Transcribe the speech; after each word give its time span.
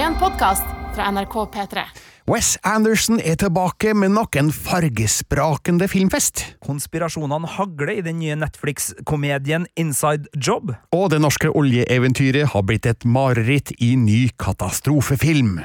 En 0.00 0.14
podkast 0.18 0.64
fra 0.94 1.10
NRK 1.12 1.34
P3. 1.54 1.84
Wes 2.30 2.54
Anderson 2.62 3.18
er 3.18 3.34
tilbake 3.40 3.94
med 3.98 4.12
nok 4.14 4.36
en 4.38 4.52
fargesprakende 4.54 5.88
filmfest. 5.90 6.44
Konspirasjonene 6.62 7.50
hagler 7.56 7.96
i 7.96 8.04
den 8.06 8.20
nye 8.22 8.36
Netflix-komedien 8.38 9.66
Inside 9.74 10.30
Job. 10.38 10.70
Og 10.94 11.10
det 11.10 11.18
norske 11.24 11.50
oljeeventyret 11.50 12.52
har 12.54 12.66
blitt 12.68 12.86
et 12.86 13.04
mareritt 13.04 13.74
i 13.82 13.96
ny 13.98 14.28
katastrofefilm. 14.38 15.58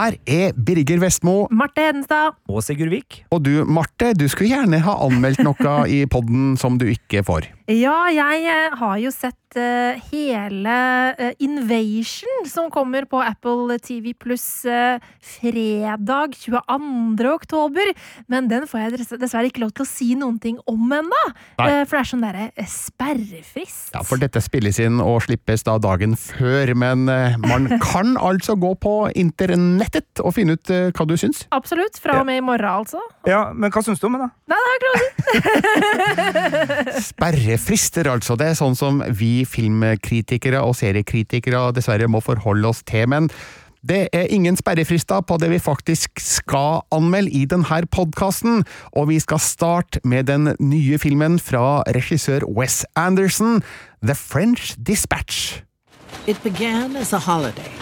Her 0.00 0.14
er 0.24 0.54
Birger 0.56 0.96
Vestmo. 1.02 1.42
Marte 1.52 1.82
Hedenstad. 1.84 2.38
Og 2.48 2.62
Sigurd 2.64 2.88
Vik. 2.88 3.18
Og 3.34 3.42
du, 3.44 3.50
Marte, 3.68 4.14
du 4.16 4.24
skulle 4.32 4.48
gjerne 4.48 4.80
ha 4.80 4.94
anmeldt 5.04 5.42
noe 5.44 5.74
i 5.92 5.98
podden 6.08 6.54
som 6.60 6.78
du 6.80 6.86
ikke 6.88 7.20
får. 7.26 7.50
Ja, 7.68 8.06
jeg 8.08 8.46
eh, 8.48 8.78
har 8.80 8.96
jo 9.02 9.12
sett 9.12 9.36
eh, 9.58 10.00
hele 10.10 10.76
eh, 11.18 11.32
Invasion 11.42 12.46
som 12.50 12.70
kommer 12.70 13.06
på 13.10 13.20
Apple 13.22 13.78
TV 13.82 14.12
pluss 14.14 14.44
fredag 14.62 16.34
22. 16.38 17.30
oktober. 17.32 17.92
Men 18.30 18.48
den 18.50 18.66
får 18.70 18.82
jeg 18.84 19.18
dessverre 19.20 19.48
ikke 19.50 19.62
lov 19.64 19.72
til 19.76 19.86
å 19.86 19.88
si 19.88 20.10
noen 20.18 20.38
ting 20.42 20.58
om 20.70 20.84
ennå. 20.92 21.22
for 21.56 21.96
det 21.96 22.00
er 22.00 22.10
sånn 22.10 22.24
derre 22.24 22.48
sperrefrist. 22.70 23.90
Ja, 23.94 24.02
for 24.06 24.20
dette 24.20 24.42
spilles 24.44 24.78
inn 24.82 25.00
og 25.02 25.22
slippes 25.26 25.64
da 25.66 25.76
dagen 25.82 26.16
før, 26.18 26.74
men 26.78 27.06
man 27.44 27.68
kan 27.90 28.16
altså 28.20 28.56
gå 28.60 28.74
på 28.80 28.94
internettet 29.18 30.22
og 30.24 30.34
finne 30.36 30.58
ut 30.58 30.70
hva 30.70 31.06
du 31.08 31.16
syns. 31.20 31.44
Absolutt. 31.54 31.98
Fra 32.00 32.20
og 32.20 32.26
med 32.28 32.40
i 32.40 32.44
morgen, 32.44 32.68
altså. 32.84 33.00
Ja, 33.28 33.50
Men 33.54 33.72
hva 33.72 33.82
syns 33.84 34.00
du 34.00 34.06
om 34.08 34.16
det, 34.16 34.26
da? 34.26 34.30
Nei, 34.50 34.58
det 34.60 34.66
har 34.66 34.72
jeg 34.74 34.80
ikke 34.80 34.90
lov 34.90 34.98
til. 36.94 37.02
Sperrefrister, 37.10 38.10
altså. 38.12 38.36
Det 38.40 38.50
er 38.52 38.58
sånn 38.58 38.76
som 38.78 39.00
vi 39.16 39.39
filmkritikere 39.48 40.62
og 40.64 40.76
seriekritikere 40.78 41.70
dessverre 41.76 42.08
må 42.10 42.22
forholde 42.24 42.70
oss 42.70 42.82
til. 42.86 43.08
Men 43.10 43.30
det 43.86 44.08
er 44.12 44.28
ingen 44.28 44.58
sperrefrister 44.60 45.22
på 45.24 45.38
det 45.40 45.48
vi 45.50 45.58
faktisk 45.62 46.20
skal 46.20 46.82
anmelde 46.92 47.32
i 47.32 47.46
denne 47.48 47.80
podkasten, 47.88 48.64
og 48.92 49.08
vi 49.08 49.18
skal 49.18 49.40
starte 49.40 50.00
med 50.04 50.28
den 50.28 50.54
nye 50.60 50.98
filmen 50.98 51.38
fra 51.40 51.82
regissør 51.88 52.44
Wes 52.44 52.84
Anderson, 52.96 53.62
The 54.04 54.14
French 54.14 54.76
Dispatch. 54.76 55.62
It 56.26 56.42
began 56.42 56.96
as 56.96 57.12
a 57.12 57.18
holiday. 57.18 57.72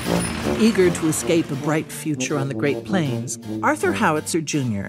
Eager 0.59 0.91
to 0.91 1.09
escape 1.09 1.51
a 1.51 1.55
bright 1.57 1.91
future 1.91 2.39
on 2.39 2.49
the 2.49 2.55
Great 2.55 2.85
Plains, 2.85 3.39
Arthur 3.63 3.93
Howitzer 3.93 4.41
Jr. 4.41 4.87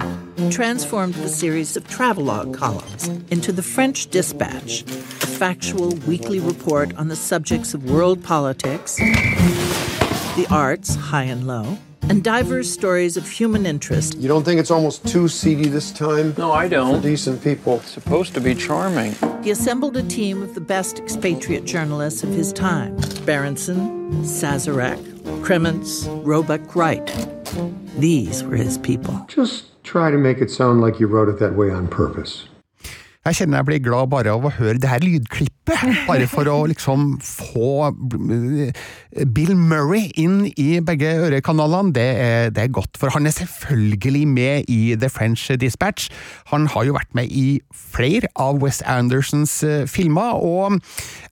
transformed 0.50 1.16
the 1.16 1.30
series 1.30 1.76
of 1.76 1.88
travelogue 1.88 2.54
columns 2.56 3.08
into 3.30 3.52
the 3.52 3.64
French 3.64 4.08
Dispatch, 4.08 4.84
a 4.84 5.28
factual 5.28 5.90
weekly 6.08 6.40
report 6.40 6.96
on 6.96 7.08
the 7.08 7.16
subjects 7.16 7.74
of 7.74 7.90
world 7.90 8.24
politics, 8.24 8.98
the 8.98 10.48
arts, 10.50 10.96
high 10.96 11.24
and 11.24 11.46
low, 11.46 11.78
and 12.10 12.24
diverse 12.24 12.70
stories 12.70 13.16
of 13.16 13.30
human 13.30 13.66
interest. 13.66 14.18
You 14.18 14.28
don't 14.28 14.44
think 14.44 14.60
it's 14.60 14.72
almost 14.72 15.08
too 15.08 15.28
seedy 15.28 15.70
this 15.70 15.92
time? 15.92 16.34
No, 16.38 16.52
I 16.52 16.68
don't. 16.68 16.96
For 16.96 17.08
decent 17.08 17.44
people. 17.44 17.76
It's 17.78 17.92
supposed 17.92 18.34
to 18.34 18.42
be 18.42 18.56
charming. 18.56 19.16
He 19.44 19.52
assembled 19.52 19.96
a 19.96 20.04
team 20.04 20.42
of 20.42 20.56
the 20.56 20.62
best 20.62 21.00
expatriate 21.00 21.66
journalists 21.66 22.24
of 22.24 22.30
his 22.30 22.52
time 22.52 22.98
Berenson, 23.26 24.12
Sazarek, 24.24 25.00
Kremens, 25.44 26.08
Roebuck 26.26 26.76
Wright. 26.76 27.06
These 27.98 28.44
were 28.44 28.56
his 28.56 28.78
people. 28.78 29.26
Just 29.28 29.66
try 29.84 30.12
to 30.12 30.18
make 30.18 30.40
it 30.40 30.50
sound 30.50 30.82
like 30.82 31.00
you 31.00 31.08
wrote 31.08 31.30
it 31.30 31.40
that 31.40 31.56
way 31.56 31.70
on 31.70 31.88
purpose. 31.88 32.48
Jeg 33.28 33.36
kjenner 33.36 33.60
jeg 33.60 33.68
blir 33.68 33.82
glad 33.84 34.08
bare 34.14 34.32
av 34.32 34.46
å 34.48 34.52
høre 34.56 34.80
det 34.80 34.88
her 34.88 35.04
lydklippet, 35.04 35.82
bare 36.08 36.28
for 36.32 36.48
å 36.48 36.62
liksom 36.72 37.18
få 37.20 37.90
Bill 39.36 39.52
Murray 39.60 40.08
inn 40.16 40.46
i 40.56 40.80
begge 40.80 41.12
ørekanalene. 41.28 41.92
Det 41.98 42.08
er, 42.16 42.54
det 42.56 42.64
er 42.64 42.72
godt, 42.80 42.96
for 42.96 43.12
han 43.12 43.28
er 43.28 43.36
selvfølgelig 43.36 44.24
med 44.24 44.72
i 44.72 44.96
The 44.96 45.12
French 45.12 45.50
Dispatch. 45.60 46.08
Han 46.54 46.70
har 46.72 46.88
jo 46.88 46.96
vært 46.96 47.12
med 47.18 47.28
i 47.28 47.60
flere 47.76 48.32
av 48.40 48.64
West 48.64 48.88
Andersons 48.88 49.60
eh, 49.68 49.84
filmer, 49.84 50.40
og 50.40 50.80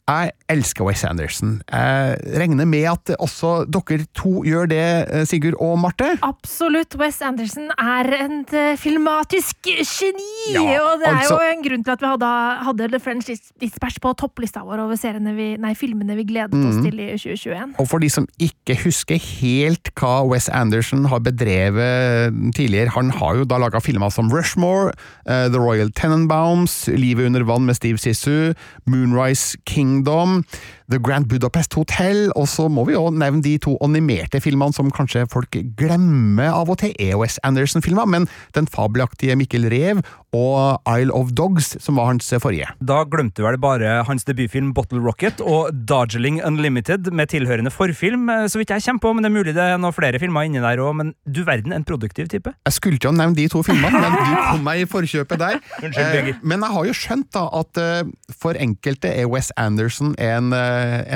jeg 0.08 0.32
elsker 0.48 0.86
Wes 0.88 1.02
Anderson. 1.04 1.58
Jeg 1.68 2.40
regner 2.40 2.68
med 2.70 2.86
at 2.88 3.12
også 3.20 3.66
dere 3.68 4.06
to 4.16 4.46
gjør 4.48 4.70
det, 4.72 4.84
eh, 5.12 5.26
Sigurd 5.28 5.58
og 5.60 5.76
Marte? 5.84 6.14
Absolutt. 6.24 6.96
Wes 7.00 7.20
Anderson 7.22 7.68
er 7.76 8.12
et 8.16 8.54
eh, 8.56 8.78
filmatisk 8.80 9.68
geni! 9.68 10.54
Ja, 10.56 10.80
og 10.80 11.04
det 11.04 11.10
er 11.10 11.20
altså, 11.20 11.42
jo 11.42 11.52
en 11.52 11.66
grunn 11.66 11.77
til 11.86 11.94
at 11.94 12.04
vi 12.04 12.10
hadde, 12.10 12.32
hadde 12.68 12.90
The 12.94 13.00
French 13.04 13.30
Dispatch 13.62 14.00
på 14.04 14.14
topplista 14.18 14.64
vår 14.66 14.84
over 14.86 14.98
vi, 15.38 15.48
nei, 15.62 15.74
filmene 15.78 16.16
vi 16.18 16.26
gledet 16.28 16.56
mm. 16.56 16.68
oss 16.70 16.80
til 16.86 17.00
i 17.00 17.10
2021. 17.18 17.76
Og 17.82 17.90
for 17.90 18.04
de 18.04 18.10
som 18.10 18.28
ikke 18.42 18.78
husker 18.84 19.20
helt 19.42 19.92
hva 20.00 20.22
Wes 20.28 20.50
Anderson 20.50 21.06
har 21.12 21.20
bedrevet 21.26 22.34
tidligere, 22.56 22.94
han 22.96 23.12
har 23.12 23.42
jo 23.42 23.48
da 23.48 23.60
laga 23.62 23.82
filmer 23.84 24.10
som 24.14 24.32
Rushmore, 24.34 24.94
uh, 25.30 25.48
The 25.52 25.62
Royal 25.62 25.92
Tenenbaums, 25.92 26.88
Livet 26.88 27.30
under 27.30 27.46
vann 27.48 27.68
med 27.68 27.78
Steve 27.80 28.02
Sissu, 28.02 28.54
Moonrise 28.86 29.58
Kingdom, 29.66 30.44
The 30.88 31.00
Grand 31.04 31.28
Budapest 31.28 31.74
Hotel, 31.76 32.32
og 32.36 32.48
så 32.48 32.70
må 32.72 32.86
vi 32.88 32.96
jo 32.96 33.10
nevne 33.12 33.44
de 33.44 33.58
to 33.60 33.76
animerte 33.84 34.40
filmene 34.40 34.76
som 34.76 34.92
kanskje 34.94 35.26
folk 35.32 35.58
glemmer 35.80 36.54
av 36.56 36.72
og 36.72 36.80
til, 36.80 36.94
EOS 36.96 37.42
Anderson-filmer, 37.48 38.08
men 38.08 38.30
den 38.56 38.70
fabelaktige 38.72 39.36
Mikkel 39.36 39.68
Rev 39.68 40.00
og 40.36 40.80
Isle 40.88 41.12
of 41.12 41.34
Dogs, 41.36 41.67
som 41.82 42.00
var 42.00 42.12
hans 42.12 42.30
forrige. 42.44 42.70
Da 42.80 43.02
glemte 43.10 43.44
vel 43.46 43.58
bare 43.62 44.02
hans 44.08 44.28
debutfilm 44.28 44.74
Bottle 44.78 45.02
Rocket 45.04 45.42
og 45.44 45.74
Darjeeling 45.90 46.40
Unlimited 46.46 47.10
med 47.12 47.32
tilhørende 47.34 47.74
forfilm, 47.74 48.30
eh, 48.34 48.46
så 48.52 48.62
vidt 48.62 48.74
jeg 48.74 48.86
kommer 48.86 49.04
på, 49.04 49.14
men 49.14 49.26
det 49.26 49.32
er 49.32 49.38
mulig 49.38 49.56
det 49.58 49.66
er 49.66 49.82
noen 49.82 49.96
flere 49.96 50.22
filmer 50.22 50.48
inni 50.48 50.64
der 50.64 50.82
òg, 50.84 50.96
men 51.02 51.14
du 51.26 51.44
verden, 51.48 51.74
en 51.76 51.88
produktiv 51.88 52.30
type. 52.32 52.54
Jeg 52.68 52.78
skulle 52.78 53.00
ikke 53.00 53.12
ha 53.12 53.18
nevnt 53.18 53.40
de 53.40 53.48
to 53.52 53.64
filmene, 53.66 54.02
men 54.02 54.16
du 54.16 54.36
kom 54.52 54.64
meg 54.68 54.86
i 54.86 54.90
forkjøpet 54.90 55.42
der. 55.42 55.60
Unnskyld, 55.84 56.32
eh, 56.34 56.42
men 56.44 56.66
jeg 56.66 56.76
har 56.78 56.90
jo 56.90 56.98
skjønt 57.02 57.32
da 57.36 57.46
at 57.62 57.82
eh, 57.82 58.14
for 58.38 58.58
enkelte 58.60 59.12
er 59.12 59.30
Wes 59.32 59.52
Anderson 59.58 60.16
en 60.22 60.54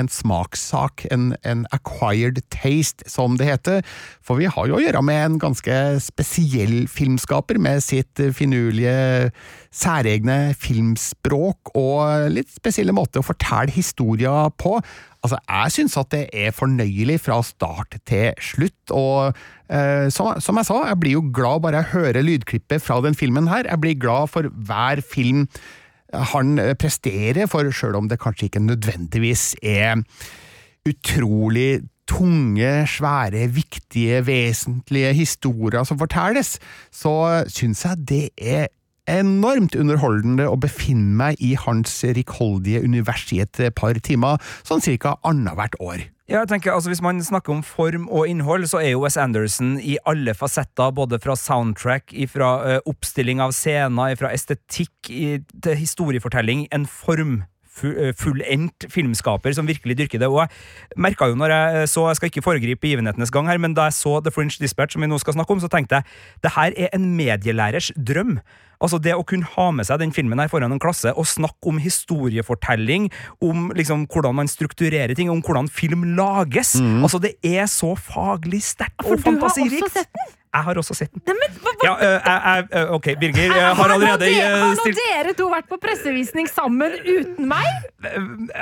en 0.02 0.08
smakssak, 0.10 1.06
en, 1.12 1.32
en, 1.48 1.64
acquired 1.72 2.40
taste, 2.52 3.04
som 3.10 3.36
det 3.38 3.48
heter. 3.48 3.82
For 4.24 4.40
vi 4.40 4.50
har 4.50 4.68
jo 4.68 4.78
å 4.78 4.82
gjøre 4.82 5.02
med 5.06 5.20
en 5.24 5.38
ganske 5.42 5.78
spesiell 6.02 6.86
filmskaper, 6.90 7.60
med 7.62 7.82
sitt 7.84 8.22
finurlige, 8.36 9.30
særegne 9.72 10.52
filmspråk 10.58 11.72
og 11.78 12.28
litt 12.34 12.50
spesielle 12.52 12.94
måter 12.94 13.22
å 13.22 13.26
fortelle 13.26 13.72
historier 13.72 14.52
på. 14.60 14.76
Altså, 15.22 15.38
jeg 15.46 15.74
syns 15.76 15.96
at 16.00 16.10
det 16.12 16.24
er 16.34 16.54
fornøyelig 16.54 17.20
fra 17.24 17.38
start 17.46 17.96
til 18.08 18.32
slutt, 18.42 18.92
og 18.92 19.38
eh, 19.72 20.08
som, 20.12 20.34
som, 20.42 20.58
jeg 20.60 20.68
sa, 20.68 20.80
jeg 20.90 21.00
blir 21.00 21.16
jo 21.16 21.28
glad 21.34 21.62
bare 21.64 21.82
jeg 21.82 21.94
hører 21.94 22.26
lydklippet 22.26 22.84
fra 22.84 22.98
den 23.04 23.16
filmen 23.16 23.48
her. 23.50 23.68
Jeg 23.70 23.82
blir 23.82 24.00
glad 24.02 24.32
for 24.34 24.50
hver 24.50 25.02
film 25.06 25.46
han 26.12 26.58
eh, 26.60 26.74
presterer, 26.76 27.48
for 27.48 27.70
sjøl 27.72 27.96
om 28.02 28.10
det 28.10 28.20
kanskje 28.22 28.50
ikke 28.50 28.66
nødvendigvis 28.66 29.54
er 29.62 30.02
utrolig 30.88 31.84
tunge, 32.10 32.86
svære, 32.90 33.46
viktige, 33.54 34.20
vesentlige 34.26 35.12
historier 35.14 35.86
som 35.86 36.00
fortelles, 36.00 36.56
så 36.90 37.44
syns 37.48 37.84
jeg 37.86 38.08
det 38.10 38.24
er 38.36 38.66
enormt 39.10 39.74
underholdende 39.78 40.46
å 40.50 40.58
befinne 40.60 41.16
meg 41.18 41.40
i 41.42 41.54
hans 41.58 41.94
rikholdige 42.04 42.82
univers 42.84 43.26
i 43.34 43.42
et 43.42 43.62
par 43.78 43.98
timer, 43.98 44.42
sånn 44.66 44.84
cirka 44.84 45.16
annethvert 45.26 45.78
år. 45.82 46.08
Ja, 46.30 46.40
jeg 46.40 46.48
tenker, 46.48 46.72
altså 46.72 46.88
Hvis 46.88 47.02
man 47.02 47.18
snakker 47.20 47.52
om 47.52 47.62
form 47.66 48.06
og 48.08 48.28
innhold, 48.30 48.64
så 48.70 48.78
er 48.80 48.94
jo 48.94 49.02
Wes 49.02 49.18
Anderson 49.20 49.74
i 49.82 49.98
alle 50.08 50.32
fasetter, 50.38 50.94
både 50.94 51.18
fra 51.20 51.34
soundtrack, 51.36 52.14
fra 52.30 52.52
uh, 52.62 52.78
oppstilling 52.88 53.42
av 53.42 53.52
scener, 53.52 54.14
fra 54.16 54.30
estetikk 54.32 55.10
til 55.10 55.76
historiefortelling, 55.76 56.68
en 56.72 56.86
form 56.86 57.42
fullendt 57.72 58.86
filmskaper 58.92 59.54
som 59.56 59.68
virkelig 59.68 59.96
dyrker 59.98 60.22
det. 60.22 60.28
Og 60.28 60.42
jeg 60.44 61.00
merka 61.00 61.30
jo 61.30 61.38
når 61.38 61.54
jeg 61.54 61.88
så 61.88 62.08
Jeg 62.08 62.16
skal 62.18 62.30
ikke 62.30 62.44
foregripe 62.44 62.82
begivenhetenes 62.82 63.32
gang 63.32 63.48
her, 63.48 63.58
men 63.58 63.74
da 63.74 63.88
jeg 63.88 63.96
så 63.96 64.20
The 64.20 64.32
Fringe 64.34 64.58
Dispatch, 64.60 64.94
som 64.94 65.02
vi 65.02 65.08
nå 65.08 65.18
skal 65.22 65.36
snakke 65.36 65.54
om, 65.54 65.62
så 65.62 65.70
tenkte 65.72 66.00
jeg 66.00 66.04
det 66.42 66.52
her 66.56 66.74
er 66.76 66.92
en 66.92 67.08
medielærers 67.16 67.92
drøm. 67.96 68.38
Altså 68.82 68.98
Det 68.98 69.14
å 69.14 69.24
kunne 69.26 69.46
ha 69.54 69.68
med 69.74 69.86
seg 69.86 70.02
den 70.02 70.12
filmen 70.14 70.40
her 70.42 70.50
foran 70.50 70.74
en 70.74 70.82
klasse 70.82 71.12
og 71.14 71.28
snakke 71.30 71.70
om 71.70 71.78
historiefortelling, 71.82 73.08
om 73.44 73.70
liksom 73.78 74.06
hvordan 74.10 74.40
man 74.42 74.50
strukturerer 74.50 75.14
ting, 75.14 75.30
om 75.30 75.42
hvordan 75.44 75.70
film 75.70 76.04
lages. 76.18 76.74
Mm. 76.80 77.02
Altså 77.06 77.22
Det 77.22 77.36
er 77.46 77.66
så 77.70 77.94
faglig 77.94 78.62
sterkt 78.66 79.06
og 79.06 79.20
fantasirikt. 79.22 79.32
For 79.32 79.38
du 79.38 79.76
har 79.78 79.88
også 79.88 80.02
sett 80.02 80.16
den? 80.18 80.38
Jeg 80.52 80.66
har 80.66 80.78
også 80.82 80.94
sett 80.94 81.12
den. 81.14 81.22
Nei, 81.30 81.34
men, 81.40 81.54
hva, 81.64 81.70
hva? 81.72 81.84
Ja, 81.86 81.92
uh, 81.96 82.26
jeg, 82.28 82.66
uh, 82.76 82.94
ok, 82.98 83.06
Birger 83.20 83.54
uh, 83.54 83.60
har 83.78 83.94
allerede 83.94 84.26
Har 84.36 84.74
nå 84.76 84.90
dere 84.98 85.32
to 85.38 85.46
vært 85.48 85.68
på 85.70 85.78
pressevisning 85.80 86.48
sammen 86.50 86.92
uten 87.06 87.48
meg? 87.48 87.68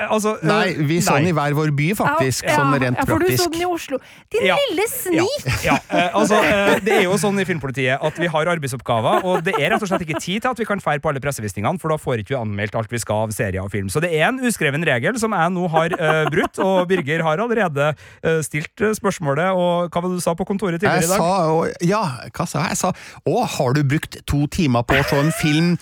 altså 0.07 0.37
Nei, 0.47 0.75
vi 0.87 1.01
så 1.03 1.17
den 1.19 1.31
i 1.31 1.35
hver 1.35 1.57
vår 1.57 1.73
by, 1.75 1.89
faktisk. 1.99 2.45
Ja, 2.47 2.59
sånn 2.61 2.77
rent 2.79 3.01
ja, 3.01 3.07
for 3.09 3.23
du 3.23 3.27
så 3.35 3.49
den 3.51 3.65
i 3.65 3.69
Oslo. 3.69 3.99
Din 4.31 4.47
Ja. 4.47 4.57
lille 4.69 4.87
snik! 4.93 5.49
Ja, 5.65 5.79
ja. 5.91 6.07
Altså, 6.17 6.39
det 6.85 6.95
er 7.01 7.05
jo 7.09 7.17
sånn 7.21 7.41
i 7.43 7.47
Filmpolitiet 7.49 7.99
at 8.07 8.21
vi 8.21 8.29
har 8.31 8.51
arbeidsoppgaver, 8.55 9.25
og 9.27 9.43
det 9.47 9.57
er 9.59 9.73
rett 9.75 9.83
og 9.83 9.91
slett 9.91 10.05
ikke 10.07 10.21
tid 10.23 10.45
til 10.45 10.53
at 10.53 10.61
vi 10.63 10.69
kan 10.69 10.83
feire 10.85 11.03
på 11.03 11.11
alle 11.11 11.23
pressevisningene, 11.25 11.81
for 11.83 11.93
da 11.93 11.99
får 12.01 12.23
ikke 12.23 12.35
vi 12.37 12.39
anmeldt 12.41 12.77
alt 12.79 12.93
vi 12.93 13.01
skal 13.03 13.27
av 13.27 13.35
serier 13.35 13.65
og 13.65 13.73
film. 13.73 13.91
Så 13.93 14.03
det 14.05 14.13
er 14.15 14.29
en 14.29 14.41
uskreven 14.47 14.85
regel 14.87 15.19
som 15.21 15.35
jeg 15.37 15.55
nå 15.57 15.67
har 15.75 15.97
uh, 15.99 16.23
brutt, 16.31 16.61
og 16.63 16.87
Birger 16.91 17.25
har 17.27 17.43
allerede 17.43 17.91
uh, 17.97 18.39
stilt 18.47 18.87
spørsmålet, 19.01 19.51
og 19.57 19.91
hva 19.91 20.05
var 20.05 20.09
det 20.13 20.21
du 20.21 20.25
sa 20.25 20.37
på 20.39 20.47
kontoret 20.49 20.79
tidligere 20.79 21.09
i 21.09 21.11
dag? 21.11 21.19
Jeg 21.19 21.25
sa, 21.25 21.51
og- 21.51 21.80
ja, 21.81 22.03
hva 22.37 22.47
sa 22.47 22.67
jeg? 22.67 22.77
Jeg 22.77 22.81
sa 22.83 22.93
Å, 23.27 23.41
har 23.57 23.75
du 23.77 23.83
brukt 23.85 24.21
to 24.29 24.47
timer 24.53 24.83
på 24.87 24.99
å 25.01 25.03
se 25.09 25.19
en 25.21 25.33
film 25.33 25.73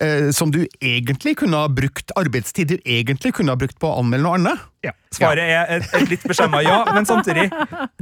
eh, 0.00 0.28
som 0.34 0.52
du 0.54 0.60
egentlig 0.80 1.36
kunne 1.40 1.58
ha 1.58 1.68
brukt 1.72 2.12
arbeidstid 2.18 2.68
du 2.72 2.76
egentlig 2.84 3.34
kunne 3.38 3.54
ha 3.54 3.58
brukt 3.58 3.78
på 3.82 3.90
å 3.90 3.98
anmelde 4.02 4.24
noe 4.26 4.38
annet? 4.38 4.64
Ja. 4.86 4.92
Svaret 5.14 5.42
er 5.50 5.72
et, 5.78 5.88
et 5.98 6.10
litt 6.12 6.24
beskjemma 6.28 6.60
ja, 6.62 6.82
men 6.94 7.06
samtidig 7.08 7.48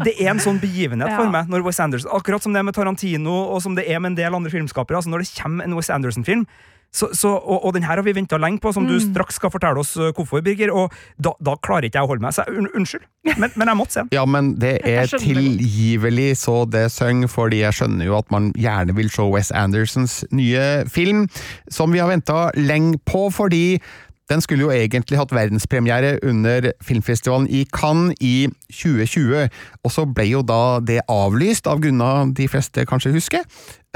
Det 0.05 0.13
er 0.21 0.33
en 0.35 0.43
sånn 0.43 0.59
begivenhet 0.61 1.09
Ja. 1.13 1.17
for 1.21 1.31
meg 1.33 1.49
når 1.49 1.65
Wes 1.65 1.79
Anderson 1.81 2.11
Akkurat 2.13 2.43
som 2.45 2.53
det 2.53 2.61
er 2.61 2.67
med 2.69 2.77
Tarantino, 2.77 3.37
og 3.55 3.63
som 3.65 3.77
det 3.79 3.87
er 3.89 4.03
med 4.03 4.13
en 4.13 4.19
del 4.19 4.35
andre 4.37 4.53
filmskapere. 4.53 4.99
Altså 5.01 5.13
Når 5.15 5.25
det 5.25 5.31
kommer 5.41 5.65
en 5.65 5.77
Wes 5.79 5.89
Anderson-film, 5.95 6.45
så, 6.97 7.11
så, 7.13 7.35
og, 7.37 7.67
og 7.69 7.75
den 7.77 7.85
her 7.85 8.01
har 8.01 8.07
vi 8.07 8.15
venta 8.17 8.39
lenge 8.41 8.63
på, 8.65 8.73
som 8.73 8.87
du 8.89 8.95
Mm. 8.97 9.03
straks 9.11 9.37
skal 9.37 9.53
fortelle 9.53 9.83
oss 9.83 9.93
uh, 10.01 10.09
hvorfor, 10.17 10.41
Birger. 10.41 10.73
Og 10.73 10.95
da, 11.21 11.35
da 11.45 11.55
klarer 11.61 11.91
ikke 11.91 12.01
jeg 12.01 12.09
å 12.09 12.11
holde 12.15 12.25
meg. 12.25 12.33
Så 12.33 12.47
jeg, 12.47 12.57
un, 12.63 12.71
unnskyld, 12.81 13.05
men, 13.37 13.53
men 13.53 13.69
jeg 13.69 13.77
måtte 13.83 13.97
se 13.99 14.05
den. 14.07 14.15
Ja, 14.17 14.25
men 14.25 14.55
det 14.63 14.79
er 14.89 15.13
tilgivelig 15.13 16.31
så 16.41 16.63
det 16.73 16.87
synger, 16.95 17.29
fordi 17.29 17.61
jeg 17.61 17.77
skjønner 17.77 18.09
jo 18.09 18.17
at 18.19 18.33
man 18.33 18.51
gjerne 18.57 18.97
vil 18.97 19.13
se 19.13 19.29
Wes 19.29 19.53
Andersons 19.53 20.23
nye 20.33 20.87
film, 20.89 21.27
som 21.69 21.93
vi 21.93 22.01
har 22.03 22.09
venta 22.11 22.49
lenge 22.57 22.97
på, 23.07 23.29
fordi 23.35 23.79
den 24.27 24.41
skulle 24.43 24.65
jo 24.65 24.73
egentlig 24.75 25.21
hatt 25.21 25.31
verdenspremiere 25.31 26.17
under 26.27 26.73
filmfestivalen 26.83 27.47
i 27.47 27.61
Cannes 27.71 28.17
i 28.19 28.49
2020, 28.75 29.45
og 29.87 29.93
så 29.95 30.03
ble 30.11 30.25
jo 30.33 30.41
da 30.43 30.81
det 30.83 30.97
avlyst, 31.13 31.69
av 31.71 31.79
grunner 31.85 32.33
de 32.35 32.49
fleste 32.51 32.83
kanskje 32.91 33.15
husker. 33.15 33.47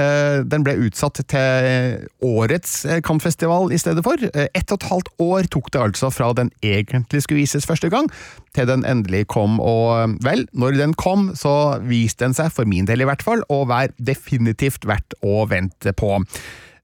Eh, 0.00 0.40
Den 0.48 0.64
ble 0.64 0.76
utsatt 0.86 1.20
til 1.28 2.06
årets 2.24 2.86
kampfestival 3.06 3.72
i 3.74 3.78
stedet 3.80 4.04
for. 4.06 4.16
Eh, 4.32 4.48
Ett 4.56 4.72
og 4.72 4.80
et 4.80 4.88
halvt 4.90 5.10
år 5.20 5.48
tok 5.52 5.70
det 5.74 5.82
altså 5.82 6.10
fra 6.14 6.30
den 6.36 6.50
egentlig 6.64 7.22
skulle 7.24 7.42
vises 7.42 7.68
første 7.68 7.90
gang, 7.92 8.08
til 8.56 8.66
den 8.70 8.84
endelig 8.88 9.26
kom, 9.32 9.58
og 9.60 9.86
eh, 9.98 10.16
vel, 10.24 10.46
når 10.52 10.78
den 10.80 10.94
kom, 10.94 11.30
så 11.38 11.54
viste 11.84 12.24
den 12.24 12.36
seg, 12.36 12.52
for 12.54 12.68
min 12.68 12.88
del 12.88 13.04
i 13.04 13.08
hvert 13.08 13.24
fall, 13.26 13.44
å 13.52 13.62
være 13.68 13.92
definitivt 13.98 14.88
verdt 14.88 15.18
å 15.22 15.44
vente 15.50 15.92
på. 15.92 16.16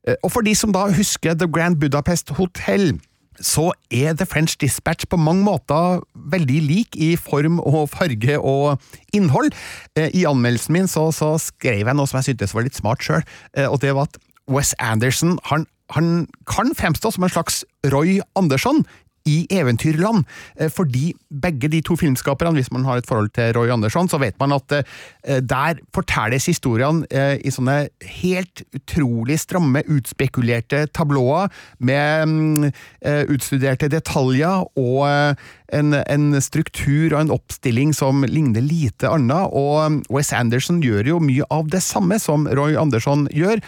Eh, 0.07 0.15
Og 0.23 0.31
for 0.33 0.47
de 0.47 0.55
som 0.55 0.73
da 0.75 0.87
husker 0.93 1.35
The 1.35 1.49
Grand 1.49 1.81
Budapest 1.81 2.31
Hotel, 2.39 2.99
så 3.41 3.71
er 3.93 4.17
The 4.17 4.27
French 4.29 4.57
Dispatch 4.61 5.09
på 5.11 5.19
mange 5.21 5.45
måter 5.47 6.03
veldig 6.15 6.61
lik 6.65 6.97
i 6.97 7.15
form 7.21 7.61
og 7.61 7.91
farge 7.93 8.39
og 8.39 8.83
innhold. 9.17 9.53
Eh, 9.97 10.11
I 10.15 10.27
anmeldelsen 10.29 10.77
min 10.77 10.91
så, 10.91 11.09
så 11.15 11.35
skrev 11.43 11.87
jeg 11.87 11.97
noe 11.97 12.09
som 12.09 12.21
jeg 12.21 12.33
syntes 12.33 12.57
var 12.57 12.67
litt 12.67 12.79
smart 12.79 13.05
sjøl, 13.05 13.25
og 13.67 13.81
det 13.83 13.95
var 13.97 14.11
at 14.11 14.21
Wes 14.51 14.75
Anderson 14.79 15.39
han, 15.51 15.67
han 15.95 16.27
kan 16.47 16.71
fremstå 16.77 17.11
som 17.15 17.27
en 17.27 17.33
slags 17.33 17.65
Roy 17.93 18.21
Andersson 18.39 18.85
i 19.27 19.47
Eventyrland, 19.51 20.25
eh, 20.57 20.71
fordi 20.73 21.11
begge 21.43 21.69
de 21.69 21.83
to 21.85 21.97
filmskaperne, 21.99 22.55
hvis 22.57 22.71
man 22.73 22.87
har 22.87 23.01
et 23.01 23.09
forhold 23.09 23.33
til 23.35 23.53
Roy 23.57 23.73
Andersson, 23.75 24.09
så 24.09 24.21
vet 24.23 24.39
man 24.41 24.55
at 24.57 24.73
eh, 24.79 25.41
der 25.43 25.81
fortelles 25.95 26.47
historiene 26.47 27.07
eh, 27.11 27.37
i 27.45 27.53
sånne 27.53 27.89
helt 28.21 28.63
utrolig 28.77 29.41
stramme, 29.43 29.83
utspekulerte 29.91 30.87
tablåer 30.95 31.51
med 31.79 32.31
mm, 32.31 32.73
utstuderte 33.33 33.89
detaljer 33.91 34.65
og 34.79 35.37
en, 35.75 35.95
en 35.95 36.41
struktur 36.43 37.15
og 37.15 37.21
en 37.21 37.33
oppstilling 37.35 37.93
som 37.97 38.25
ligner 38.29 38.65
lite 38.65 39.11
annet, 39.11 39.51
og 39.51 39.79
mm, 39.91 40.01
Wes 40.15 40.33
Anderson 40.37 40.81
gjør 40.85 41.15
jo 41.15 41.23
mye 41.23 41.47
av 41.51 41.71
det 41.73 41.83
samme 41.85 42.21
som 42.23 42.47
Roy 42.47 42.77
Andersson 42.79 43.27
gjør, 43.35 43.63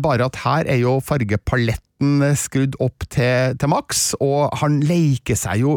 bare 0.00 0.28
at 0.28 0.38
her 0.44 0.68
er 0.70 0.80
jo 0.80 0.98
fargepaletten 1.04 1.83
skrudd 2.36 2.74
opp 2.82 3.04
til, 3.12 3.54
til 3.60 3.70
maks, 3.70 4.00
og 4.22 4.50
han 4.60 4.80
leker 4.84 5.38
seg 5.38 5.62
jo 5.62 5.76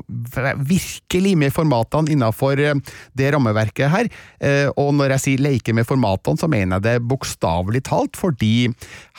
virkelig 0.65 1.35
med 1.37 1.53
formatene 1.53 2.11
innenfor 2.11 2.59
eh, 2.59 2.79
det 3.17 3.29
rammeverket 3.35 3.91
her. 3.93 4.09
Eh, 4.41 4.67
Og 4.75 4.93
når 4.97 5.13
jeg 5.15 5.23
sier 5.23 5.45
leker 5.45 5.77
med 5.77 5.87
formatene, 5.87 6.37
så 6.41 6.49
mener 6.49 6.77
jeg 6.77 6.87
det 6.87 7.07
bokstavelig 7.07 7.83
talt, 7.87 8.17
fordi 8.17 8.69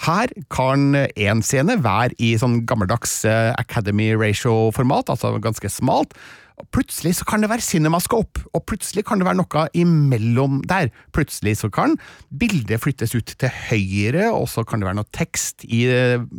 her 0.07 0.35
kan 0.51 0.91
én 1.15 1.43
scene 1.43 1.79
være 1.85 2.19
i 2.19 2.35
sånn 2.41 2.65
gammeldags 2.69 3.23
eh, 3.25 3.55
Academy 3.59 4.11
Ratio-format, 4.19 5.09
altså 5.15 5.37
ganske 5.39 5.71
smalt. 5.71 6.15
Og 6.59 6.67
Plutselig 6.75 7.15
så 7.19 7.27
kan 7.29 7.43
det 7.43 7.51
være 7.51 7.65
cinemascope, 7.65 8.45
og 8.55 8.65
plutselig 8.69 9.05
kan 9.07 9.21
det 9.21 9.27
være 9.27 9.39
noe 9.41 9.65
imellom 9.79 10.61
der. 10.69 10.91
Plutselig 11.15 11.57
så 11.61 11.71
kan 11.75 11.97
bildet 12.41 12.81
flyttes 12.83 13.15
ut 13.17 13.35
til 13.41 13.53
høyre, 13.69 14.29
og 14.31 14.49
så 14.51 14.65
kan 14.67 14.81
det 14.81 14.89
være 14.89 14.99
noe 15.01 15.11
tekst 15.15 15.67
i, 15.67 15.85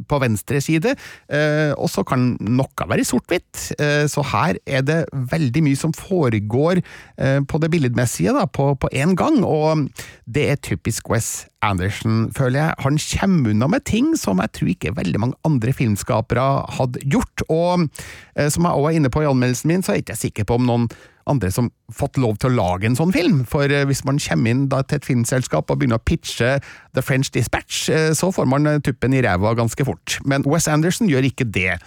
på 0.10 0.20
venstre 0.22 0.62
side, 0.64 0.96
eh, 1.32 1.72
og 1.76 1.90
så 1.92 2.06
kan 2.08 2.34
noe 2.40 2.88
være 2.90 3.08
sort-hvitt. 3.08 3.74
Eh, 3.80 4.06
så 4.12 4.24
her 4.32 4.60
er 4.68 4.86
det 4.86 5.00
veldig 5.12 5.66
mye 5.66 5.80
som 5.80 5.96
foregår 5.96 6.82
eh, 6.82 7.40
på 7.44 7.62
det 7.62 7.72
billedmessige 7.74 8.36
da, 8.36 8.46
på, 8.48 8.76
én 8.90 9.16
gang, 9.20 9.42
og 9.44 9.88
det 10.26 10.50
er 10.54 10.64
typisk 10.64 11.10
Wes 11.12 11.50
Anderson, 11.66 12.30
føler 12.36 12.62
jeg. 12.62 12.76
Han 12.86 13.00
kommer 13.12 13.52
unna 13.52 13.68
med 13.68 13.84
ting 13.88 14.14
som 14.18 14.40
jeg 14.40 14.54
tror 14.56 14.72
ikke 14.72 14.96
veldig 14.96 15.20
mange 15.20 15.40
andre 15.48 15.74
filmskapere 15.76 16.48
hadde 16.78 17.04
gjort, 17.04 17.44
og 17.52 17.90
eh, 18.36 18.48
som 18.48 18.68
jeg 18.68 18.72
også 18.72 18.92
er 18.92 19.00
inne 19.02 19.12
på 19.14 19.24
i 19.26 19.30
anmeldelsen 19.30 19.74
min, 19.74 19.84
så 19.84 19.94
er 19.94 20.00
jeg 20.00 20.09
ikke 20.10 20.20
sikker 20.26 20.50
på 20.50 20.58
om 20.60 20.68
noen 20.68 20.90
andre 21.30 21.52
som 21.54 21.70
fått 21.94 22.18
lov 22.18 22.40
til 22.42 22.50
å 22.50 22.58
lage 22.58 22.90
en 22.90 22.98
sånn 22.98 23.14
film, 23.14 23.44
for 23.50 23.70
eh, 23.70 23.86
hvis 23.88 24.02
man 24.08 24.22
kommer 24.22 24.54
inn 24.54 24.68
da 24.72 24.82
til 24.84 25.00
et 25.00 25.08
filmselskap 25.08 25.70
og 25.70 25.82
begynner 25.82 26.02
å 26.02 26.06
pitche 26.06 26.58
The 26.98 27.04
French 27.06 27.32
Dispatch, 27.36 27.88
eh, 27.94 28.12
så 28.18 28.32
får 28.34 28.50
man 28.50 28.66
eh, 28.70 28.82
tuppen 28.86 29.14
i 29.14 29.22
ræva 29.26 29.54
ganske 29.58 29.86
fort. 29.86 30.18
Men 30.26 30.48
Wes 30.50 30.70
Anderson 30.72 31.12
gjør 31.12 31.30
ikke 31.30 31.48
det. 31.54 31.78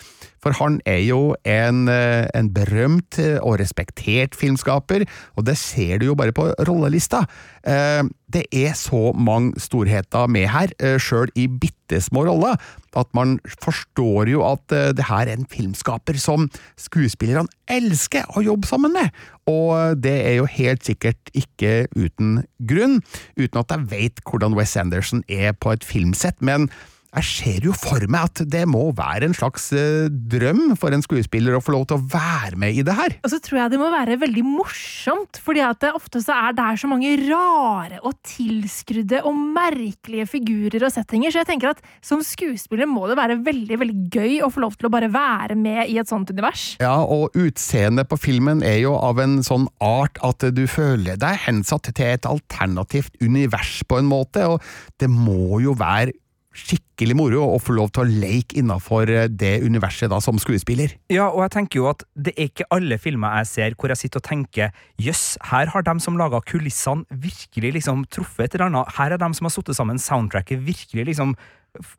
For 0.43 0.57
han 0.59 0.81
er 0.89 1.01
jo 1.07 1.35
en, 1.47 1.87
eh, 1.89 2.27
en 2.35 2.51
berømt 2.55 3.19
eh, 3.23 3.39
og 3.39 3.61
respektert 3.61 4.35
filmskaper, 4.35 5.07
og 5.37 5.47
det 5.47 5.57
ser 5.61 6.03
du 6.03 6.09
jo 6.11 6.17
bare 6.19 6.35
på 6.35 6.51
rollelista. 6.67 7.25
Eh, 7.65 8.03
Det 8.33 8.47
er 8.49 8.73
så 8.73 9.13
mange 9.13 9.61
storheter 9.61 10.27
med 10.27 10.47
her, 10.49 10.71
sjøl 10.97 11.29
i 11.37 11.45
bitte 11.47 11.99
små 12.01 12.25
roller, 12.25 12.57
at 12.97 13.07
man 13.13 13.35
forstår 13.61 14.31
jo 14.33 14.41
at 14.41 14.73
det 14.97 15.05
her 15.05 15.29
er 15.29 15.37
en 15.37 15.45
filmskaper 15.45 16.17
som 16.17 16.49
skuespillerne 16.81 17.53
elsker 17.69 18.25
å 18.33 18.41
jobbe 18.41 18.65
sammen 18.65 18.97
med. 18.97 19.13
Og 19.45 20.01
det 20.01 20.15
er 20.31 20.39
jo 20.39 20.49
helt 20.49 20.81
sikkert 20.81 21.21
ikke 21.37 21.93
uten 21.93 22.47
grunn, 22.65 23.03
uten 23.37 23.61
at 23.61 23.77
jeg 23.77 23.91
vet 23.91 24.25
hvordan 24.25 24.57
Wes 24.57 24.79
Anderson 24.81 25.21
er 25.29 25.53
på 25.53 25.77
et 25.77 25.85
filmsett, 25.85 26.41
men 26.41 26.71
jeg 27.13 27.29
ser 27.29 27.67
jo 27.67 27.75
for 27.77 28.01
meg 28.09 28.31
at 28.31 28.41
det 28.49 28.63
må 28.71 28.87
være 28.97 29.29
en 29.29 29.35
slags 29.37 29.67
eh, 29.77 30.09
drøm 30.09 30.73
for 30.81 30.95
en 30.97 31.05
skuespiller 31.05 31.59
å 31.59 31.61
få 31.61 31.75
lov 31.75 31.85
til 31.91 31.99
å 31.99 32.05
være 32.09 32.57
med 32.61 32.79
i 32.81 32.85
det 32.87 32.95
her. 32.97 33.17
Og 33.21 33.33
så 33.35 33.41
tror 33.45 33.59
jeg 33.61 33.75
det 33.75 33.81
må 33.83 33.91
være 33.93 34.17
veldig 34.23 34.45
morsomt, 34.47 35.41
fordi 35.45 35.61
at 35.67 35.83
det 35.85 35.93
ofte 35.99 36.23
så 36.25 36.39
er 36.49 36.57
det 36.57 36.71
så 36.81 36.89
mange 36.89 37.13
rare 37.27 38.01
og 38.01 38.17
tilskrudde 38.25 39.21
og 39.29 39.43
merkelige 39.59 40.29
figurer 40.31 40.87
og 40.89 40.95
settinger, 40.95 41.35
så 41.35 41.43
jeg 41.43 41.51
tenker 41.53 41.75
at 41.75 41.85
som 42.01 42.23
skuespiller 42.25 42.89
må 42.89 43.05
det 43.11 43.19
være 43.21 43.37
veldig, 43.45 43.81
veldig 43.85 44.09
gøy 44.15 44.41
å 44.47 44.51
få 44.53 44.65
lov 44.65 44.79
til 44.79 44.89
å 44.89 44.93
bare 44.97 45.13
være 45.13 45.59
med 45.59 45.93
i 45.93 45.99
et 46.01 46.09
sånt 46.09 46.33
univers. 46.33 46.79
Ja, 46.81 46.97
og 47.05 47.37
utseendet 47.37 48.09
på 48.09 48.21
filmen 48.21 48.65
er 48.65 48.81
jo 48.87 48.97
av 48.97 49.21
en 49.21 49.43
sånn 49.45 49.69
art 49.85 50.17
at 50.25 50.49
du 50.57 50.65
føler 50.71 51.21
deg 51.21 51.45
hensatt 51.45 51.93
til 51.93 52.09
et 52.15 52.29
alternativt 52.29 53.21
univers 53.21 53.83
på 53.85 54.01
en 54.01 54.09
måte, 54.09 54.49
og 54.49 54.65
det 55.03 55.13
må 55.13 55.61
jo 55.61 55.77
være 55.77 56.17
skikkelig 56.53 57.17
moro 57.17 57.43
å 57.55 57.59
få 57.63 57.75
lov 57.77 57.93
til 57.95 58.05
å 58.05 58.21
leke 58.23 58.59
innafor 58.61 59.11
det 59.33 59.53
universet 59.65 60.11
da, 60.13 60.21
som 60.23 60.39
skuespiller. 60.41 60.95
Ja, 61.13 61.31
og 61.31 61.43
jeg 61.47 61.55
tenker 61.57 61.81
jo 61.81 61.89
at 61.91 62.05
det 62.15 62.35
er 62.37 62.51
ikke 62.51 62.69
alle 62.75 62.99
filmer 63.01 63.41
jeg 63.41 63.51
ser 63.51 63.79
hvor 63.79 63.93
jeg 63.93 64.03
sitter 64.05 64.23
og 64.23 64.29
tenker 64.29 64.85
jøss, 65.01 65.25
her 65.51 65.73
har 65.73 65.87
dem 65.87 66.03
som 66.03 66.19
laga 66.21 66.43
kulissene 66.45 67.07
virkelig 67.25 67.75
liksom 67.79 68.07
truffet 68.13 68.47
et 68.47 68.59
eller 68.59 68.71
annet. 68.71 68.95
Her 68.99 69.17
er 69.17 69.23
dem 69.23 69.37
som 69.37 69.49
har 69.49 69.55
satt 69.57 69.73
sammen 69.77 70.01
soundtracket, 70.03 70.63
virkelig 70.67 71.09
liksom 71.13 71.37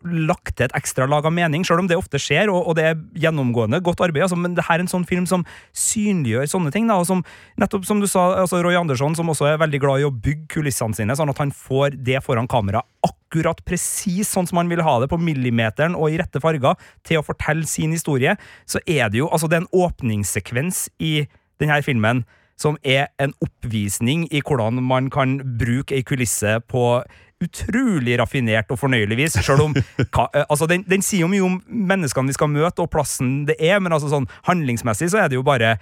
lagt 0.05 0.53
til 0.57 0.67
et 0.67 0.75
ekstra 0.77 1.07
lag 1.09 1.25
av 1.25 1.33
mening, 1.33 1.63
selv 1.65 1.81
om 1.81 1.87
det 1.89 1.97
ofte 1.97 2.19
skjer, 2.21 2.51
og, 2.53 2.67
og 2.69 2.77
det 2.77 2.85
er 2.85 2.99
gjennomgående 3.23 3.79
godt 3.83 4.03
arbeid. 4.05 4.25
Altså, 4.27 4.37
men 4.37 4.53
det 4.57 4.65
her 4.67 4.77
er 4.77 4.85
en 4.85 4.91
sånn 4.91 5.07
film 5.09 5.25
som 5.29 5.45
synliggjør 5.77 6.49
sånne 6.51 6.73
ting, 6.75 6.89
da, 6.89 6.99
og 7.01 7.07
som 7.09 7.23
nettopp 7.61 7.87
som 7.89 8.03
du 8.03 8.07
sa, 8.09 8.27
altså 8.43 8.61
Roy 8.63 8.77
Andersson, 8.77 9.17
som 9.17 9.31
også 9.33 9.49
er 9.49 9.61
veldig 9.63 9.81
glad 9.81 10.03
i 10.03 10.07
å 10.07 10.13
bygge 10.13 10.45
kulissene 10.57 10.97
sine, 10.97 11.17
sånn 11.17 11.33
at 11.33 11.41
han 11.41 11.53
får 11.55 11.97
det 12.05 12.21
foran 12.25 12.49
kamera 12.49 12.83
akkurat 13.07 13.63
presis 13.65 14.29
sånn 14.29 14.45
som 14.49 14.61
han 14.61 14.69
vil 14.69 14.83
ha 14.85 14.99
det, 15.01 15.09
på 15.09 15.17
millimeteren 15.21 15.97
og 15.97 16.13
i 16.13 16.21
rette 16.21 16.41
farger, 16.43 16.77
til 17.07 17.21
å 17.21 17.25
fortelle 17.25 17.65
sin 17.69 17.95
historie, 17.95 18.37
så 18.69 18.81
er 18.85 19.09
det 19.09 19.23
jo 19.23 19.31
altså 19.33 19.49
det 19.49 19.57
er 19.57 19.65
en 19.65 19.73
åpningssekvens 19.87 20.85
i 21.01 21.15
denne 21.61 21.81
filmen 21.85 22.23
som 22.59 22.77
er 22.85 23.09
en 23.21 23.33
oppvisning 23.41 24.27
i 24.29 24.43
hvordan 24.45 24.77
man 24.85 25.09
kan 25.13 25.39
bruke 25.59 25.95
ei 25.97 26.05
kulisse 26.05 26.59
på 26.69 27.01
utrolig 27.43 28.17
raffinert 28.21 28.71
og 28.73 28.79
fornøyelig 28.81 29.19
vis. 29.19 29.37
Selv 29.45 29.67
om 29.67 29.75
eh, 29.77 30.43
altså 30.43 30.67
den, 30.69 30.85
den 30.89 31.05
sier 31.05 31.25
jo 31.25 31.31
mye 31.31 31.45
om 31.45 31.59
menneskene 31.67 32.31
vi 32.31 32.37
skal 32.37 32.51
møte, 32.51 32.83
og 32.83 32.91
plassen 32.93 33.43
det 33.49 33.57
er, 33.59 33.79
men 33.83 33.95
altså 33.95 34.11
sånn 34.11 34.29
handlingsmessig 34.47 35.11
så 35.13 35.23
er 35.23 35.31
det 35.31 35.39
jo 35.39 35.45
bare 35.45 35.75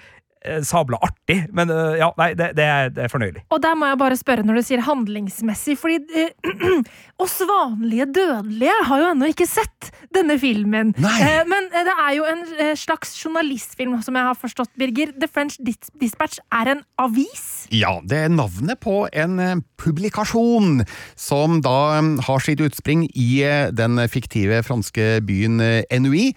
sabla 0.65 0.97
artig. 1.01 1.45
Men 1.53 1.69
eh, 1.69 1.97
ja, 2.01 2.11
nei, 2.17 2.31
det, 2.37 2.51
det, 2.57 2.65
er, 2.65 2.91
det 2.93 3.05
er 3.05 3.11
fornøyelig. 3.11 3.43
Og 3.53 3.61
der 3.63 3.77
må 3.77 3.89
jeg 3.89 3.99
bare 4.01 4.17
spørre 4.19 4.45
når 4.47 4.59
du 4.59 4.67
sier 4.67 4.83
handlingsmessig, 4.85 5.77
fordi 5.79 5.99
eh, 6.17 6.81
oss 7.23 7.37
vanlige 7.47 8.07
dødelige 8.15 8.77
har 8.89 9.03
jo 9.03 9.09
ennå 9.13 9.31
ikke 9.31 9.47
sett 9.49 9.91
denne 10.15 10.37
filmen. 10.41 10.93
Eh, 10.97 11.41
men 11.49 11.69
eh, 11.71 11.85
det 11.87 11.95
er 11.95 12.15
jo 12.17 12.27
en 12.29 12.45
eh, 12.57 12.73
slags 12.79 13.13
journalistfilm, 13.19 13.97
som 14.05 14.17
jeg 14.17 14.29
har 14.31 14.39
forstått, 14.39 14.73
Birger. 14.79 15.13
The 15.21 15.29
French 15.29 15.59
Dispatch 15.61 16.41
er 16.51 16.75
en 16.75 16.85
avis. 17.01 17.67
Ja, 17.73 17.99
det 18.03 18.25
er 18.25 18.33
navnet 18.33 18.81
på 18.83 19.05
en 19.13 19.37
eh, 19.39 19.61
publikasjon 19.81 20.81
som 21.19 21.61
da 21.65 21.77
eh, 21.99 22.11
har 22.27 22.43
sitt 22.43 22.63
utspring 22.63 23.05
i 23.13 23.29
eh, 23.45 23.69
den 23.75 24.01
fiktive 24.11 24.63
franske 24.67 25.19
byen 25.27 25.61
eh, 25.63 26.01
NUI. 26.01 26.31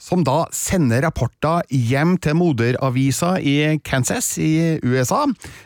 Som 0.00 0.24
da 0.26 0.42
sender 0.50 1.04
rapporter 1.04 1.62
hjem 1.70 2.16
til 2.18 2.34
moderavisa 2.34 3.36
i 3.38 3.78
Kansas 3.86 4.32
i 4.42 4.80
USA, 4.82 5.22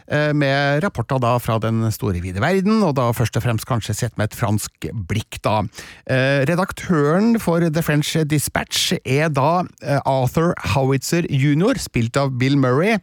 eh, 0.06 0.34
med 0.36 0.84
rapporter 0.84 1.18
da 1.22 1.32
fra 1.40 1.56
den 1.62 1.80
store 1.94 2.20
vide 2.20 2.42
verden, 2.44 2.82
og 2.84 2.94
da 2.98 3.08
først 3.16 3.38
og 3.40 3.46
fremst 3.46 3.66
kanskje 3.66 3.96
sett 3.96 4.18
med 4.20 4.28
et 4.28 4.36
fransk 4.36 4.90
blikk, 5.08 5.40
da. 5.42 5.62
Eh, 6.06 6.44
Redaktøren 6.44 7.40
for 7.40 7.64
The 7.64 7.82
French 7.82 8.14
Dispatch 8.28 8.92
er 9.04 9.32
da 9.32 9.64
eh, 9.82 9.98
Arthur 10.04 10.52
Howitzer 10.74 11.24
jr., 11.32 11.80
spilt 11.80 12.20
av 12.20 12.36
Bill 12.38 12.60
Murray. 12.60 12.98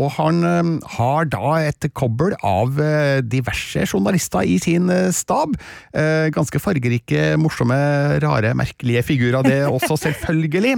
Og 0.00 0.10
han 0.16 0.42
eh, 0.46 0.70
har 0.96 1.28
da 1.30 1.54
et 1.68 1.88
kobbel 1.94 2.34
av 2.44 2.78
eh, 2.82 3.20
diverse 3.22 3.84
journalister 3.86 4.46
i 4.46 4.58
sin 4.62 4.90
eh, 4.92 5.10
stab. 5.14 5.54
Ganske 6.34 6.58
fargerike, 6.58 7.34
morsomme, 7.38 7.76
rare, 8.22 8.54
merkelige 8.58 9.04
figurer, 9.06 9.44
det 9.46 9.60
også, 9.68 9.96
selvfølgelig. 10.06 10.76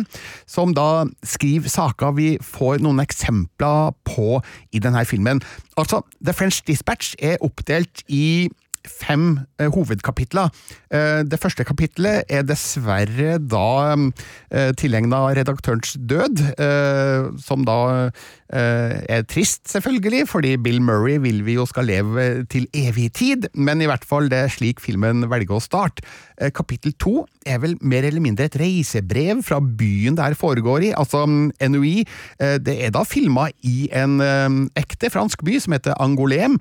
Som 0.49 0.75
da 0.77 1.07
skriver 1.25 1.73
saker 1.73 2.15
vi 2.17 2.29
får 2.43 2.83
noen 2.85 3.01
eksempler 3.05 3.95
på 4.07 4.41
i 4.77 4.83
denne 4.83 5.05
filmen. 5.09 5.41
Altså, 5.81 6.03
The 6.21 6.35
French 6.37 6.63
Dispatch 6.69 7.15
er 7.23 7.41
oppdelt 7.45 8.05
i 8.13 8.49
fem 8.91 9.41
eh, 9.59 9.69
hovedkapitler. 9.73 10.51
Eh, 10.91 11.23
det 11.27 11.41
første 11.43 11.65
kapitlet 11.67 12.27
er 12.33 12.45
dessverre 12.47 13.37
da 13.43 13.69
eh, 13.95 14.73
tilegna 14.79 15.27
redaktørens 15.37 15.97
død, 15.99 16.43
eh, 16.63 17.29
som 17.43 17.65
da 17.67 17.79
eh, 18.07 18.97
er 19.17 19.27
trist, 19.31 19.65
selvfølgelig, 19.73 20.27
fordi 20.31 20.55
Bill 20.63 20.81
Murray 20.83 21.19
vil 21.23 21.43
vi 21.47 21.57
jo 21.59 21.67
skal 21.69 21.89
leve 21.91 22.47
til 22.53 22.69
evig 22.75 23.11
tid, 23.19 23.49
men 23.55 23.83
i 23.83 23.91
hvert 23.91 24.07
fall 24.07 24.31
det 24.33 24.45
er 24.45 24.55
slik 24.55 24.83
filmen 24.83 25.27
velger 25.31 25.59
å 25.59 25.63
starte. 25.63 26.07
Eh, 26.39 26.53
kapittel 26.55 26.95
to 27.01 27.25
er 27.47 27.61
vel 27.63 27.77
mer 27.81 28.07
eller 28.07 28.23
mindre 28.23 28.49
et 28.49 28.59
reisebrev 28.61 29.43
fra 29.47 29.61
byen 29.61 30.17
det 30.19 30.25
her 30.25 30.39
foregår 30.39 30.91
i, 30.91 30.95
altså 30.97 31.25
NUI. 31.27 32.07
Eh, 32.41 32.57
det 32.63 32.79
er 32.87 32.95
da 32.95 33.05
filma 33.07 33.49
i 33.67 33.89
en 33.97 34.19
ekte 34.79 35.11
fransk 35.13 35.43
by 35.47 35.59
som 35.63 35.75
heter 35.75 35.97
Angolem, 36.03 36.57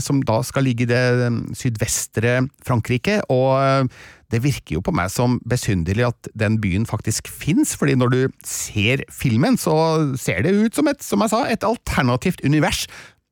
som 0.00 0.22
da 0.24 0.40
skal 0.46 0.64
ligge 0.66 0.86
i 0.86 0.90
det 0.90 1.02
eh, 1.26 1.40
sydvestre 1.56 2.38
Frankrike. 2.64 3.20
og 3.28 3.50
eh, 3.60 4.04
det 4.34 4.40
virker 4.42 4.74
jo 4.74 4.80
på 4.82 4.90
meg 4.90 5.10
som 5.14 5.36
besynderlig 5.46 6.08
at 6.08 6.28
den 6.34 6.56
byen 6.58 6.82
faktisk 6.88 7.28
fins, 7.30 7.76
fordi 7.78 7.94
når 7.94 8.10
du 8.10 8.22
ser 8.42 9.04
filmen, 9.06 9.54
så 9.54 9.76
ser 10.18 10.42
det 10.42 10.50
ut 10.50 10.74
som 10.74 10.90
et, 10.90 10.98
som 10.98 11.22
jeg 11.22 11.30
sa, 11.30 11.44
et 11.46 11.66
alternativt 11.66 12.42
univers 12.42 12.88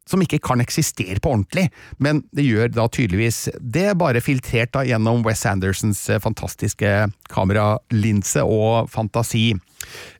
som 0.09 0.23
ikke 0.23 0.41
kan 0.45 0.61
eksistere 0.61 1.21
på 1.23 1.33
ordentlig, 1.33 1.69
men 2.03 2.23
det 2.37 2.45
gjør 2.45 2.73
da 2.75 2.87
tydeligvis 2.93 3.47
det, 3.61 3.87
bare 4.01 4.23
filtrert 4.25 4.75
da 4.77 4.85
gjennom 4.87 5.25
Wes 5.25 5.45
Andersons 5.49 6.03
eh, 6.13 6.21
fantastiske 6.23 6.93
kameralinse 7.33 8.45
og 8.45 8.91
fantasi. 8.93 9.53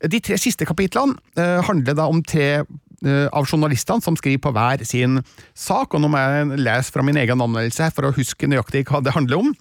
De 0.01 0.21
tre 0.25 0.39
siste 0.41 0.67
kapitlene 0.69 1.17
eh, 1.41 1.61
handler 1.69 1.99
da 1.99 2.09
om 2.09 2.23
tre 2.25 2.49
eh, 2.63 2.67
av 3.05 3.47
journalistene 3.49 4.05
som 4.05 4.17
skriver 4.19 4.43
på 4.45 4.55
hver 4.57 4.85
sin 4.89 5.21
sak, 5.55 5.95
og 5.95 6.03
nå 6.03 6.11
må 6.13 6.21
jeg 6.21 6.61
lese 6.63 6.95
fra 6.95 7.05
min 7.07 7.21
egen 7.21 7.43
anmeldelse 7.45 7.91
for 7.95 8.09
å 8.09 8.15
huske 8.17 8.49
nøyaktig 8.51 8.87
hva 8.89 9.03
det 9.05 9.15
handler 9.17 9.43
om. 9.43 9.55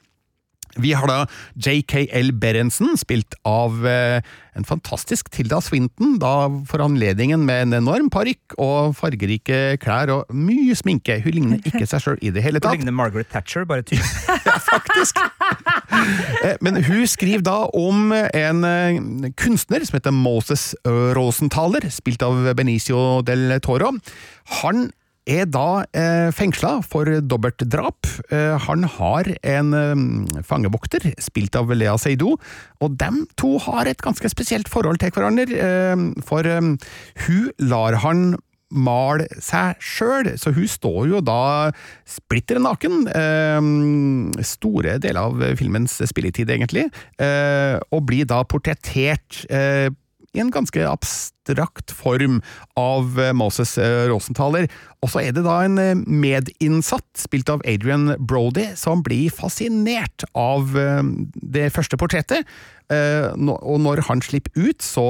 Vi 0.81 0.93
har 0.97 1.05
da 1.09 1.17
JKL 1.59 2.31
Berentsen, 2.41 2.95
spilt 2.97 3.35
av 3.45 3.83
eh, 3.87 4.21
en 4.57 4.65
fantastisk 4.65 5.29
Tilda 5.33 5.59
Swinton, 5.61 6.15
da 6.21 6.47
for 6.69 6.81
anledningen 6.85 7.43
med 7.45 7.67
en 7.67 7.77
enorm 7.81 8.09
parykk 8.13 8.55
og 8.61 8.95
fargerike 8.97 9.77
klær 9.83 10.11
og 10.13 10.33
mye 10.33 10.75
sminke. 10.77 11.19
Hun 11.25 11.35
ligner 11.37 11.61
ikke 11.69 11.85
seg 11.89 12.03
sjøl 12.05 12.19
i 12.25 12.31
det 12.33 12.43
hele 12.45 12.61
tatt. 12.61 12.73
Hun 12.77 12.83
ligner 12.85 12.97
Margaret 12.97 13.29
Thatcher, 13.33 13.67
bare 13.69 13.85
tynn. 13.85 14.01
Ja, 14.43 14.57
faktisk. 14.59 15.17
Eh, 16.43 16.57
Men 16.61 16.81
hun 16.83 17.05
skriver 17.09 17.43
da 17.45 17.57
om 17.77 18.11
en 18.13 18.63
eh, 18.67 19.29
kunstner 19.39 19.85
som 19.87 19.97
heter 19.97 20.13
Moses 20.15 20.71
Rosenthaler, 20.85 21.87
spilt 21.93 22.23
av 22.25 22.49
Benicio 22.57 23.21
del 23.25 23.55
Toro. 23.63 23.93
Han 24.61 24.89
er 25.29 25.47
da 25.49 25.83
eh, 25.95 26.29
fengsla 26.35 26.77
for 26.87 27.09
dobbeltdrap. 27.23 28.07
Eh, 28.33 28.55
han 28.67 28.87
har 28.97 29.29
en 29.41 29.73
eh, 29.77 30.41
fangevokter, 30.45 31.13
spilt 31.21 31.55
av 31.59 31.71
Lea 31.75 31.95
Seidou, 32.01 32.37
og 32.83 32.97
dem 32.99 33.23
to 33.39 33.57
har 33.63 33.89
et 33.89 34.01
ganske 34.03 34.31
spesielt 34.31 34.71
forhold 34.71 35.01
til 35.01 35.13
hverandre, 35.15 35.47
eh, 35.53 36.07
for 36.27 36.47
eh, 36.47 36.73
hun 37.27 37.69
lar 37.71 38.01
han 38.03 38.33
male 38.73 39.27
seg 39.37 39.77
sjøl, 39.85 40.31
så 40.41 40.49
hun 40.55 40.65
står 40.69 41.11
jo 41.11 41.19
da 41.21 41.69
splitter 42.09 42.57
naken, 42.63 43.03
eh, 43.13 43.67
store 44.49 44.97
deler 45.03 45.21
av 45.27 45.43
filmens 45.59 45.99
spilletid, 46.09 46.49
egentlig, 46.49 46.87
eh, 47.21 47.77
og 47.93 48.07
blir 48.09 48.25
da 48.29 48.41
portrettert 48.49 49.43
i 50.33 50.41
en 50.41 50.51
ganske 50.53 50.83
abstrakt 50.89 51.93
form 51.93 52.41
av 52.79 53.19
eh, 53.21 53.33
Moses 53.37 53.77
eh, 53.77 54.07
Rosenthaler. 54.09 54.67
Og 55.03 55.13
så 55.13 55.23
er 55.23 55.35
det 55.35 55.45
da 55.45 55.59
en 55.65 55.79
eh, 55.81 55.95
medinnsatt, 55.97 57.07
spilt 57.19 57.51
av 57.53 57.63
Adrian 57.69 58.15
Brody, 58.19 58.71
som 58.79 59.03
blir 59.05 59.33
fascinert 59.33 60.25
av 60.33 60.73
det 60.73 61.69
første 61.75 61.97
portrettet. 61.99 62.47
Og 62.93 63.77
når 63.81 64.01
han 64.07 64.21
slipper 64.23 64.53
ut, 64.55 64.83
så 64.83 65.05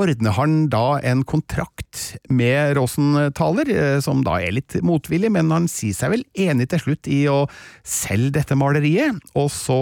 ordner 0.00 0.34
han 0.36 0.54
da 0.72 0.98
en 1.06 1.22
kontrakt 1.28 2.16
med 2.32 2.76
Rosenthaler, 2.78 4.00
som 4.04 4.22
da 4.26 4.38
er 4.42 4.56
litt 4.56 4.76
motvillig, 4.84 5.30
men 5.34 5.52
han 5.54 5.68
sier 5.70 5.96
seg 5.96 6.14
vel 6.14 6.24
enig 6.48 6.68
til 6.72 6.82
slutt 6.84 7.10
i 7.10 7.22
å 7.30 7.44
selge 7.86 8.36
dette 8.40 8.58
maleriet, 8.58 9.20
og 9.38 9.50
så 9.52 9.80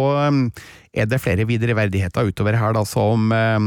er 0.94 1.06
det 1.06 1.20
flere 1.22 1.46
videre 1.46 1.76
verdigheter 1.78 2.26
utover 2.26 2.58
her 2.58 2.74
da, 2.74 2.84
som 2.88 3.30
eh, 3.34 3.58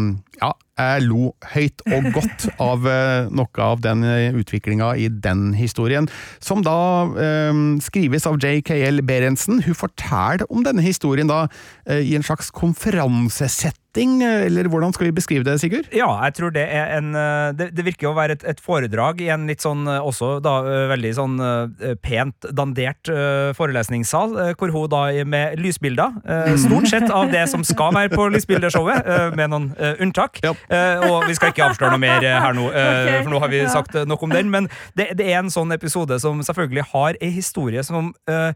ja, 0.42 0.52
jeg 0.80 1.04
lo 1.06 1.30
høyt 1.54 1.84
og 1.94 2.08
godt 2.16 2.48
av 2.62 2.88
eh, 2.90 3.30
noe 3.32 3.62
av 3.68 3.84
den 3.86 4.02
utviklinga 4.40 4.94
i 4.98 5.08
den 5.08 5.52
historien, 5.58 6.10
som 6.44 6.64
da 6.66 6.78
eh, 7.14 7.54
skrives 7.86 8.28
av 8.30 8.40
JKL 8.42 9.04
Berentsen. 9.08 9.62
Hun 9.64 9.78
forteller 9.78 10.48
om 10.50 10.66
denne 10.66 10.84
historien 10.84 11.30
da 11.30 11.46
eh, 11.86 12.02
i 12.02 12.18
en 12.18 12.26
slags 12.26 12.50
konferansesetting, 12.52 14.18
eh, 14.26 14.48
eller 14.48 14.68
hvordan 14.74 14.96
skal 14.96 15.12
vi 15.12 15.16
beskrive 15.16 15.46
det, 15.46 15.60
Sigurd? 15.62 15.88
Ja, 15.94 16.10
jeg 16.26 16.38
tror 16.40 16.54
det 16.56 16.66
er 16.66 16.96
en 16.98 17.14
eh, 17.14 17.54
Det, 17.54 17.70
det 17.78 17.86
virker 17.86 18.10
å 18.10 18.16
være 18.18 18.40
et, 18.40 18.46
et 18.56 18.62
foredrag 18.64 19.22
i 19.22 19.30
en 19.34 19.46
litt 19.50 19.62
sånn 19.62 19.86
eh, 19.86 20.02
også 20.02 20.40
da 20.44 20.56
eh, 20.66 20.88
veldig 20.90 21.14
sånn 21.20 21.38
eh, 21.38 21.94
pent 22.02 22.50
dandert 22.50 23.14
eh, 23.14 23.54
forelesningssal, 23.58 24.34
eh, 24.48 24.54
hvor 24.58 24.74
hun 24.74 24.90
da 24.90 25.04
med 25.30 25.62
lysbilder, 25.62 26.18
eh, 26.26 26.56
stort 26.66 26.90
sett 26.90 27.13
av 27.14 27.32
det 27.32 27.44
som 27.52 27.64
skal 27.68 27.94
være 27.96 28.12
på 28.14 28.28
Lisbilde-showet, 28.34 29.08
med 29.38 29.52
noen 29.54 29.70
eh, 29.78 29.96
unntak. 30.04 30.40
Ja. 30.44 30.54
Eh, 30.68 31.04
og 31.08 31.28
vi 31.30 31.36
skal 31.38 31.54
ikke 31.54 31.68
avsløre 31.70 31.94
noe 31.94 32.02
mer 32.02 32.26
eh, 32.26 32.38
her 32.42 32.56
nå, 32.58 32.68
eh, 32.74 33.20
for 33.22 33.32
nå 33.34 33.42
har 33.44 33.52
vi 33.54 33.64
sagt 33.72 33.96
eh, 34.00 34.08
nok 34.10 34.26
om 34.26 34.34
den, 34.34 34.50
men 34.54 34.70
det, 34.98 35.12
det 35.20 35.28
er 35.30 35.42
en 35.42 35.52
sånn 35.54 35.72
episode 35.76 36.18
som 36.24 36.42
selvfølgelig 36.44 36.88
har 36.92 37.20
ei 37.24 37.30
historie 37.36 37.84
som 37.86 38.12
eh, 38.32 38.52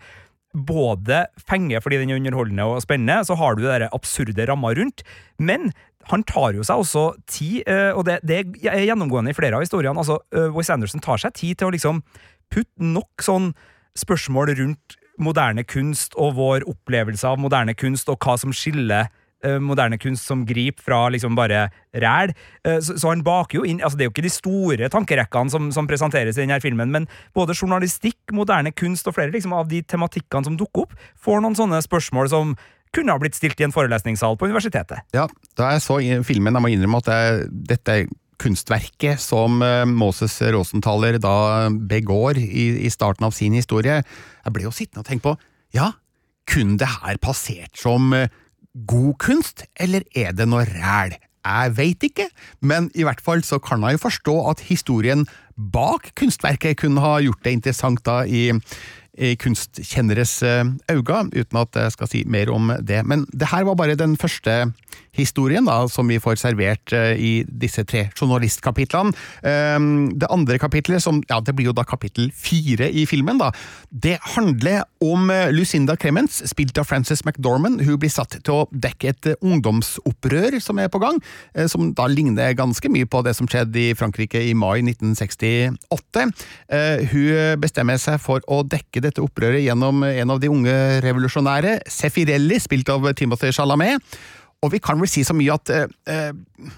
både 0.58 1.26
fenger 1.50 1.84
fordi 1.86 2.02
den 2.02 2.12
er 2.16 2.22
underholdende 2.22 2.66
og 2.66 2.82
spennende, 2.82 3.22
så 3.28 3.38
har 3.38 3.56
du 3.56 3.64
det 3.66 3.74
der 3.76 3.88
absurde 3.94 4.50
ramma 4.50 4.74
rundt, 4.78 5.06
men 5.38 5.72
han 6.12 6.24
tar 6.28 6.56
jo 6.56 6.64
seg 6.66 6.82
også 6.82 7.06
tid, 7.30 7.62
eh, 7.70 7.92
og 7.94 8.08
det, 8.08 8.22
det 8.26 8.42
er 8.66 8.86
gjennomgående 8.88 9.34
i 9.34 9.38
flere 9.38 9.60
av 9.60 9.66
historiene. 9.66 9.98
altså 10.00 10.20
Wiss 10.34 10.56
Wes 10.64 10.74
Anderson 10.74 11.04
tar 11.04 11.22
seg 11.22 11.36
tid 11.38 11.60
til 11.60 11.70
å 11.70 11.76
liksom 11.76 12.04
putte 12.54 12.92
nok 12.96 13.24
sånn 13.24 13.52
spørsmål 13.98 14.54
rundt 14.60 14.97
moderne 15.18 15.64
kunst 15.68 16.18
og 16.18 16.36
vår 16.38 16.68
opplevelse 16.70 17.28
av 17.28 17.40
moderne 17.42 17.74
kunst, 17.78 18.10
og 18.10 18.20
hva 18.22 18.38
som 18.40 18.54
skiller 18.56 19.08
eh, 19.44 19.58
moderne 19.62 19.98
kunst 20.02 20.30
som 20.30 20.46
griper 20.46 20.84
fra 20.86 21.00
liksom 21.14 21.36
bare 21.38 21.68
ræl. 21.94 22.34
Eh, 22.64 22.80
Så, 22.82 22.98
så 22.98 23.10
han 23.10 23.24
baker 23.26 23.60
jo 23.60 23.66
inn 23.66 23.82
altså 23.82 23.98
Det 23.98 24.06
er 24.06 24.10
jo 24.10 24.16
ikke 24.16 24.28
de 24.28 24.34
store 24.34 24.90
tankerekkene 24.94 25.54
som, 25.54 25.72
som 25.72 25.88
presenteres 25.90 26.38
i 26.38 26.46
denne 26.46 26.62
filmen, 26.62 26.92
men 26.92 27.08
både 27.36 27.58
journalistikk, 27.58 28.20
moderne 28.32 28.72
kunst 28.72 29.08
og 29.08 29.18
flere 29.18 29.32
liksom, 29.34 29.54
av 29.54 29.68
de 29.68 29.82
tematikkene 29.82 30.46
som 30.46 30.58
dukker 30.58 30.88
opp, 30.88 30.98
får 31.18 31.42
noen 31.42 31.58
sånne 31.58 31.82
spørsmål 31.86 32.30
som 32.34 32.58
kunne 32.96 33.12
ha 33.12 33.20
blitt 33.20 33.36
stilt 33.36 33.60
i 33.60 33.66
en 33.68 33.74
forelesningssal 33.76 34.38
på 34.40 34.48
universitetet. 34.48 35.04
Ja, 35.14 35.28
da 35.60 35.74
jeg 35.76 35.84
så 35.84 36.00
filmen, 36.26 36.56
jeg 36.56 36.64
må 36.64 36.72
innrømme 36.72 37.02
at 37.04 37.10
jeg, 37.12 37.50
dette 37.74 37.98
kunstverket 38.42 39.22
som 39.22 39.62
eh, 39.66 39.84
Moses 39.90 40.36
Rosenthaler 40.54 41.20
da 41.22 41.68
begår 41.70 42.40
i, 42.42 42.68
i 42.86 42.92
starten 42.94 43.28
av 43.28 43.36
sin 43.36 43.56
historie, 43.58 44.02
jeg 44.02 44.56
ble 44.56 44.68
jo 44.68 44.74
sittende 44.76 45.04
og 45.04 45.10
tenke 45.10 45.30
på 45.30 45.38
ja, 45.76 45.92
kunne 46.48 46.78
det 46.80 46.90
her 47.02 47.20
passert 47.22 47.80
som 47.80 48.14
eh, 48.16 48.30
god 48.88 49.16
kunst, 49.22 49.66
eller 49.80 50.06
er 50.16 50.36
det 50.38 50.48
noe 50.50 50.68
ræl? 50.70 51.18
Jeg 51.48 51.74
veit 51.78 52.04
ikke, 52.04 52.28
men 52.60 52.90
i 52.98 53.06
hvert 53.08 53.22
fall 53.24 53.44
så 53.46 53.60
kan 53.64 53.84
jeg 53.86 53.96
jo 53.96 54.04
forstå 54.04 54.36
at 54.52 54.64
historien 54.68 55.24
bak 55.56 56.12
kunstverket 56.20 56.80
kunne 56.82 57.02
ha 57.02 57.18
gjort 57.24 57.44
det 57.46 57.54
interessant 57.56 58.04
da 58.06 58.22
i, 58.28 58.50
i 58.52 59.07
kunstkjenneres 59.42 60.38
eh, 60.46 60.64
øyne, 60.94 61.30
uten 61.34 61.62
at 61.62 61.76
jeg 61.76 61.96
skal 61.96 62.12
si 62.12 62.24
mer 62.30 62.52
om 62.54 62.72
det. 62.82 63.04
Men 63.06 63.26
det 63.34 63.50
her 63.52 63.66
var 63.68 63.76
bare 63.80 63.98
den 63.98 64.16
første 64.20 64.68
historien 65.18 65.66
da, 65.66 65.88
som 65.90 66.08
vi 66.10 66.20
får 66.22 66.38
servert 66.38 66.94
eh, 66.94 67.18
i 67.18 67.32
disse 67.50 67.82
tre 67.90 68.08
journalistkapitlene. 68.18 69.14
Eh, 69.42 69.80
Det 70.18 70.30
andre 70.34 70.58
kapitlet, 70.62 71.02
som, 71.04 71.22
ja, 71.30 71.40
det 71.42 71.56
blir 71.58 71.70
jo 71.72 71.76
da 71.78 71.84
kapittel 71.88 72.30
fire 72.36 72.90
i 72.90 73.06
filmen, 73.10 73.40
da, 73.42 73.52
det 73.92 74.18
handler 74.36 74.84
om 75.04 75.30
eh, 75.34 75.50
Lucinda 75.54 75.96
Clemens, 75.98 76.44
spilt 76.50 76.78
av 76.78 76.86
Frances 76.90 77.24
McDormand. 77.26 77.82
Hun 77.86 77.98
blir 78.02 78.14
satt 78.14 78.38
til 78.44 78.54
å 78.54 78.68
dekke 78.72 79.10
et 79.14 79.32
eh, 79.34 79.40
ungdomsopprør 79.42 80.60
som 80.64 80.80
er 80.82 80.92
på 80.94 81.02
gang, 81.02 81.18
eh, 81.56 81.66
som 81.72 81.90
da 81.98 82.08
ligner 82.12 82.54
ganske 82.58 82.90
mye 82.94 83.10
på 83.10 83.24
det 83.26 83.34
som 83.38 83.50
skjedde 83.50 83.88
i 83.90 83.96
Frankrike 83.98 84.42
i 84.50 84.54
mai 84.58 84.82
1968. 84.86 86.28
Eh, 86.70 87.06
Hun 87.08 87.60
bestemmer 87.62 87.98
seg 88.02 88.20
for 88.22 88.44
å 88.52 88.62
dekke 88.68 89.02
dette 89.08 89.24
opprøret 89.24 89.64
gjennom 89.66 90.04
en 90.08 90.34
av 90.36 90.42
de 90.44 90.50
unge 90.52 90.76
revolusjonære, 91.06 91.80
Sefirelli, 91.92 92.60
spilt 92.64 92.90
av 92.94 93.08
Timothy 93.18 93.54
Chalamet. 93.56 94.04
Og 94.66 94.72
vi 94.74 94.80
kan 94.82 94.98
vel 94.98 95.10
si 95.10 95.22
så 95.26 95.36
mye 95.38 95.54
at 95.54 95.70
eh, 95.70 95.84
eh, 96.10 96.70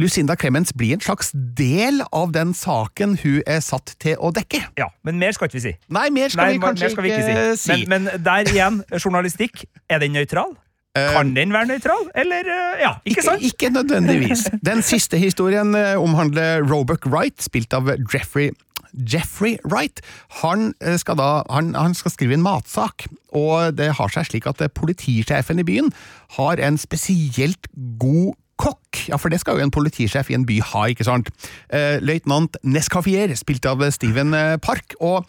Lucinda 0.00 0.34
Clemens 0.34 0.72
blir 0.74 0.96
en 0.96 1.02
slags 1.04 1.28
del 1.34 2.00
av 2.10 2.32
den 2.34 2.50
saken 2.58 3.12
hun 3.22 3.36
er 3.46 3.60
satt 3.62 3.92
til 4.02 4.16
å 4.18 4.32
dekke. 4.34 4.64
Ja, 4.80 4.88
Men 5.06 5.20
mer 5.22 5.36
skal 5.36 5.46
ikke 5.46 5.60
vi 5.60 5.66
si. 5.68 5.74
Nei, 5.94 6.08
mer 6.14 6.32
skal 6.32 6.48
Nei, 6.48 6.56
vi 6.56 6.64
kanskje 6.64 6.90
skal 6.94 7.06
vi 7.06 7.12
ikke 7.12 7.28
ikke 7.28 7.44
si. 7.54 7.68
si. 7.68 7.86
Men, 7.90 8.08
men 8.10 8.24
der 8.26 8.50
igjen, 8.50 8.80
journalistikk. 8.98 9.62
Er 9.90 10.02
den 10.02 10.16
nøytral? 10.18 10.56
Kan 10.98 11.28
den 11.36 11.52
være 11.54 11.68
nøytral? 11.70 12.08
Eller 12.18 12.48
eh, 12.50 12.80
Ja, 12.82 12.96
ikke 13.06 13.22
sant? 13.22 13.44
Ikke, 13.46 13.68
ikke 13.68 13.74
nødvendigvis. 13.78 14.48
Den 14.66 14.82
siste 14.82 15.20
historien 15.22 15.70
eh, 15.78 15.94
omhandler 16.02 16.64
Roebuck 16.66 17.06
Wright, 17.06 17.38
spilt 17.46 17.70
av 17.78 17.92
Jeffrey 18.10 18.50
Jeffrey 18.94 19.56
Wright. 19.64 20.00
Han 20.42 20.72
eh, 20.80 20.96
skal, 21.00 21.16
da, 21.20 21.30
han, 21.50 21.74
han 21.78 21.94
skal 21.94 22.10
skrive 22.14 22.34
en 22.38 22.42
matsak, 22.46 23.06
og 23.32 23.76
det 23.78 23.92
har 23.98 24.08
seg 24.14 24.26
slik 24.30 24.46
at 24.50 24.60
eh, 24.64 24.72
politisjefen 24.74 25.60
i 25.62 25.66
byen 25.68 25.92
har 26.38 26.60
en 26.62 26.78
spesielt 26.78 27.70
god 28.02 28.34
kokk. 28.60 29.06
Ja, 29.08 29.16
for 29.16 29.32
det 29.32 29.38
skal 29.40 29.56
jo 29.56 29.64
en 29.64 29.72
politisjef 29.72 30.28
i 30.28 30.34
en 30.36 30.42
by 30.44 30.58
ha, 30.72 30.82
ikke 30.92 31.06
sant? 31.08 31.30
Eh, 31.72 31.96
Løytnant 32.04 32.58
Nescafier, 32.66 33.32
spilt 33.40 33.64
av 33.70 33.80
Steven 33.94 34.34
eh, 34.36 34.58
Park. 34.60 34.92
og 35.00 35.24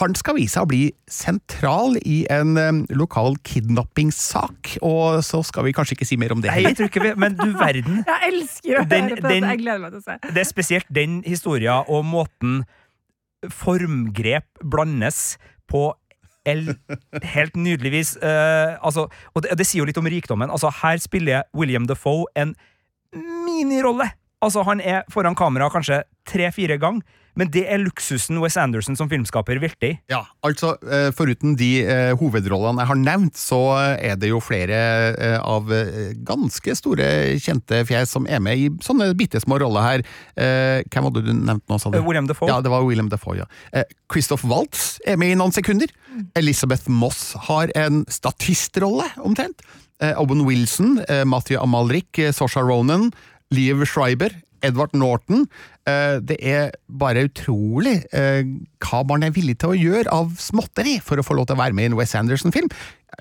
han 0.00 0.14
skal 0.16 0.38
vise 0.38 0.54
seg 0.56 0.64
å 0.64 0.68
bli 0.70 0.86
sentral 1.12 1.98
i 2.00 2.22
en 2.32 2.54
lokal 2.96 3.34
kidnappingssak, 3.44 4.78
og 4.82 5.18
så 5.24 5.42
skal 5.44 5.66
vi 5.66 5.74
kanskje 5.76 5.96
ikke 5.98 6.06
si 6.08 6.16
mer 6.16 6.32
om 6.32 6.40
det. 6.40 6.48
Nei, 6.52 6.62
jeg 6.64 6.78
tror 6.78 6.88
ikke 6.88 7.02
vi 7.04 7.12
Men 7.20 7.36
du 7.36 7.50
verden. 7.58 7.98
Jeg 8.08 8.30
elsker 8.32 8.80
å 8.80 8.86
Den- 8.88 9.08
høre 9.10 9.16
på 9.20 9.28
den- 9.28 9.42
dette. 9.42 9.50
Jeg 9.52 9.60
gleder 9.62 9.82
meg 9.84 9.90
til 9.92 10.00
å 10.00 10.06
se. 10.06 10.16
Det 10.32 10.40
er 10.40 10.48
spesielt 10.48 10.86
den 10.88 11.18
historien 11.26 11.84
og 11.88 12.04
måten 12.08 12.62
formgrep 13.50 14.46
blandes 14.62 15.36
på 15.70 15.90
el 16.46 16.74
helt 17.34 17.56
nydelig 17.56 17.92
vis. 17.94 18.16
Eh, 18.16 18.74
altså, 18.82 19.08
og 19.34 19.44
det, 19.44 19.56
det 19.58 19.66
sier 19.68 19.82
jo 19.82 19.88
litt 19.88 20.00
om 20.00 20.10
rikdommen. 20.10 20.50
Altså, 20.50 20.72
her 20.82 21.00
spiller 21.02 21.46
William 21.56 21.86
Defoe 21.90 22.26
en 22.38 22.54
minirolle. 23.12 24.08
Altså, 24.42 24.64
han 24.66 24.82
er 24.82 25.04
foran 25.12 25.36
kamera 25.38 25.70
kanskje 25.70 26.02
tre-fire 26.28 26.78
ganger, 26.82 27.02
men 27.38 27.48
det 27.48 27.62
er 27.70 27.80
luksusen 27.80 28.36
Wes 28.42 28.58
Anderson 28.60 28.96
som 28.98 29.08
filmskaper 29.08 29.56
virkelig. 29.62 29.94
Ja, 30.12 30.18
altså 30.44 30.74
eh, 30.84 31.08
Foruten 31.16 31.54
de 31.56 31.70
eh, 31.80 32.10
hovedrollene 32.20 32.82
jeg 32.82 32.90
har 32.90 32.98
nevnt, 33.00 33.38
så 33.40 33.60
er 33.94 34.18
det 34.20 34.28
jo 34.28 34.40
flere 34.44 34.80
eh, 35.14 35.38
av 35.40 35.72
eh, 35.72 36.10
ganske 36.28 36.74
store, 36.76 37.06
kjente 37.40 37.80
fjes 37.88 38.12
som 38.12 38.28
er 38.28 38.42
med 38.44 38.60
i 38.60 38.66
sånne 38.84 39.08
bitte 39.16 39.40
små 39.40 39.62
roller 39.62 39.86
her. 39.86 40.04
Eh, 40.36 40.82
hvem 40.92 41.08
hadde 41.08 41.24
du 41.24 41.32
nevnt 41.32 41.64
nå, 41.72 41.78
sa 41.80 41.88
du? 41.88 41.96
Eh, 41.96 42.04
William 42.04 42.28
Defoe. 42.28 42.50
Ja, 42.52 42.60
det 42.60 42.74
var 42.74 42.84
William 42.84 43.08
Defoe, 43.12 43.38
ja. 43.40 43.48
Eh, 43.72 43.86
Christoph 44.12 44.44
Waltz 44.50 44.98
er 45.08 45.16
med 45.22 45.32
i 45.32 45.38
noen 45.40 45.56
sekunder. 45.56 45.88
Elizabeth 46.36 46.90
Moss 46.92 47.30
har 47.48 47.72
en 47.78 48.04
statistrolle, 48.12 49.08
omtrent. 49.24 49.64
Eh, 50.02 50.20
Owen 50.20 50.44
Wilson, 50.44 50.98
eh, 51.08 51.24
Matthew 51.24 51.62
Amalrik, 51.62 52.18
eh, 52.18 52.32
Sosha 52.32 52.60
Ronan, 52.60 53.12
Liev 53.52 53.84
Schreiber, 53.88 54.34
Edvard 54.62 54.94
Norton. 54.96 55.46
Eh, 55.88 56.18
det 56.22 56.38
er 56.40 56.72
bare 56.86 57.26
utrolig 57.28 58.00
eh, 58.14 58.46
hva 58.82 59.02
man 59.08 59.26
er 59.26 59.34
villig 59.34 59.58
til 59.62 59.74
å 59.74 59.78
gjøre 59.78 60.12
av 60.14 60.36
småtteri 60.40 60.98
for 61.02 61.18
å 61.18 61.26
få 61.26 61.36
lov 61.38 61.50
til 61.50 61.58
å 61.58 61.62
være 61.62 61.76
med 61.76 61.88
i 61.88 61.92
en 61.92 61.98
Wes 61.98 62.14
Anderson-film. 62.18 62.70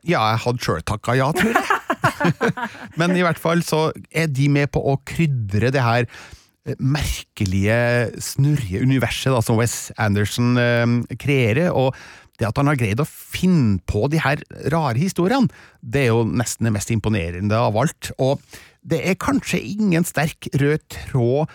Ja, 0.07 0.21
jeg 0.31 0.43
hadde 0.45 0.65
sjøl 0.65 0.85
takka 0.87 1.17
ja, 1.19 1.31
tror 1.35 1.57
jeg. 1.57 1.65
Men 2.99 3.15
i 3.17 3.25
hvert 3.25 3.41
fall 3.41 3.65
så 3.65 3.89
er 4.13 4.29
de 4.31 4.47
med 4.53 4.71
på 4.73 4.83
å 4.93 4.99
krydre 5.07 5.73
det 5.73 5.83
her 5.83 6.05
eh, 6.05 6.77
merkelige, 6.77 7.81
snurrige 8.21 8.85
universet 8.85 9.33
da, 9.33 9.41
som 9.45 9.59
Wes 9.59 9.89
Anderson 9.97 10.55
kreerer. 11.19 11.73
og 11.73 11.97
det 12.41 12.49
at 12.49 12.57
han 12.57 12.71
har 12.71 12.79
greid 12.79 13.01
å 13.01 13.07
finne 13.07 13.77
på 13.89 14.07
de 14.11 14.21
her 14.21 14.41
rare 14.73 14.97
historiene, 14.97 15.51
det 15.81 16.07
er 16.07 16.11
jo 16.11 16.25
nesten 16.25 16.67
det 16.67 16.73
mest 16.75 16.91
imponerende 16.93 17.57
av 17.57 17.77
alt. 17.77 18.11
Og 18.17 18.41
det 18.81 19.03
er 19.05 19.21
kanskje 19.21 19.61
ingen 19.61 20.05
sterk 20.07 20.49
rød 20.57 20.83
tråd 20.89 21.53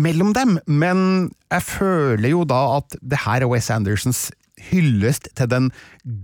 mellom 0.00 0.34
dem, 0.34 0.58
men 0.66 1.30
jeg 1.50 1.66
føler 1.66 2.32
jo 2.32 2.44
da 2.48 2.60
at 2.78 2.98
det 3.02 3.22
her 3.26 3.44
er 3.44 3.50
Wes 3.50 3.70
Andersons 3.72 4.28
hyllest 4.70 5.30
til 5.38 5.48
den 5.48 5.70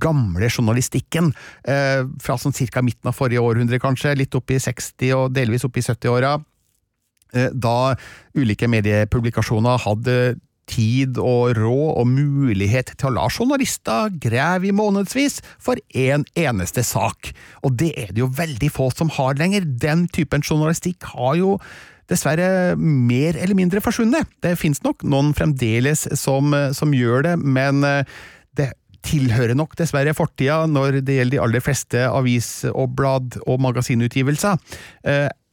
gamle 0.03 0.51
journalistikken, 0.51 1.33
eh, 1.65 2.03
fra 2.21 2.37
sånn 2.37 2.57
cirka 2.57 2.83
midten 2.85 3.09
av 3.09 3.17
forrige 3.17 3.41
århundre 3.41 3.81
kanskje, 3.81 4.17
litt 4.17 4.35
opp 4.37 4.51
i 4.51 4.61
60- 4.61 5.15
og 5.17 5.33
delvis 5.33 5.65
opp 5.65 5.77
i 5.77 5.85
70-åra, 5.85 6.35
eh, 7.33 7.51
da 7.53 7.97
ulike 8.37 8.69
mediepublikasjoner 8.69 9.81
hadde 9.87 10.37
tid 10.71 11.19
og 11.23 11.57
råd 11.59 11.91
og 12.01 12.09
mulighet 12.11 12.95
til 12.97 13.11
å 13.11 13.15
la 13.17 13.27
journalister 13.31 14.13
grave 14.23 14.71
i 14.71 14.75
månedsvis 14.75 15.41
for 15.63 15.79
én 15.95 16.17
en 16.17 16.25
eneste 16.47 16.85
sak. 16.87 17.33
Og 17.67 17.77
det 17.81 17.93
er 17.99 18.15
det 18.15 18.23
jo 18.23 18.31
veldig 18.33 18.71
få 18.73 18.89
som 18.95 19.11
har 19.17 19.37
lenger. 19.39 19.67
Den 19.67 20.07
typen 20.09 20.45
journalistikk 20.45 21.05
har 21.13 21.37
jo 21.41 21.57
dessverre 22.11 22.77
mer 22.79 23.37
eller 23.37 23.59
mindre 23.59 23.83
forsvunnet. 23.83 24.29
Det 24.45 24.57
finnes 24.61 24.83
nok 24.87 25.05
noen 25.07 25.33
fremdeles 25.37 26.07
som, 26.19 26.55
som 26.77 26.95
gjør 26.95 27.27
det, 27.27 27.37
men 27.43 27.83
eh, 27.87 28.19
det 28.57 28.73
tilhører 29.07 29.59
nok 29.59 29.77
dessverre 29.79 30.15
fortida 30.17 30.65
når 30.71 31.01
det 31.07 31.19
gjelder 31.19 31.37
de 31.37 31.43
aller 31.43 31.63
fleste 31.63 32.07
avis- 32.09 32.67
og 32.73 32.95
blad- 32.99 33.39
og 33.47 33.61
magasinutgivelser. 33.63 34.59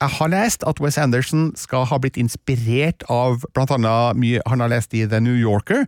Jeg 0.04 0.18
har 0.18 0.32
lest 0.34 0.66
at 0.68 0.82
Wes 0.84 0.98
Anderson 1.00 1.54
skal 1.56 1.86
ha 1.88 1.98
blitt 2.02 2.20
inspirert 2.20 3.06
av 3.12 3.46
annet 3.56 4.20
mye 4.20 4.44
han 4.50 4.64
har 4.64 4.72
lest 4.74 4.96
i 4.98 5.06
The 5.08 5.22
New 5.24 5.38
Yorker, 5.40 5.86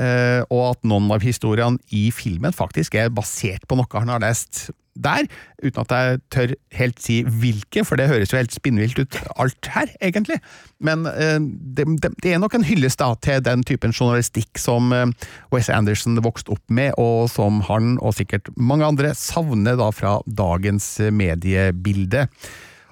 eh, 0.00 0.40
og 0.48 0.62
at 0.70 0.86
noen 0.88 1.10
av 1.12 1.24
historiene 1.24 1.76
i 1.92 2.08
filmen 2.14 2.56
faktisk 2.56 2.96
er 2.96 3.12
basert 3.12 3.66
på 3.68 3.76
noe 3.76 3.90
han 3.92 4.12
har 4.14 4.22
lest 4.24 4.70
der, 5.00 5.28
uten 5.62 5.82
at 5.82 5.92
jeg 5.92 6.20
tør 6.32 6.54
helt 6.76 7.02
si 7.04 7.18
hvilke, 7.24 7.84
for 7.86 8.00
det 8.00 8.08
høres 8.10 8.32
jo 8.32 8.40
helt 8.40 8.56
spinnvilt 8.56 8.98
ut 8.98 9.18
alt 9.36 9.70
her, 9.74 9.92
egentlig. 10.00 10.40
Men 10.80 11.04
eh, 11.10 11.36
det, 11.76 11.84
er 12.32 12.40
nok 12.40 12.56
en 12.56 12.66
hyllest 12.66 13.04
til 13.24 13.44
den 13.44 13.66
typen 13.68 13.92
journalistikk 13.92 14.60
som 14.60 14.88
eh, 14.96 15.06
Wes 15.52 15.68
Anderson 15.68 16.16
vokste 16.24 16.56
opp 16.56 16.64
med, 16.72 16.96
og 16.96 17.28
som 17.32 17.60
han, 17.68 17.98
og 18.00 18.16
sikkert 18.16 18.48
mange 18.56 18.88
andre, 18.88 19.12
savner 19.16 19.76
da 19.80 19.92
fra 19.92 20.16
dagens 20.24 20.96
mediebilde. 21.12 22.26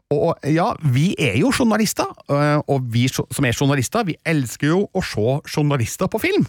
Og 0.08 0.38
ja, 0.48 0.70
vi 0.80 1.10
er 1.20 1.34
jo 1.36 1.50
journalister, 1.52 2.08
øh, 2.32 2.58
og 2.64 2.84
vi 2.92 3.04
som 3.12 3.44
er 3.44 3.52
journalister, 3.52 4.06
vi 4.08 4.16
elsker 4.24 4.70
jo 4.70 4.84
å 4.96 5.02
se 5.04 5.40
journalister 5.52 6.08
på 6.08 6.20
film. 6.22 6.46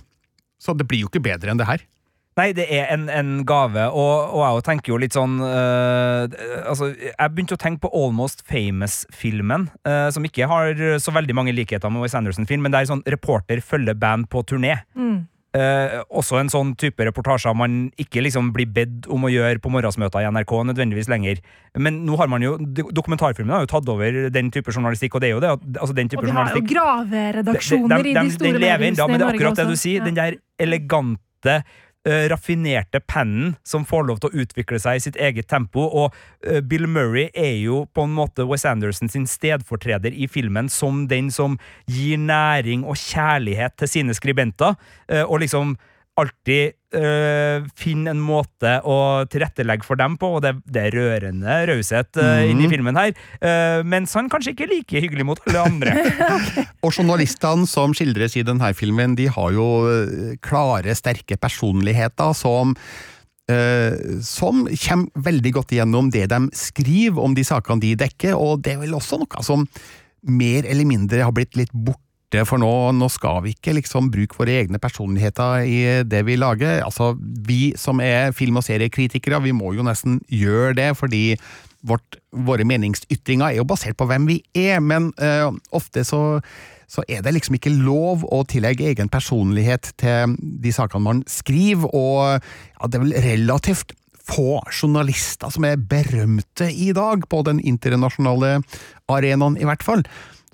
Så 0.60 0.76
det 0.80 0.88
blir 0.88 1.04
jo 1.04 1.10
ikke 1.10 1.24
bedre 1.24 1.52
enn 1.52 1.60
det 1.60 1.68
her. 1.68 1.84
Nei, 2.40 2.54
det 2.56 2.70
er 2.72 2.88
en, 2.94 3.10
en 3.12 3.42
gave, 3.44 3.84
og, 3.92 4.32
og 4.32 4.44
jeg 4.46 4.64
tenker 4.70 4.94
jo 4.94 5.00
litt 5.02 5.16
sånn 5.18 5.42
øh, 5.44 6.30
Altså, 6.70 6.94
jeg 6.94 7.34
begynte 7.34 7.58
å 7.58 7.60
tenke 7.60 7.84
på 7.84 7.92
Almost 8.00 8.46
Famous-filmen, 8.48 9.68
øh, 9.84 10.08
som 10.16 10.28
ikke 10.30 10.48
har 10.48 10.80
så 11.04 11.12
veldig 11.12 11.36
mange 11.36 11.56
likheter 11.58 11.92
med 11.92 12.06
Wes 12.06 12.16
Anderson-film, 12.16 12.64
men 12.64 12.72
det 12.72 12.80
er 12.80 12.92
sånn 12.94 13.04
reporter 13.12 13.60
følger 13.60 14.00
band 14.00 14.30
på 14.32 14.46
turné. 14.48 14.78
Eh, 15.58 16.04
også 16.14 16.38
en 16.38 16.50
sånn 16.54 16.76
type 16.78 17.02
reportasjer 17.08 17.56
man 17.58 17.88
ikke 17.98 18.22
liksom 18.22 18.52
blir 18.54 18.68
bedt 18.70 19.08
om 19.10 19.24
å 19.26 19.32
gjøre 19.34 19.58
på 19.64 19.72
morgensmøter 19.74 20.22
i 20.22 20.28
NRK 20.30 20.52
nødvendigvis 20.70 21.10
lenger. 21.10 21.40
Men 21.76 22.06
nå 22.06 22.16
har 22.22 22.28
man 22.30 22.42
jo 22.46 22.52
dokumentarfilmen 22.94 23.50
har 23.56 23.64
jo 23.66 23.72
tatt 23.72 23.90
over 23.90 24.30
den 24.30 24.52
type 24.54 24.70
journalistikk, 24.70 25.16
og 25.18 25.22
det 25.22 25.32
er 25.32 25.34
jo 25.34 25.40
det. 25.42 25.50
Altså 25.82 25.96
den 25.98 26.08
type 26.12 26.22
Og 26.22 26.26
vi 26.30 26.36
har 26.38 26.54
jo 26.54 26.62
graveredaksjoner 26.70 27.98
i 28.00 28.04
de- 28.04 28.14
de- 28.14 28.14
de 28.14 28.28
de- 28.30 28.36
store 28.38 28.52
den 28.54 28.62
lever 28.62 28.86
inn, 28.92 28.94
da, 28.94 29.08
mediehusene 29.08 29.10
i 29.10 29.12
men 29.12 29.20
det 29.20 29.26
er 29.26 29.26
Norge 29.26 29.40
akkurat 29.40 29.56
det 29.56 29.66
også. 29.66 29.70
du 29.70 29.76
sier. 29.76 29.98
Ja. 29.98 30.06
Den 30.06 30.16
der 30.22 30.38
elegante, 30.60 31.64
raffinerte 32.32 33.02
pennen 33.04 33.56
som 33.68 33.86
får 33.86 34.08
lov 34.08 34.22
til 34.22 34.32
å 34.32 34.44
utvikle 34.44 34.80
seg 34.80 34.98
i 35.00 35.04
sitt 35.04 35.20
eget 35.20 35.50
tempo. 35.52 35.84
Og 35.84 36.16
eh, 36.48 36.62
Bill 36.64 36.88
Murray 36.88 37.28
er 37.36 37.58
jo 37.60 37.84
på 37.94 38.08
en 38.08 38.16
måte 38.16 38.48
Wes 38.48 38.66
Anderson 38.70 39.12
sin 39.12 39.28
stedfortreder 39.30 40.16
i 40.16 40.30
filmen 40.32 40.72
som 40.72 41.06
den 41.12 41.32
som 41.34 41.60
gir 41.92 42.22
næring 42.22 42.86
og 42.88 43.00
kjærlighet 43.00 43.78
til 43.80 43.92
sine 43.92 44.16
skribenter, 44.18 44.80
eh, 45.12 45.26
og 45.26 45.44
liksom 45.44 45.76
alltid 46.20 46.79
øh, 46.96 47.68
finner 47.78 48.16
en 48.16 48.24
måte 48.24 48.78
å 48.88 49.26
tilrettelegge 49.30 49.86
for 49.88 50.00
dem 50.00 50.18
på, 50.20 50.32
og 50.38 50.44
det, 50.46 50.56
det 50.70 50.88
er 50.88 50.98
rørende 50.98 51.60
raushet 51.70 52.20
øh, 52.22 52.46
inni 52.50 52.70
filmen 52.72 52.98
her. 53.00 53.14
Uh, 53.44 53.86
mens 53.88 54.16
han 54.18 54.30
kanskje 54.32 54.56
ikke 54.56 54.68
er 54.68 54.74
like 54.74 55.04
hyggelig 55.06 55.28
mot 55.28 55.44
alle 55.48 55.66
andre. 55.68 55.94
Og 56.86 56.94
journalistene 56.96 57.70
som 57.70 57.94
skildres 57.98 58.38
i 58.40 58.46
denne 58.48 58.74
filmen, 58.78 59.16
de 59.20 59.30
har 59.32 59.54
jo 59.56 59.70
eh, 59.90 60.36
klare, 60.46 60.98
sterke 60.98 61.40
personligheter 61.40 62.36
som 62.38 62.76
Uh, 63.50 64.20
som 64.22 64.68
kommer 64.70 65.24
veldig 65.26 65.52
godt 65.56 65.72
igjennom 65.74 66.12
det 66.14 66.28
de 66.30 66.38
skriver 66.54 67.18
om 67.18 67.34
de 67.34 67.42
sakene 67.42 67.82
de 67.82 67.96
dekker, 67.98 68.36
og 68.38 68.62
det 68.62 68.76
er 68.76 68.84
vel 68.84 68.94
også 68.94 69.18
noe 69.18 69.42
som 69.42 69.64
mer 70.22 70.68
eller 70.70 70.86
mindre 70.86 71.24
har 71.26 71.34
blitt 71.34 71.58
litt 71.58 71.74
borte, 71.74 72.09
for 72.46 72.62
nå, 72.62 72.72
nå 72.94 73.08
skal 73.10 73.42
vi 73.46 73.56
ikke 73.56 73.74
liksom 73.80 74.12
bruke 74.14 74.38
våre 74.38 74.60
egne 74.62 74.78
personligheter 74.82 75.66
i 75.66 75.80
det 76.06 76.22
vi 76.28 76.38
lager. 76.38 76.84
Altså, 76.86 77.16
vi 77.18 77.74
som 77.80 78.02
er 78.06 78.36
film- 78.38 78.60
og 78.62 78.68
seriekritikere, 78.68 79.42
vi 79.42 79.56
må 79.56 79.74
jo 79.74 79.86
nesten 79.88 80.20
gjøre 80.30 80.76
det, 80.78 80.90
fordi 81.00 81.24
vårt, 81.90 82.20
våre 82.32 82.68
meningsytringer 82.68 83.48
er 83.50 83.62
jo 83.62 83.70
basert 83.70 83.98
på 83.98 84.06
hvem 84.10 84.28
vi 84.30 84.42
er, 84.54 84.78
men 84.84 85.14
uh, 85.22 85.50
ofte 85.72 86.06
så 86.06 86.42
så 86.90 87.04
er 87.06 87.22
det 87.22 87.36
liksom 87.36 87.54
ikke 87.60 87.70
lov 87.86 88.24
å 88.34 88.42
tillegge 88.50 88.88
egen 88.90 89.12
personlighet 89.14 89.92
til 90.02 90.34
de 90.40 90.72
sakene 90.74 91.06
man 91.06 91.20
skriver, 91.30 91.86
og 91.94 92.40
ja, 92.42 92.90
det 92.90 92.98
er 92.98 93.04
vel 93.04 93.18
relativt 93.28 93.94
få 94.30 94.60
journalister 94.74 95.54
som 95.54 95.66
er 95.70 95.78
berømte 95.78 96.70
i 96.70 96.92
dag, 96.98 97.26
på 97.30 97.44
den 97.46 97.62
internasjonale 97.62 98.60
arenaen 99.10 99.58
i 99.62 99.70
hvert 99.70 99.86
fall. 99.86 100.04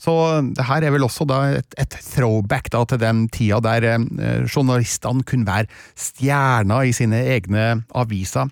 Så 0.02 0.14
det 0.58 0.66
her 0.68 0.84
er 0.84 0.92
vel 0.92 1.06
også 1.08 1.28
et, 1.56 1.76
et 1.80 1.96
throwback 2.12 2.68
da 2.74 2.84
til 2.90 3.00
den 3.00 3.28
tida 3.32 3.62
der 3.64 3.88
eh, 3.96 4.44
journalistene 4.44 5.24
kunne 5.24 5.48
være 5.48 5.72
stjerner 5.96 6.90
i 6.90 6.92
sine 6.96 7.22
egne 7.36 7.86
aviser. 7.96 8.52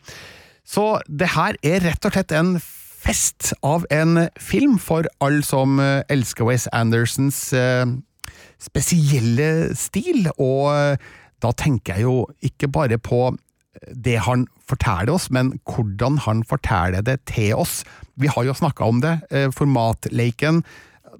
Så 0.63 1.01
det 1.09 1.33
her 1.35 1.59
er 1.63 1.83
rett 1.83 2.07
og 2.07 2.15
slett 2.15 2.31
en 2.31 2.55
fest 3.03 3.51
av 3.67 3.83
en 3.91 4.29
film 4.39 4.77
for 4.79 5.09
alle 5.19 5.43
som 5.43 5.81
eh, 5.83 6.05
elsker 6.13 6.47
Wes 6.47 6.69
Andersons 6.71 7.49
eh, 7.57 7.83
spesielle 8.63 9.73
stil, 9.75 10.29
og 10.37 10.71
eh, 10.71 11.09
da 11.43 11.51
tenker 11.59 11.99
jeg 11.99 12.07
jo 12.07 12.21
ikke 12.45 12.71
bare 12.71 13.01
på 13.01 13.33
det 13.91 14.19
han 14.23 14.45
forteller 14.69 15.11
oss, 15.15 15.29
men 15.33 15.53
hvordan 15.67 16.19
han 16.23 16.43
forteller 16.47 17.03
det 17.03 17.19
til 17.29 17.55
oss. 17.57 17.81
Vi 18.15 18.29
har 18.31 18.45
jo 18.47 18.55
snakka 18.55 18.87
om 18.87 19.01
det, 19.03 19.17
eh, 19.31 19.49
formatleiken. 19.51 20.63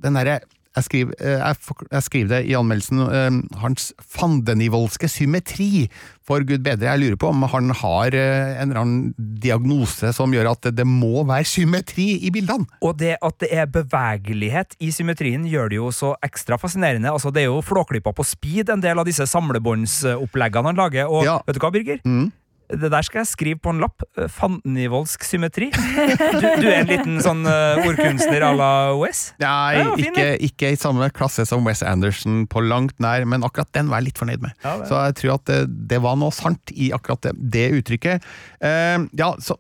Den 0.03 0.19
derre 0.19 0.41
jeg 0.73 0.87
skriver, 0.87 1.13
eh, 1.21 1.37
jeg, 1.37 1.75
jeg 1.91 2.03
skriver 2.07 2.29
det 2.31 2.39
i 2.49 2.55
anmeldelsen, 2.57 3.01
eh, 3.05 3.57
hans 3.61 3.91
fandenivoldske 4.01 5.09
symmetri. 5.11 5.85
For 6.25 6.41
gud 6.47 6.63
bedre, 6.65 6.87
jeg 6.87 7.01
lurer 7.01 7.19
på 7.19 7.29
om 7.29 7.43
han 7.51 7.69
har 7.77 8.15
eh, 8.17 8.55
en 8.61 8.71
eller 8.71 8.81
annen 8.81 9.35
diagnose 9.43 10.13
som 10.17 10.33
gjør 10.33 10.49
at 10.53 10.65
det, 10.65 10.75
det 10.79 10.87
må 10.89 11.25
være 11.29 11.45
symmetri 11.45 12.07
i 12.25 12.31
bildene. 12.33 12.65
Og 12.81 12.97
det 13.01 13.17
at 13.21 13.37
det 13.43 13.51
er 13.53 13.69
bevegelighet 13.69 14.73
i 14.81 14.89
symmetrien, 14.95 15.45
gjør 15.49 15.69
det 15.69 15.81
jo 15.81 15.91
så 15.93 16.15
ekstra 16.25 16.57
fascinerende. 16.57 17.11
Altså, 17.11 17.29
det 17.33 17.43
er 17.45 17.51
jo 17.51 17.61
flåklypa 17.61 18.15
på 18.15 18.25
speed, 18.25 18.73
en 18.73 18.81
del 18.81 18.97
av 18.97 19.05
disse 19.09 19.27
samlebåndsoppleggene 19.29 20.73
han 20.73 20.79
lager. 20.79 21.11
Og 21.11 21.27
Ja. 21.27 21.37
vet 21.45 21.59
du 21.59 21.61
hva, 21.61 21.73
Birger? 21.75 22.01
Mm. 22.01 22.31
Det 22.69 22.89
der 22.89 23.06
skal 23.06 23.21
jeg 23.21 23.30
skrive 23.30 23.60
på 23.62 23.73
en 23.73 23.82
lapp. 23.84 24.06
Eh, 24.17 24.30
Fandenivoldsk 24.32 25.26
symmetri. 25.28 25.69
Du, 25.73 26.45
du 26.62 26.67
er 26.69 26.80
en 26.82 26.89
liten 26.89 27.19
sånn 27.23 27.43
eh, 27.49 27.84
ordkunstner 27.84 28.45
à 28.47 28.54
la 28.56 28.71
Wes? 28.97 29.26
Nei, 29.41 29.84
fin, 29.99 30.10
ikke, 30.10 30.28
ikke 30.47 30.71
i 30.73 30.80
samme 30.80 31.10
klasse 31.15 31.45
som 31.49 31.65
Wes 31.67 31.84
Anderson 31.86 32.45
på 32.52 32.63
langt 32.65 32.97
nær, 33.04 33.28
men 33.30 33.45
akkurat 33.45 33.69
den 33.76 33.91
var 33.91 34.02
jeg 34.02 34.12
litt 34.12 34.21
fornøyd 34.21 34.45
med. 34.45 34.56
Ja, 34.63 34.78
Så 34.88 35.02
jeg 35.10 35.17
tror 35.19 35.36
at 35.38 35.45
det, 35.52 35.60
det 35.91 36.02
var 36.04 36.17
noe 36.19 36.34
sant 36.36 36.73
i 36.73 36.91
akkurat 36.95 37.28
det, 37.28 37.36
det 37.54 37.67
uttrykket. 37.82 38.26
Uh, 38.63 39.06
ja, 39.19 39.34
så 39.43 39.60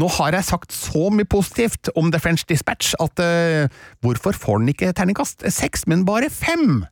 nå 0.00 0.08
har 0.16 0.34
jeg 0.34 0.46
sagt 0.48 0.74
så 0.74 1.06
mye 1.14 1.28
positivt 1.30 1.92
om 1.94 2.08
The 2.10 2.18
French 2.22 2.42
Dispatch 2.50 2.96
at 3.02 3.20
uh, 3.22 3.70
hvorfor 4.02 4.34
får 4.34 4.62
den 4.62 4.72
ikke 4.72 4.90
terningkast 4.96 5.46
seks, 5.54 5.86
men 5.90 6.02
bare 6.08 6.32
fem? 6.34 6.82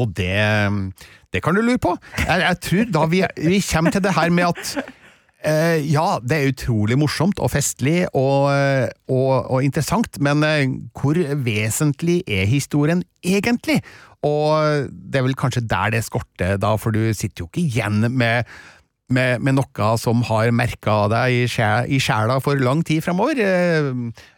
Og 0.00 0.14
det, 0.16 0.32
det 1.32 1.42
kan 1.44 1.56
du 1.56 1.60
lure 1.60 1.80
på. 1.82 1.96
Jeg, 2.24 2.42
jeg 2.46 2.60
tror 2.68 2.90
da 2.96 3.06
vi, 3.12 3.22
vi 3.36 3.62
kommer 3.72 3.94
til 3.94 4.04
det 4.04 4.16
her 4.16 4.32
med 4.32 4.52
at 4.52 4.92
Eh, 5.42 5.80
ja, 5.90 6.20
det 6.22 6.36
er 6.36 6.52
utrolig 6.52 6.94
morsomt 7.00 7.40
og 7.42 7.50
festlig 7.50 8.04
og, 8.14 8.52
eh, 8.54 8.86
og, 9.10 9.50
og 9.50 9.64
interessant, 9.66 10.20
men 10.22 10.44
eh, 10.46 10.70
hvor 10.94 11.18
vesentlig 11.42 12.20
er 12.30 12.46
historien 12.46 13.02
egentlig? 13.26 13.80
Og 14.22 14.86
det 14.86 15.18
er 15.18 15.26
vel 15.26 15.34
kanskje 15.38 15.64
der 15.66 15.96
det 15.96 16.04
skorter, 16.06 16.60
da, 16.62 16.76
for 16.78 16.94
du 16.94 17.10
sitter 17.10 17.42
jo 17.42 17.48
ikke 17.50 17.64
igjen 17.64 18.06
med 18.14 18.46
med, 19.12 19.42
med 19.44 19.58
noe 19.58 19.94
som 20.00 20.22
har 20.28 20.50
merka 20.54 21.04
deg 21.12 21.44
i, 21.44 21.98
sjela 22.02 22.38
for 22.42 22.60
lang 22.60 22.82
tid 22.86 23.04
framover. 23.04 23.38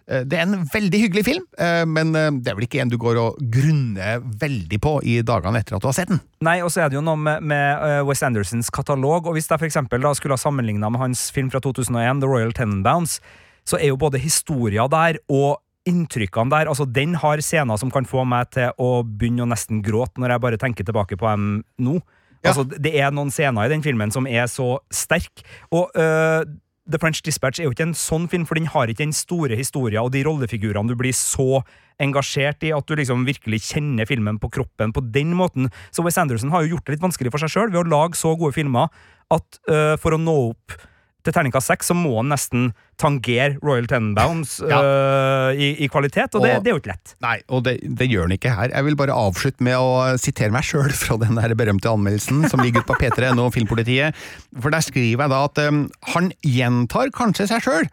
Det 0.04 0.36
er 0.36 0.44
en 0.44 0.66
veldig 0.68 0.98
hyggelig 1.00 1.24
film, 1.24 1.44
eh, 1.56 1.82
men 1.88 2.12
eh, 2.18 2.28
det 2.44 2.50
er 2.50 2.58
vel 2.58 2.66
ikke 2.66 2.82
en 2.82 2.90
du 2.92 2.98
går 3.00 3.16
og 3.22 3.38
grunner 3.54 4.20
veldig 4.20 4.78
på 4.84 4.98
i 5.08 5.14
dagene 5.24 5.62
etter 5.62 5.78
at 5.78 5.84
du 5.84 5.88
har 5.88 5.96
sett 5.96 6.10
den. 6.12 6.20
Nei, 6.44 6.58
og 6.60 6.68
så 6.74 6.84
er 6.84 6.92
det 6.92 6.98
jo 6.98 7.04
noe 7.06 7.16
med, 7.16 7.40
med 7.40 8.04
West 8.04 8.20
Wes 8.20 8.26
Andersons 8.28 8.68
katalog, 8.74 9.24
og 9.24 9.38
hvis 9.38 9.48
jeg 9.48 9.56
for 9.56 9.68
eksempel 9.70 10.04
da 10.04 10.12
skulle 10.16 10.36
ha 10.36 10.42
sammenligna 10.42 10.92
med 10.92 11.00
hans 11.00 11.30
film 11.32 11.48
fra 11.52 11.62
2001, 11.64 12.20
The 12.20 12.28
Royal 12.28 12.52
Tenenbaums, 12.56 13.16
så 13.64 13.80
er 13.80 13.94
jo 13.94 14.00
både 14.00 14.20
historia 14.20 14.84
der 14.92 15.22
og 15.32 15.62
inntrykkene 15.88 16.52
der, 16.52 16.68
altså 16.68 16.86
den 16.88 17.16
har 17.20 17.40
scener 17.44 17.80
som 17.80 17.90
kan 17.92 18.06
få 18.08 18.24
meg 18.28 18.52
til 18.56 18.76
å 18.80 19.02
begynne 19.04 19.44
å 19.44 19.50
nesten 19.50 19.82
gråte 19.84 20.20
når 20.20 20.34
jeg 20.34 20.44
bare 20.44 20.60
tenker 20.60 20.86
tilbake 20.86 21.18
på 21.20 21.28
dem 21.28 21.48
nå. 21.80 21.98
Ja. 22.44 22.52
Altså, 22.52 22.66
det 22.68 22.92
er 23.00 23.14
noen 23.14 23.32
scener 23.32 23.66
i 23.66 23.72
den 23.72 23.82
filmen 23.84 24.12
som 24.12 24.28
er 24.28 24.46
så 24.52 24.76
sterk, 24.92 25.44
og 25.72 25.88
uh, 25.96 26.44
The 26.84 27.00
French 27.00 27.22
Dispatch 27.24 27.62
er 27.62 27.68
jo 27.68 27.72
ikke 27.72 27.86
en 27.86 27.96
sånn 27.96 28.28
film, 28.28 28.44
for 28.44 28.60
den 28.60 28.68
har 28.68 28.90
ikke 28.92 29.06
den 29.06 29.16
store 29.16 29.56
historien 29.56 30.04
og 30.04 30.12
de 30.12 30.20
rollefigurene 30.26 30.92
du 30.92 30.98
blir 31.00 31.16
så 31.16 31.62
engasjert 32.02 32.64
i 32.66 32.72
at 32.74 32.84
du 32.88 32.96
liksom 32.98 33.22
virkelig 33.24 33.62
kjenner 33.70 34.08
filmen 34.08 34.36
på 34.42 34.50
kroppen 34.52 34.92
på 34.92 35.00
den 35.14 35.32
måten. 35.38 35.70
Så 35.94 36.04
Wes 36.04 36.18
Anderson 36.20 36.52
har 36.52 36.64
jo 36.64 36.74
gjort 36.74 36.84
det 36.86 36.96
litt 36.96 37.06
vanskelig 37.06 37.32
for 37.32 37.40
seg 37.40 37.54
sjøl 37.54 37.70
ved 37.70 37.84
å 37.84 37.88
lage 37.88 38.18
så 38.20 38.34
gode 38.36 38.56
filmer 38.56 38.92
at 39.32 39.60
uh, 39.70 39.94
for 40.02 40.16
å 40.16 40.20
nå 40.20 40.34
opp 40.50 40.76
til 41.24 41.32
terningkast 41.34 41.70
seks, 41.72 41.88
så 41.90 41.94
må 41.96 42.12
han 42.20 42.28
nesten 42.32 42.70
tangere 43.00 43.56
Royal 43.64 43.88
Tenenbounds 43.90 44.58
Ja. 44.70 44.78
øh, 44.84 45.58
i, 45.58 45.70
i 45.84 45.88
kvalitet, 45.90 46.34
og 46.36 46.44
det, 46.44 46.52
Og- 46.58 46.64
det 46.64 46.70
er 46.70 46.76
jo 46.76 46.82
ikke 46.82 46.92
lett. 46.92 47.14
Nei, 47.24 47.36
og 47.48 47.64
det, 47.66 47.76
det 47.98 48.08
gjør 48.12 48.28
han 48.28 48.36
ikke 48.36 48.52
her. 48.54 48.70
Jeg 48.74 48.84
vil 48.88 48.96
bare 49.00 49.16
avslutte 49.16 49.64
med 49.66 49.76
å 49.80 50.16
sitere 50.20 50.52
meg 50.54 50.66
sjøl 50.68 50.92
fra 51.04 51.16
den 51.24 51.40
der 51.40 51.56
berømte 51.58 51.90
anmeldelsen 51.90 52.44
som 52.52 52.62
ligger 52.62 52.84
ute 52.84 52.92
på 52.92 52.98
P3 53.02 53.32
og 53.40 53.50
Filmpolitiet. 53.56 54.14
For 54.60 54.70
der 54.74 54.84
skriver 54.84 55.24
jeg 55.26 55.32
da 55.34 55.40
at 55.48 55.62
um, 55.68 55.84
han 56.14 56.30
gjentar 56.44 57.10
kanskje 57.16 57.48
seg 57.50 57.64
sjøl, 57.66 57.88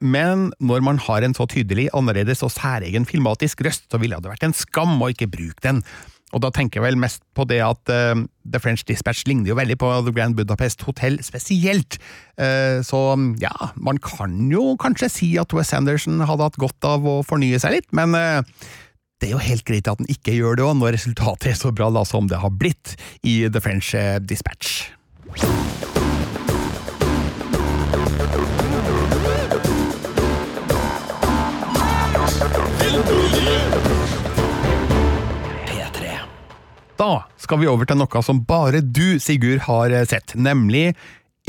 men 0.00 0.50
når 0.62 0.82
man 0.86 0.98
har 1.02 1.24
en 1.26 1.34
så 1.34 1.42
tydelig, 1.50 1.88
annerledes 1.96 2.42
og 2.46 2.52
særegen 2.54 3.02
filmatisk 3.08 3.64
røst, 3.66 3.88
så 3.90 3.98
ville 3.98 4.14
det 4.22 4.30
vært 4.30 4.44
en 4.46 4.54
skam 4.54 4.92
å 5.02 5.08
ikke 5.10 5.26
bruke 5.32 5.58
den. 5.64 5.80
Og 6.34 6.42
da 6.42 6.50
tenker 6.50 6.80
jeg 6.80 6.86
vel 6.88 6.98
mest 6.98 7.22
på 7.38 7.46
det 7.46 7.60
at 7.62 7.92
uh, 7.92 8.18
The 8.42 8.60
French 8.62 8.82
Dispatch 8.88 9.24
ligner 9.28 9.52
jo 9.52 9.58
veldig 9.58 9.76
på 9.78 9.90
The 10.08 10.14
Grand 10.14 10.34
Budapest 10.38 10.82
Hotel 10.88 11.20
spesielt. 11.24 12.00
Uh, 12.34 12.82
så 12.86 13.14
ja, 13.42 13.54
man 13.76 14.02
kan 14.02 14.34
jo 14.50 14.74
kanskje 14.82 15.12
si 15.12 15.30
at 15.40 15.54
Wes 15.56 15.72
Anderson 15.76 16.24
hadde 16.26 16.50
hatt 16.50 16.60
godt 16.60 16.88
av 16.88 17.06
å 17.06 17.20
fornye 17.26 17.62
seg 17.62 17.78
litt, 17.78 17.88
men 17.96 18.18
uh, 18.18 18.42
det 19.22 19.30
er 19.30 19.36
jo 19.36 19.44
helt 19.46 19.64
greit 19.68 19.88
at 19.88 20.02
den 20.02 20.10
ikke 20.12 20.34
gjør 20.36 20.58
det 20.58 20.66
òg, 20.66 20.76
når 20.82 20.96
resultatet 20.98 21.54
er 21.54 21.58
så 21.62 21.72
bra 21.72 21.88
da 21.94 22.04
som 22.04 22.28
det 22.28 22.42
har 22.42 22.52
blitt 22.52 22.98
i 23.24 23.44
The 23.48 23.62
French 23.64 23.94
Dispatch. 24.26 24.82
Da 36.96 37.26
skal 37.36 37.60
vi 37.60 37.68
over 37.68 37.84
til 37.84 37.98
noe 38.00 38.22
som 38.24 38.40
bare 38.48 38.80
du, 38.80 39.18
Sigurd, 39.20 39.66
har 39.66 39.92
eh, 39.92 40.06
sett, 40.08 40.32
nemlig 40.32 40.94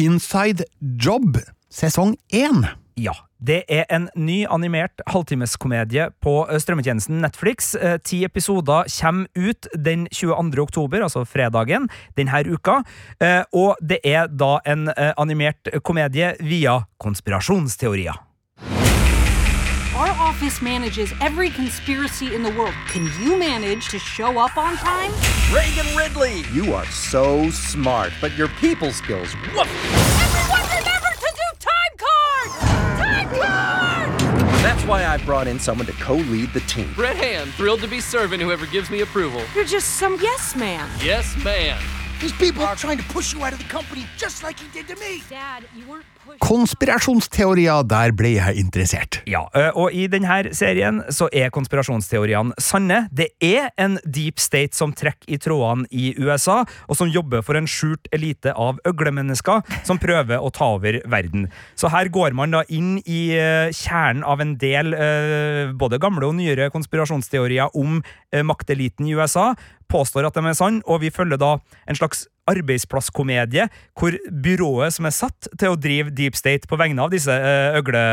Inside 0.02 0.68
Job 1.00 1.40
sesong 1.72 2.18
én. 2.36 2.68
Ja. 3.00 3.16
Det 3.38 3.62
er 3.70 3.86
en 3.94 4.08
ny 4.18 4.48
animert 4.50 5.04
halvtimeskomedie 5.08 6.10
på 6.26 6.34
eh, 6.50 6.60
strømmetjenesten 6.60 7.22
Netflix. 7.24 7.72
Eh, 7.80 7.96
Ti 8.04 8.26
episoder 8.28 8.92
kommer 8.98 9.32
ut 9.40 9.72
den 9.78 10.08
22. 10.12 10.60
oktober, 10.66 11.08
altså 11.08 11.24
fredagen, 11.24 11.88
denne 12.20 12.44
uka. 12.52 12.82
Og 13.56 13.80
det 13.80 14.02
er 14.04 14.28
da 14.28 14.58
en 14.66 14.90
animert 15.16 15.70
komedie 15.86 16.34
via 16.44 16.82
konspirasjonsteorier. 17.00 18.27
Our 20.28 20.34
office 20.34 20.62
manages 20.62 21.14
every 21.22 21.50
conspiracy 21.50 22.36
in 22.36 22.44
the 22.44 22.52
world. 22.52 22.74
Can 22.90 23.06
you 23.22 23.38
manage 23.40 23.88
to 23.88 23.98
show 23.98 24.38
up 24.38 24.58
on 24.58 24.76
time? 24.76 25.10
Reagan 25.54 25.96
Ridley! 25.96 26.44
You 26.52 26.74
are 26.74 26.86
so 26.88 27.50
smart, 27.50 28.12
but 28.20 28.36
your 28.38 28.50
people 28.60 28.92
skills, 28.92 29.34
woof! 29.56 29.70
Everyone 30.22 30.68
remember 30.68 31.08
to 31.16 31.34
do 31.34 31.48
time 31.60 31.94
cards! 32.04 32.60
Time 33.00 33.30
cards! 33.40 34.62
That's 34.62 34.84
why 34.84 35.06
I 35.06 35.16
brought 35.16 35.48
in 35.48 35.62
someone 35.62 35.88
to 35.88 35.94
co-lead 35.94 36.52
the 36.52 36.60
team. 36.62 36.94
Red 36.98 37.16
Hand, 37.16 37.54
thrilled 37.54 37.80
to 37.80 37.88
be 37.88 38.02
serving 38.02 38.42
whoever 38.42 38.66
gives 38.66 38.90
me 38.90 39.00
approval. 39.00 39.42
You're 39.56 39.64
just 39.64 39.96
some 39.96 40.18
yes 40.22 40.58
man. 40.58 40.90
Yes, 41.02 41.42
man. 41.42 41.82
These 42.20 42.34
people 42.34 42.64
are 42.64 42.76
trying 42.76 42.98
to 42.98 43.04
push 43.06 43.34
you 43.34 43.46
out 43.46 43.54
of 43.54 43.60
the 43.60 43.66
company 43.66 44.06
just 44.18 44.44
like 44.44 44.60
he 44.60 44.68
did 44.78 44.90
to 44.90 45.00
me. 45.00 45.24
Dad, 45.30 45.64
you 45.74 45.88
weren't 45.88 46.04
pushed. 46.04 46.17
Konspirasjonsteorier, 46.44 47.84
der 47.88 48.12
ble 48.16 48.34
jeg 48.36 48.60
interessert. 48.62 49.20
Ja, 49.30 49.46
og 49.74 49.96
i 49.96 50.06
denne 50.12 50.52
serien 50.56 51.02
så 51.14 51.28
er 51.34 51.50
konspirasjonsteoriene 51.56 52.56
sanne. 52.62 53.08
Det 53.16 53.30
er 53.44 53.72
en 53.82 53.98
deep 54.04 54.40
state 54.40 54.78
som 54.78 54.94
trekker 54.96 55.32
i 55.34 55.40
trådene 55.42 55.88
i 55.92 56.12
USA, 56.20 56.60
og 56.88 57.00
som 57.00 57.10
jobber 57.12 57.42
for 57.46 57.60
en 57.60 57.68
skjult 57.70 58.08
elite 58.16 58.54
av 58.54 58.80
øglemennesker 58.88 59.66
som 59.88 60.00
prøver 60.02 60.38
å 60.44 60.52
ta 60.54 60.70
over 60.78 61.02
verden. 61.10 61.48
Så 61.80 61.92
her 61.94 62.12
går 62.14 62.38
man 62.38 62.56
da 62.56 62.64
inn 62.70 62.98
i 63.06 63.22
kjernen 63.74 64.24
av 64.28 64.44
en 64.44 64.56
del 64.62 64.94
både 65.80 66.00
gamle 66.04 66.30
og 66.30 66.38
nyere 66.40 66.72
konspirasjonsteorier 66.74 67.76
om 67.78 68.02
makteliten 68.48 69.08
i 69.08 69.16
USA, 69.18 69.54
påstår 69.88 70.28
at 70.28 70.36
de 70.36 70.44
er 70.48 70.58
sann, 70.58 70.82
og 70.86 71.02
vi 71.04 71.14
følger 71.14 71.40
da 71.40 71.58
en 71.88 71.98
slags 71.98 72.28
arbeidsplasskomedie 72.48 73.68
hvor 73.98 74.18
byrået 74.44 74.96
som 74.96 75.08
er 75.10 75.16
satt 75.16 75.50
til 75.60 75.74
å 75.74 75.80
drive 75.80 76.14
Deep 76.16 76.38
State 76.40 76.70
på 76.70 76.80
vegne 76.80 77.04
av 77.04 77.14
disse 77.14 77.32
uh, 77.32 77.78
øgle... 77.80 78.04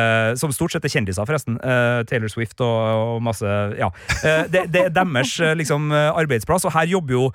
Som 0.41 0.53
stort 0.55 0.75
sett 0.75 0.87
er 0.87 0.93
kjendiser, 0.93 1.27
forresten. 1.29 1.59
Uh, 1.63 2.03
Taylor 2.09 2.33
Swift 2.33 2.61
og, 2.65 2.79
og 3.17 3.25
masse 3.25 3.49
Ja. 3.79 3.91
Uh, 4.23 4.45
det, 4.51 4.67
det 4.75 4.87
er 4.89 4.95
deres 4.95 5.37
liksom, 5.59 5.93
arbeidsplass, 5.93 6.67
og 6.69 6.75
her 6.75 6.89
jobber 6.97 7.17
jo 7.17 7.27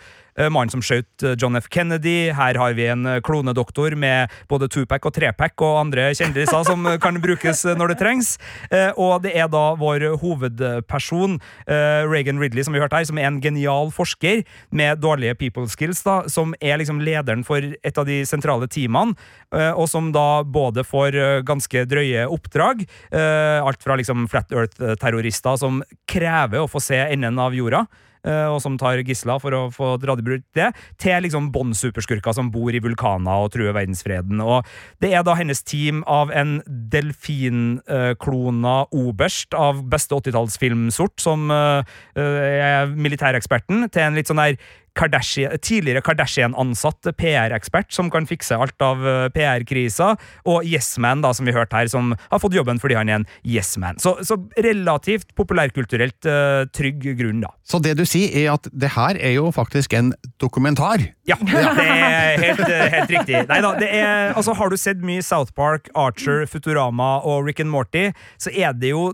mannen 0.48 0.72
som 0.72 0.80
skjøt 0.80 1.26
eh, 1.28 1.36
John 1.36 1.60
F. 1.60 1.68
Kennedy. 1.68 2.32
Her 2.32 2.56
har 2.56 2.74
vi 2.78 2.86
en 2.88 3.04
eh, 3.06 3.20
klonedoktor 3.20 3.92
med 4.00 4.32
både 4.48 4.70
two-pack 4.72 5.04
og 5.10 5.14
tre-pack 5.18 5.60
og 5.66 5.82
andre 5.82 6.08
kjendiser 6.16 6.64
som 6.64 6.88
eh, 6.88 6.96
kan 7.04 7.20
brukes 7.20 7.66
eh, 7.68 7.76
når 7.76 7.92
det 7.92 7.98
trengs. 8.00 8.30
Eh, 8.72 8.94
Og 8.96 9.22
det 9.26 9.34
er 9.36 9.50
da 9.52 9.76
vår 9.80 10.06
hovedperson, 10.22 11.40
eh, 11.68 12.08
Reagan 12.08 12.40
Ridley, 12.40 12.64
som 12.64 12.74
vi 12.76 12.80
hørte 12.80 12.96
her, 12.96 13.08
som 13.10 13.20
er 13.20 13.28
en 13.28 13.42
genial 13.44 13.92
forsker 13.92 14.46
med 14.72 15.02
dårlige 15.04 15.36
people 15.40 15.68
skills, 15.68 16.04
da, 16.08 16.22
som 16.32 16.56
er 16.62 16.80
liksom 16.80 17.02
lederen 17.04 17.44
for 17.48 17.60
et 17.60 17.98
av 18.00 18.08
de 18.08 18.22
sentrale 18.28 18.68
teamene, 18.72 19.16
eh, 19.52 19.72
og 19.74 19.90
som 19.92 20.12
da 20.16 20.44
både 20.44 20.86
får 20.88 21.16
eh, 21.20 21.42
ganske 21.48 21.84
drøye 21.90 22.28
oppdrag, 22.32 22.86
eh, 23.12 23.60
alt 23.60 23.84
fra 23.84 23.98
liksom 24.00 24.28
Flat 24.32 24.52
Earth-terrorister 24.54 25.58
som 25.60 25.82
krever 26.10 26.62
å 26.64 26.70
få 26.70 26.80
se 26.84 27.00
enden 27.10 27.40
av 27.42 27.56
jorda, 27.58 27.86
eh, 27.86 28.06
og 28.26 28.60
som 28.64 28.78
tar 28.80 29.00
gisler 29.06 29.40
for 29.42 29.56
å 29.56 29.62
få 29.72 29.98
dratt 30.02 30.20
i 30.20 30.26
bruk 30.26 30.44
det, 30.58 30.70
til 31.00 31.24
liksom 31.24 31.52
bånd-superskurker 31.56 32.34
som 32.36 32.52
bor 32.52 32.74
i 32.76 32.82
vulkaner 32.84 33.46
og 33.46 33.52
truer 33.54 33.76
verdensfreden. 33.76 34.42
Og 34.44 34.68
det 35.04 35.14
er 35.16 35.24
da 35.26 35.34
hennes 35.40 35.64
team 35.64 36.04
av 36.10 36.32
en 36.36 36.60
delfinklona 36.92 38.76
oberst 38.96 39.56
av 39.58 39.84
beste 39.90 40.16
80-tallsfilmsort, 40.18 41.18
som 41.22 41.52
eh, 41.54 41.84
eh, 42.20 42.60
er 42.60 42.92
militæreksperten, 42.94 43.88
til 43.90 44.02
en 44.06 44.16
litt 44.18 44.30
sånn 44.30 44.42
der 44.44 44.60
Kardashian, 44.98 45.56
tidligere 45.64 46.04
Kardashian-ansatt 46.06 47.12
PR-ekspert 47.20 47.94
som 47.94 48.10
kan 48.14 48.28
fikse 48.30 48.58
alt 48.58 48.82
av 48.84 49.06
eh, 49.08 49.28
PR-kriser, 49.36 50.18
og 50.50 50.68
Yes-Man, 50.68 51.24
som 51.36 51.48
vi 51.48 51.56
hørte 51.56 51.78
her, 51.78 51.90
som 51.92 52.14
har 52.32 52.42
fått 52.42 52.58
jobben 52.58 52.82
fordi 52.82 52.98
han 52.98 53.12
er 53.12 53.20
en 53.22 53.28
Yes-Man. 53.44 54.00
Så, 54.02 54.16
så 54.26 54.38
relativt 54.64 55.34
populærkulturelt 55.38 56.28
uh, 56.30 56.66
trygg 56.76 57.04
grunn, 57.20 57.44
da. 57.44 57.52
Så 57.68 57.82
det 57.84 57.96
du 58.00 58.06
sier, 58.08 58.32
er 58.34 58.54
at 58.56 58.68
det 58.72 58.94
her 58.96 59.20
er 59.20 59.36
jo 59.36 59.50
faktisk 59.56 59.94
en 59.98 60.12
dokumentar. 60.42 61.04
Ja, 61.30 61.38
det 61.46 61.86
er 61.86 62.44
helt, 62.44 62.66
helt 62.66 63.16
riktig. 63.16 63.44
Neida, 63.50 63.74
det 63.80 63.90
er, 63.94 64.34
altså, 64.34 64.56
har 64.58 64.72
du 64.72 64.78
sett 64.80 65.04
mye 65.06 65.24
South 65.26 65.54
Park, 65.58 65.92
Archer, 65.98 66.46
Futurama 66.50 67.18
og 67.28 67.48
Rick 67.48 67.64
and 67.64 67.74
Morty, 67.74 68.10
så 68.42 68.54
er 68.54 68.76
det 68.78 68.94
jo 68.94 69.12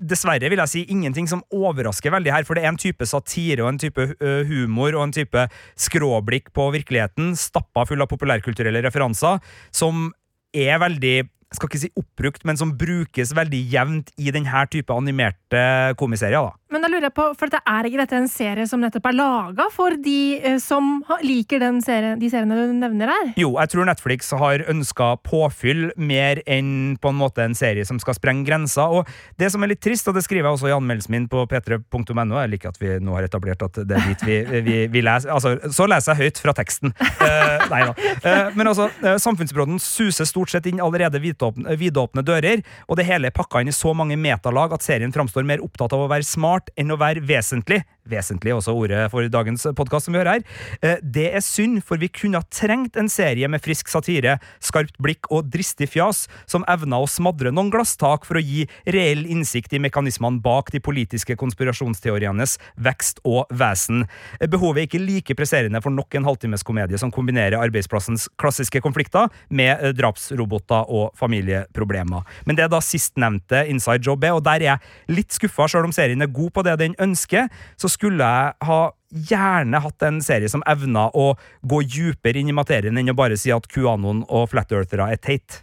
Dessverre 0.00 0.50
vil 0.50 0.60
jeg 0.62 0.72
si 0.72 0.84
ingenting 0.92 1.28
som 1.30 1.44
overrasker 1.54 2.12
veldig 2.14 2.32
her, 2.34 2.46
for 2.48 2.58
det 2.58 2.64
er 2.64 2.72
en 2.72 2.80
type 2.80 3.06
satire 3.08 3.64
og 3.64 3.72
en 3.72 3.80
type 3.82 4.08
humor 4.48 4.96
og 4.96 5.06
en 5.06 5.14
type 5.14 5.46
skråblikk 5.80 6.50
på 6.56 6.70
virkeligheten, 6.74 7.32
stappa 7.38 7.86
full 7.88 8.02
av 8.04 8.10
populærkulturelle 8.10 8.82
referanser, 8.86 9.40
som 9.74 10.10
er 10.54 10.78
veldig 10.82 11.16
jeg 11.54 11.60
skal 11.60 11.70
ikke 11.70 11.82
si 11.84 11.92
oppbrukt, 11.94 12.44
men 12.48 12.58
som 12.58 12.74
brukes 12.78 13.30
veldig 13.36 13.62
jevnt 13.70 14.10
i 14.18 14.34
denne 14.34 14.66
type 14.70 14.90
animerte 14.94 15.94
komiserier. 16.00 16.50
da. 16.50 16.64
Men 16.74 16.82
da 16.82 16.88
lurer 16.90 17.06
jeg 17.06 17.14
på, 17.14 17.24
for 17.38 17.52
det 17.52 17.60
er 17.70 17.86
ikke 17.86 18.00
dette 18.00 18.16
en 18.18 18.26
serie 18.30 18.64
som 18.66 18.80
nettopp 18.82 19.04
er 19.06 19.14
laga 19.14 19.68
for 19.70 19.94
de 20.02 20.40
eh, 20.40 20.56
som 20.58 21.04
liker 21.22 21.60
den 21.62 21.78
serie, 21.84 22.16
de 22.18 22.30
seriene 22.32 22.56
du 22.58 22.72
nevner 22.80 23.12
her? 23.12 23.28
Jo, 23.38 23.52
jeg 23.60 23.70
tror 23.70 23.86
Netflix 23.86 24.32
har 24.34 24.64
ønska 24.72 25.12
påfyll 25.22 25.92
mer 25.94 26.40
enn 26.50 26.96
på 26.98 27.12
en 27.12 27.20
måte 27.20 27.44
en 27.44 27.54
serie 27.54 27.86
som 27.86 28.00
skal 28.02 28.16
sprenge 28.18 28.42
grenser. 28.48 28.90
Og 28.90 29.06
det 29.38 29.52
som 29.54 29.62
er 29.62 29.70
litt 29.70 29.84
trist, 29.86 30.08
og 30.10 30.18
det 30.18 30.24
skriver 30.26 30.48
jeg 30.48 30.58
også 30.58 30.72
i 30.72 30.74
anmeldelsen 30.74 31.14
min 31.14 31.28
på 31.30 31.44
p3.no, 31.52 32.40
jeg 32.40 32.52
liker 32.56 32.74
at 32.74 32.82
vi 32.82 32.96
nå 32.98 33.14
har 33.14 33.28
etablert 33.28 33.62
at 33.68 33.78
det 33.84 34.00
er 34.00 34.10
dit 34.10 34.26
vi, 34.26 34.40
vi, 34.66 34.80
vi 34.90 35.04
leser 35.04 35.30
Altså, 35.34 35.54
så 35.74 35.86
leser 35.90 36.14
jeg 36.14 36.26
høyt 36.26 36.42
fra 36.42 36.56
teksten. 36.58 36.90
Uh, 37.20 37.64
nei 37.70 37.84
da. 37.86 37.94
Uh, 38.24 38.50
men 38.58 38.70
altså, 38.70 38.88
samfunnsbrodden 39.22 39.78
suser 39.82 40.26
stort 40.26 40.50
sett 40.50 40.66
inn 40.70 40.82
allerede 40.82 41.22
vidåpne, 41.44 41.76
vidåpne 41.76 42.24
dører, 42.24 42.62
og 42.88 42.96
det 42.98 43.06
hele 43.08 43.28
er 43.28 43.34
pakka 43.34 43.62
inn 43.62 43.68
i 43.68 43.74
så 43.74 43.94
mange 43.94 44.16
metalag 44.16 44.72
at 44.72 44.82
serien 44.82 45.12
framstår 45.12 45.44
mer 45.44 45.62
opptatt 45.64 45.92
av 45.92 46.04
å 46.04 46.10
være 46.10 46.24
smart 46.24 46.70
enn 46.76 46.92
å 46.92 47.00
være 47.00 47.24
vesentlig. 47.24 47.82
Vesentlig 48.04 48.52
også 48.52 48.74
ordet 48.76 49.06
for 49.08 49.24
dagens 49.32 49.62
podkast 49.76 50.06
som 50.06 50.12
vi 50.12 50.20
hører 50.20 50.36
her. 50.36 50.42
Eh, 50.82 50.98
Det 51.00 51.30
er 51.32 51.40
synd, 51.40 51.80
for 51.82 51.96
vi 51.96 52.08
kunne 52.08 52.36
ha 52.36 52.44
trengt 52.52 52.96
en 53.00 53.08
serie 53.08 53.48
med 53.48 53.62
frisk 53.64 53.88
satire, 53.88 54.38
skarpt 54.60 54.98
blikk 55.00 55.30
og 55.30 55.48
dristig 55.48 55.88
fjas, 55.88 56.26
som 56.46 56.66
evna 56.68 57.00
å 57.00 57.08
smadre 57.08 57.50
noen 57.50 57.70
glasstak 57.72 58.26
for 58.28 58.36
å 58.36 58.44
gi 58.44 58.66
reell 58.84 59.24
innsikt 59.24 59.72
i 59.72 59.80
mekanismene 59.80 60.42
bak 60.44 60.70
de 60.70 60.80
politiske 60.84 61.36
konspirasjonsteorienes 61.36 62.58
vekst 62.76 63.22
og 63.24 63.48
vesen. 63.48 64.04
Eh, 64.38 64.48
Behovet 64.52 64.82
er 64.84 64.88
ikke 64.90 65.00
like 65.00 65.34
presserende 65.34 65.80
for 65.80 65.90
nok 65.90 66.14
en 66.14 66.28
halvtimes 66.28 66.64
som 67.00 67.10
kombinerer 67.10 67.56
arbeidsplassens 67.56 68.28
klassiske 68.36 68.80
konflikter 68.82 69.30
med 69.48 69.80
eh, 69.80 69.92
drapsroboter 69.96 70.90
og 70.92 71.16
familieproblemer. 71.16 72.22
Men 72.44 72.56
det 72.56 72.64
er 72.64 72.68
da 72.68 72.80
sistnevnte 72.84 73.64
inside 73.66 74.04
job 74.04 74.22
er, 74.24 74.34
og 74.34 74.44
der 74.44 74.60
er 74.60 74.68
jeg 74.74 75.16
litt 75.16 75.32
skuffa, 75.32 75.66
sjøl 75.68 75.88
om 75.88 75.92
serien 75.92 76.20
er 76.20 76.28
god 76.28 76.52
på 76.52 76.64
det 76.66 76.78
den 76.78 76.94
ønsker, 77.00 77.48
så 77.80 77.93
skulle 77.94 78.26
jeg 78.26 78.68
ha 78.68 78.80
gjerne 79.14 79.80
hatt 79.84 80.06
en 80.06 80.18
serie 80.24 80.50
som 80.50 80.64
evna 80.66 81.06
å 81.14 81.32
gå 81.62 81.82
dypere 81.86 82.40
inn 82.40 82.50
i 82.50 82.56
materien 82.56 82.98
enn 82.98 83.12
å 83.12 83.18
bare 83.18 83.38
si 83.38 83.54
at 83.54 83.68
QAnon 83.70 84.24
og 84.26 84.50
Flat 84.52 84.74
Earthere 84.74 85.06
er 85.14 85.22
teit. 85.22 85.62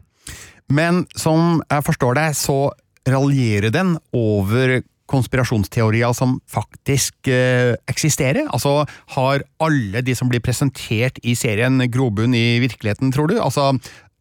Men 0.71 1.03
som 1.19 1.59
jeg 1.67 1.83
forstår 1.83 2.15
deg, 2.15 2.37
så 2.39 2.71
raljerer 3.11 3.73
den 3.73 3.97
over 4.15 4.79
konspirasjonsteorier 5.11 6.13
som 6.15 6.37
faktisk 6.49 7.27
eh, 7.31 7.75
eksisterer? 7.91 8.47
Altså, 8.53 8.85
har 9.15 9.43
alle 9.63 10.03
de 10.05 10.15
som 10.15 10.31
blir 10.31 10.43
presentert 10.43 11.19
i 11.27 11.35
serien 11.35 11.81
grobunn 11.91 12.35
i 12.37 12.61
virkeligheten, 12.63 13.11
tror 13.11 13.31
du? 13.31 13.37
Altså, 13.41 13.73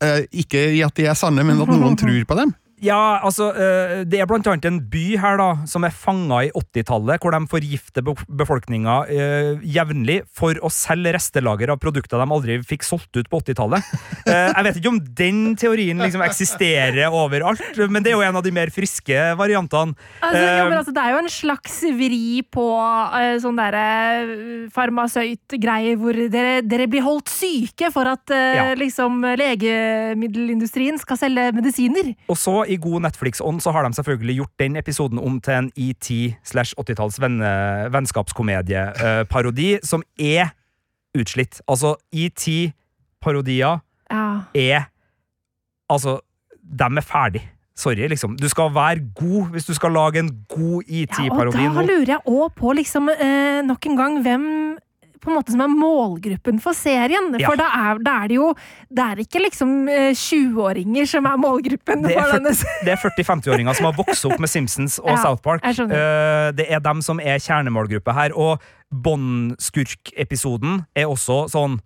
eh, 0.03 0.25
ikke 0.43 0.65
i 0.75 0.83
at 0.87 0.97
de 0.99 1.07
er 1.11 1.19
sanne, 1.19 1.47
men 1.47 1.63
at 1.63 1.71
noen 1.71 1.99
tror 2.03 2.27
på 2.27 2.41
dem? 2.41 2.55
Ja, 2.81 3.21
altså, 3.21 3.51
øh, 3.53 4.03
det 4.09 4.21
er 4.21 4.29
blant 4.31 4.47
annet 4.49 4.65
en 4.69 4.81
by 4.93 5.05
her 5.21 5.37
da, 5.41 5.49
som 5.69 5.85
er 5.85 5.93
fanga 5.93 6.43
i 6.47 6.53
80-tallet, 6.57 7.21
hvor 7.21 7.35
de 7.35 7.41
forgifter 7.51 8.05
be 8.07 8.15
befolkninga 8.41 8.97
øh, 9.13 9.61
jevnlig 9.65 10.21
for 10.37 10.57
å 10.65 10.71
selge 10.73 11.13
restelager 11.17 11.73
av 11.75 11.81
produkter 11.83 12.21
de 12.21 12.27
aldri 12.37 12.59
fikk 12.67 12.87
solgt 12.87 13.21
ut 13.21 13.29
på 13.31 13.43
80-tallet. 13.43 13.93
Eh, 14.31 14.49
jeg 14.51 14.65
vet 14.67 14.79
ikke 14.81 14.91
om 14.93 14.99
den 15.17 15.39
teorien 15.59 16.01
liksom 16.01 16.23
eksisterer 16.25 17.13
overalt, 17.15 17.63
men 17.91 18.05
det 18.05 18.13
er 18.13 18.19
jo 18.19 18.25
en 18.27 18.37
av 18.41 18.45
de 18.45 18.53
mer 18.55 18.73
friske 18.73 19.17
variantene. 19.39 19.97
Altså, 20.21 20.41
jo, 20.41 20.65
men 20.69 20.71
Eh, 20.71 20.79
altså, 20.81 20.93
det 20.95 21.03
er 21.03 21.15
jo 21.15 21.21
en 21.21 21.33
slags 21.33 21.77
vri 21.99 22.41
på 22.53 22.67
uh, 22.81 23.37
sånn 23.43 23.59
derre 23.59 24.69
farmasøytgreier 24.75 25.99
hvor 26.01 26.17
dere, 26.33 26.61
dere 26.67 26.89
blir 26.91 27.05
holdt 27.05 27.31
syke 27.33 27.91
for 27.95 28.09
at 28.11 28.33
uh, 28.33 28.39
Ja. 28.61 28.65
liksom 28.79 29.23
legemiddelindustrien 29.39 30.99
skal 31.01 31.19
selge 31.21 31.51
medisiner. 31.57 32.13
Og 32.31 32.39
så, 32.41 32.55
i 32.71 32.77
god 32.81 33.03
Netflix-ånd, 33.07 33.61
så 33.61 33.73
har 33.75 33.87
de 33.87 33.95
selvfølgelig 33.99 34.37
gjort 34.41 34.53
den 34.63 34.77
episoden 34.81 35.19
om 35.19 35.41
til 35.41 35.57
en 35.59 35.71
ET 35.77 36.11
slash 36.47 36.75
80-talls 36.79 37.19
vennskapskomedieparodi, 37.93 39.69
uh, 39.75 39.79
som 39.87 40.03
er 40.19 40.53
utslitt. 41.19 41.61
Altså, 41.69 41.97
ET-parodier 42.13 43.81
Ja. 44.11 44.41
er 44.55 44.89
Altså, 45.91 46.21
de 46.63 46.85
er 46.85 47.03
ferdig. 47.03 47.43
Sorry, 47.77 48.07
liksom. 48.09 48.37
Du 48.39 48.49
skal 48.49 48.71
være 48.75 49.01
god 49.17 49.51
hvis 49.55 49.65
du 49.67 49.75
skal 49.75 49.93
lage 49.93 50.19
en 50.21 50.31
god 50.49 50.83
Ja, 50.87 51.33
og 51.41 51.55
da 51.55 51.83
lurer 51.83 52.13
jeg 52.15 52.21
òg 52.29 52.53
på, 52.55 52.73
liksom, 52.77 53.09
eh, 53.09 53.63
nok 53.67 53.87
en 53.87 53.97
gang, 53.97 54.21
hvem 54.23 54.45
på 55.21 55.31
en 55.31 55.37
måte 55.39 55.55
som 55.55 55.63
er 55.65 55.71
målgruppen 55.73 56.61
for 56.63 56.77
serien. 56.77 57.31
Ja. 57.41 57.51
For 57.51 57.61
da 57.61 57.69
er, 57.77 58.01
da 58.05 58.17
er 58.25 58.31
det 58.31 58.39
jo 58.39 58.49
Det 58.89 59.05
er 59.05 59.23
ikke 59.23 59.43
liksom 59.45 59.75
eh, 59.93 60.11
20-åringer 60.17 61.09
som 61.11 61.29
er 61.29 61.41
målgruppen. 61.41 62.05
Det 62.07 62.15
er 62.15 62.25
for 62.25 62.39
denne 62.39 62.55
40 62.57 62.85
det 62.87 62.95
er 62.95 63.03
40-50-åringer 63.05 63.79
som 63.79 63.91
har 63.91 63.99
vokst 63.99 64.27
opp 64.29 64.41
med 64.43 64.53
Simpsons 64.53 64.99
og 65.03 65.13
Ja, 65.13 65.21
South 65.23 65.45
Park. 65.45 65.65
Uh. 65.67 65.85
Eh, 65.87 66.49
det 66.57 66.67
er 66.71 66.83
dem 66.85 67.05
som 67.05 67.21
er 67.23 67.41
kjernemålgruppe 67.43 68.15
her. 68.17 68.35
Og 68.37 68.65
Bond-skurk-episoden 68.91 70.85
er 70.99 71.11
også 71.11 71.45
sånn 71.53 71.79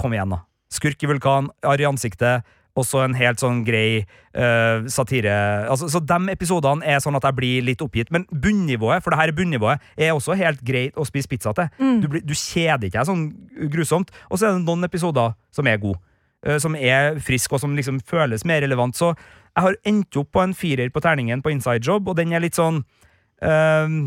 Kom 0.00 0.14
igjen, 0.14 0.30
da. 0.32 0.44
Skurk 0.72 1.02
i 1.02 1.08
vulkan, 1.10 1.50
arr 1.66 1.82
i 1.82 1.84
ansiktet, 1.84 2.46
også 2.80 3.04
en 3.04 3.16
helt 3.18 3.40
sånn 3.42 3.62
grei 3.66 4.02
uh, 4.02 4.86
satire. 4.90 5.32
Altså, 5.70 5.88
så 5.92 6.02
de 6.02 6.18
episodene 6.32 6.86
er 6.86 7.00
sånn 7.02 7.18
at 7.18 7.26
jeg 7.28 7.38
blir 7.38 7.66
litt 7.68 7.84
oppgitt. 7.84 8.12
Men 8.14 8.26
bunnivået, 8.30 9.04
for 9.04 9.14
det 9.14 9.20
her 9.20 9.32
er 9.32 9.36
bunnivået, 9.36 9.90
er 9.96 10.14
også 10.14 10.38
helt 10.40 10.62
greit 10.66 10.98
å 10.98 11.06
spise 11.08 11.30
pizza 11.30 11.54
til. 11.56 11.70
Du, 12.02 12.08
blir, 12.10 12.24
du 12.26 12.34
kjeder 12.36 12.88
ikke 12.88 13.00
deg 13.00 13.10
sånn 13.10 13.26
grusomt. 13.72 14.12
Og 14.28 14.40
så 14.40 14.48
er 14.48 14.56
det 14.56 14.64
noen 14.66 14.88
episoder 14.88 15.36
som 15.54 15.68
er 15.70 15.82
gode. 15.82 16.00
Uh, 16.46 16.56
som 16.62 16.76
er 16.78 17.20
frisk, 17.24 17.52
og 17.52 17.62
som 17.62 17.76
liksom 17.76 18.00
føles 18.08 18.46
mer 18.48 18.64
relevant. 18.64 18.96
Så 18.96 19.12
jeg 19.12 19.66
har 19.66 19.82
endt 19.88 20.16
opp 20.20 20.32
på 20.34 20.44
en 20.44 20.56
firer 20.56 20.92
på 20.94 21.02
terningen 21.04 21.42
på 21.44 21.52
Inside 21.52 21.84
Job, 21.84 22.08
og 22.08 22.16
den 22.18 22.32
er 22.32 22.44
litt 22.44 22.58
sånn 22.58 22.82
uh, 23.44 24.00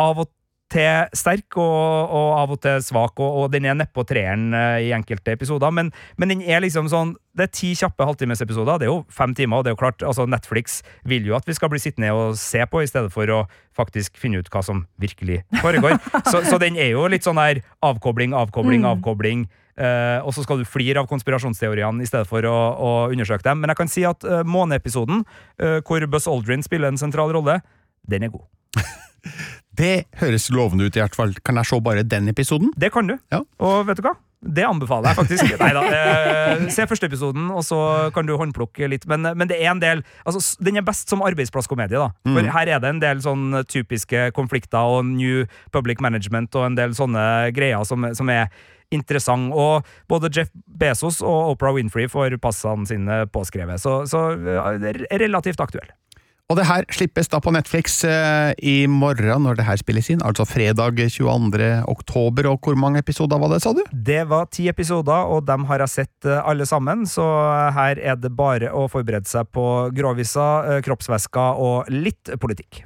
av 0.00 0.24
og 0.24 0.30
til 0.70 1.16
sterk 1.16 1.56
og, 1.60 2.12
og 2.14 2.28
av 2.38 2.54
og 2.54 2.60
til 2.64 2.82
svak, 2.84 3.18
og, 3.20 3.42
og 3.42 3.52
den 3.52 3.66
er 3.68 3.76
nedpå 3.78 4.04
treeren 4.08 4.54
eh, 4.56 4.88
i 4.88 4.92
enkelte 4.96 5.34
episoder. 5.36 5.72
Men, 5.74 5.92
men 6.20 6.32
den 6.32 6.44
er 6.46 6.62
liksom 6.64 6.90
sånn 6.92 7.16
Det 7.36 7.46
er 7.46 7.52
ti 7.54 7.72
kjappe 7.78 8.06
halvtimesepisoder. 8.08 8.80
Det 8.80 8.88
er 8.88 8.92
jo 8.92 9.04
fem 9.14 9.34
timer, 9.38 9.60
og 9.60 9.64
det 9.64 9.70
er 9.70 9.76
jo 9.76 9.82
klart, 9.82 10.02
altså 10.06 10.26
Netflix 10.26 10.80
vil 11.08 11.28
jo 11.28 11.36
at 11.38 11.46
vi 11.46 11.54
skal 11.56 11.70
bli 11.72 11.80
sittende 11.82 12.10
og 12.14 12.36
se 12.40 12.64
på, 12.66 12.82
i 12.82 12.90
stedet 12.90 13.12
for 13.14 13.30
å 13.30 13.44
faktisk 13.76 14.18
finne 14.20 14.42
ut 14.42 14.50
hva 14.50 14.64
som 14.66 14.84
virkelig 15.00 15.42
foregår. 15.62 15.96
så, 16.30 16.42
så 16.46 16.58
den 16.60 16.78
er 16.78 16.92
jo 16.94 17.06
litt 17.10 17.26
sånn 17.26 17.40
her 17.40 17.62
avkobling, 17.86 18.34
avkobling, 18.36 18.86
avkobling. 18.88 19.46
Uh, 19.80 20.20
og 20.26 20.34
så 20.36 20.42
skal 20.44 20.60
du 20.60 20.68
flire 20.68 21.00
av 21.00 21.08
konspirasjonsteoriene 21.08 22.04
i 22.04 22.08
stedet 22.08 22.28
for 22.28 22.44
å, 22.44 22.56
å 22.76 22.90
undersøke 23.14 23.46
dem. 23.46 23.62
Men 23.62 23.72
jeg 23.72 23.80
kan 23.80 23.92
si 23.92 24.04
at 24.04 24.26
uh, 24.28 24.42
måneepisoden, 24.44 25.22
uh, 25.62 25.78
hvor 25.86 26.04
Buzz 26.10 26.28
Aldrin 26.28 26.66
spiller 26.66 26.90
en 26.90 27.00
sentral 27.00 27.32
rolle, 27.32 27.60
den 28.10 28.26
er 28.26 28.34
god. 28.34 28.44
Det 29.80 29.94
høres 30.20 30.50
lovende 30.52 30.88
ut, 30.88 30.96
i 30.96 31.00
hvert 31.00 31.16
fall. 31.16 31.36
Kan 31.46 31.60
jeg 31.60 31.70
se 31.70 31.78
bare 31.84 32.04
den 32.04 32.28
episoden? 32.28 32.72
Det 32.76 32.92
kan 32.92 33.08
du. 33.08 33.16
Ja. 33.32 33.40
Og 33.64 33.86
vet 33.88 34.00
du 34.00 34.04
hva? 34.04 34.18
Det 34.40 34.64
anbefaler 34.64 35.10
jeg 35.10 35.18
faktisk. 35.18 35.52
Neida, 35.60 35.82
eh, 35.92 36.64
se 36.72 36.86
første 36.88 37.08
episoden, 37.10 37.50
og 37.52 37.64
så 37.64 37.78
kan 38.14 38.28
du 38.28 38.34
håndplukke 38.40 38.88
litt. 38.88 39.04
Men, 39.08 39.28
men 39.36 39.50
det 39.50 39.58
er 39.60 39.70
en 39.72 39.82
del 39.82 40.02
altså, 40.24 40.40
Den 40.64 40.80
er 40.80 40.86
best 40.86 41.12
som 41.12 41.24
arbeidsplasskomedie. 41.24 42.00
da 42.00 42.10
For 42.24 42.50
Her 42.56 42.74
er 42.76 42.82
det 42.82 42.92
en 42.92 43.02
del 43.02 43.22
sånn 43.24 43.62
typiske 43.68 44.30
konflikter 44.36 44.96
og 44.96 45.04
new 45.08 45.44
public 45.72 46.00
management 46.00 46.56
og 46.56 46.70
en 46.70 46.78
del 46.78 46.96
sånne 46.96 47.24
greier 47.56 47.84
som, 47.88 48.08
som 48.16 48.32
er 48.32 48.48
interessant. 48.90 49.52
Og 49.52 49.86
både 50.10 50.32
Jeff 50.34 50.52
Bezos 50.66 51.20
og 51.20 51.54
Oprah 51.54 51.76
Winfrey 51.76 52.08
får 52.10 52.36
passene 52.42 52.88
sine 52.88 53.24
påskrevet. 53.32 53.80
Så, 53.80 54.02
så 54.10 54.28
er 54.40 55.04
relativt 55.20 55.60
aktuell. 55.60 55.92
Og 56.50 56.58
det 56.58 56.66
her 56.66 56.86
slippes 56.90 57.30
da 57.30 57.38
på 57.38 57.52
Netflix 57.54 58.00
eh, 58.08 58.50
i 58.58 58.82
morgen 58.90 59.44
når 59.46 59.60
det 59.60 59.66
her 59.68 59.78
spilles 59.78 60.08
inn, 60.10 60.22
altså 60.26 60.42
fredag 60.48 60.98
22. 60.98 61.68
oktober. 61.92 62.48
Og 62.50 62.66
hvor 62.66 62.78
mange 62.78 62.98
episoder 63.04 63.38
var 63.38 63.54
det, 63.54 63.60
sa 63.62 63.70
du? 63.76 63.84
Det 63.94 64.24
var 64.30 64.50
ti 64.50 64.66
episoder, 64.72 65.30
og 65.30 65.46
dem 65.46 65.68
har 65.70 65.84
jeg 65.84 65.94
sett 65.94 66.26
eh, 66.26 66.42
alle 66.42 66.66
sammen, 66.66 67.06
så 67.06 67.24
her 67.76 68.02
er 68.02 68.18
det 68.18 68.34
bare 68.34 68.72
å 68.74 68.88
forberede 68.90 69.30
seg 69.30 69.46
på 69.54 69.66
gråviser, 69.94 70.74
eh, 70.74 70.82
kroppsvæsker 70.86 71.62
og 71.62 71.92
litt 71.94 72.34
politikk. 72.42 72.82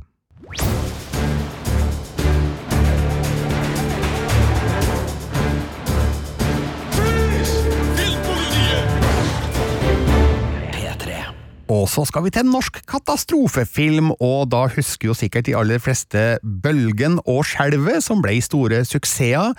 Og 11.72 11.86
så 11.88 12.02
skal 12.04 12.26
vi 12.26 12.30
til 12.34 12.44
en 12.44 12.52
norsk 12.52 12.82
katastrofefilm, 12.90 14.10
og 14.20 14.50
da 14.52 14.66
husker 14.68 15.08
jo 15.08 15.16
sikkert 15.16 15.46
de 15.48 15.54
aller 15.56 15.80
fleste 15.80 16.36
Bølgen 16.42 17.16
og 17.24 17.46
Skjelvet, 17.48 18.04
som 18.04 18.20
ble 18.24 18.36
store 18.44 18.82
suksesser 18.84 19.54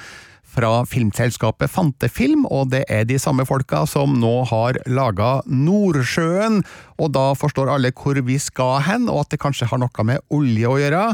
fra 0.56 0.84
filmselskapet 0.88 1.72
Fantefilm, 1.74 2.46
og 2.46 2.70
det 2.72 2.84
er 2.94 3.08
de 3.10 3.18
samme 3.20 3.44
folka 3.50 3.84
som 3.90 4.14
nå 4.22 4.36
har 4.52 4.78
laga 4.86 5.40
Nordsjøen, 5.50 6.62
og 7.02 7.10
da 7.16 7.32
forstår 7.36 7.74
alle 7.74 7.92
hvor 7.98 8.22
vi 8.28 8.38
skal 8.40 8.84
hen, 8.86 9.10
og 9.10 9.26
at 9.26 9.34
det 9.34 9.42
kanskje 9.42 9.68
har 9.72 9.82
noe 9.82 10.06
med 10.08 10.22
olje 10.30 10.70
å 10.70 10.78
gjøre. 10.80 11.08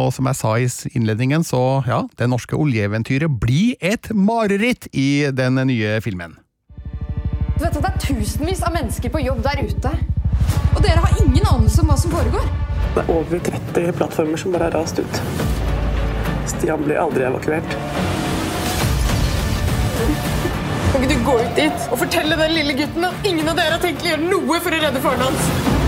Og 0.00 0.12
som 0.14 0.28
jeg 0.30 0.38
sa 0.38 0.54
i 0.56 0.68
innledningen, 0.94 1.44
så 1.44 1.82
ja, 1.84 2.04
det 2.16 2.30
norske 2.30 2.56
oljeeventyret 2.56 3.40
blir 3.42 3.74
et 3.82 4.08
mareritt 4.14 4.88
i 4.94 5.26
den 5.34 5.60
nye 5.68 5.98
filmen. 6.00 6.38
Du 7.58 7.66
vet 7.66 7.74
at 7.74 7.82
det 7.82 7.90
er 7.90 8.00
tusenvis 8.06 8.64
av 8.64 8.72
mennesker 8.72 9.12
på 9.12 9.20
jobb 9.26 9.42
der 9.44 9.66
ute. 9.66 9.92
Og 10.74 10.82
dere 10.84 11.02
har 11.04 11.16
ingen 11.22 11.46
anelse 11.46 11.82
om 11.82 11.90
hva 11.90 11.96
som 12.00 12.12
foregår. 12.14 12.46
Det 12.94 13.02
er 13.04 13.12
over 13.14 13.42
30 13.50 13.92
plattformer 13.98 14.40
som 14.42 14.54
bare 14.54 14.68
har 14.70 14.78
rast 14.78 14.98
ut. 14.98 15.20
Stian 16.50 16.82
blir 16.84 17.00
aldri 17.02 17.26
evakuert. 17.28 17.76
Kan 20.90 21.04
ikke 21.04 21.12
du 21.14 21.26
gå 21.26 21.36
ut 21.40 21.52
dit 21.58 21.84
og 21.90 22.00
fortelle 22.00 22.38
den 22.40 22.56
lille 22.56 22.74
gutten 22.80 23.06
at 23.06 23.28
ingen 23.28 23.48
av 23.52 23.60
dere 23.60 23.76
har 23.76 23.84
tenkt 23.84 24.02
å 24.04 24.10
gjøre 24.10 24.26
noe 24.26 24.58
for 24.64 24.74
å 24.74 24.82
redde 24.86 25.04
faren 25.04 25.28
hans? 25.28 25.79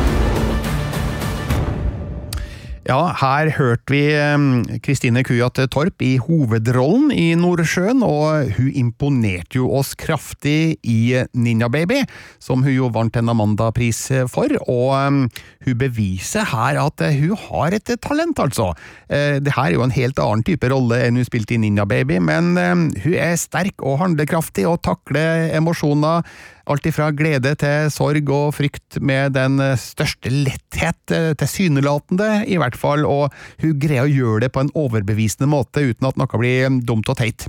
Ja, 2.82 3.12
her 3.14 3.46
hørte 3.54 3.94
vi 3.94 4.00
eh, 4.10 4.78
Kristine 4.82 5.22
Kujat 5.22 5.60
Torp 5.70 6.02
i 6.02 6.16
hovedrollen 6.18 7.12
i 7.14 7.28
Nordsjøen, 7.38 8.00
og 8.02 8.48
hun 8.56 8.72
imponerte 8.74 9.60
jo 9.60 9.68
oss 9.78 9.92
kraftig 9.94 10.80
i 10.82 10.96
Ninja 11.38 11.68
Baby, 11.70 12.00
som 12.42 12.64
hun 12.66 12.74
jo 12.74 12.88
vant 12.90 13.14
en 13.20 13.30
Amanda-pris 13.30 14.00
for, 14.32 14.50
og 14.66 14.88
eh, 14.98 15.44
hun 15.68 15.78
beviser 15.78 16.48
her 16.50 16.80
at 16.82 17.04
hun 17.20 17.38
har 17.44 17.78
et 17.78 17.94
talent, 18.02 18.42
altså. 18.42 18.72
Eh, 19.06 19.38
Det 19.38 19.54
her 19.54 19.68
er 19.70 19.76
jo 19.78 19.86
en 19.86 19.94
helt 19.94 20.18
annen 20.18 20.42
type 20.42 20.66
rolle 20.74 21.04
enn 21.06 21.22
hun 21.22 21.28
spilte 21.28 21.54
i 21.54 21.60
Ninja 21.62 21.86
Baby, 21.86 22.18
men 22.18 22.56
eh, 22.58 22.74
hun 23.06 23.14
er 23.14 23.38
sterk 23.38 23.78
og 23.78 24.00
handlekraftig 24.02 24.66
og 24.66 24.82
takler 24.82 25.54
emosjoner 25.54 26.26
Alt 26.70 26.86
ifra 26.86 27.08
glede 27.14 27.54
til 27.58 27.88
sorg 27.90 28.28
og 28.30 28.52
frykt 28.54 29.00
med 29.02 29.34
den 29.34 29.58
eh, 29.62 29.78
største 29.80 30.30
letthet, 30.30 31.00
eh, 31.10 31.32
tilsynelatende 31.38 32.44
i 32.46 32.58
hvert 32.60 32.78
fall, 32.78 33.06
og 33.08 33.34
hun 33.62 33.74
greier 33.82 34.06
å 34.06 34.12
gjøre 34.12 34.44
det 34.44 34.52
på 34.54 34.62
en 34.62 34.70
overbevisende 34.78 35.50
måte 35.50 35.82
uten 35.82 36.06
at 36.06 36.20
noe 36.20 36.38
blir 36.38 36.68
eh, 36.68 36.78
dumt 36.86 37.10
og 37.10 37.18
teit. 37.18 37.48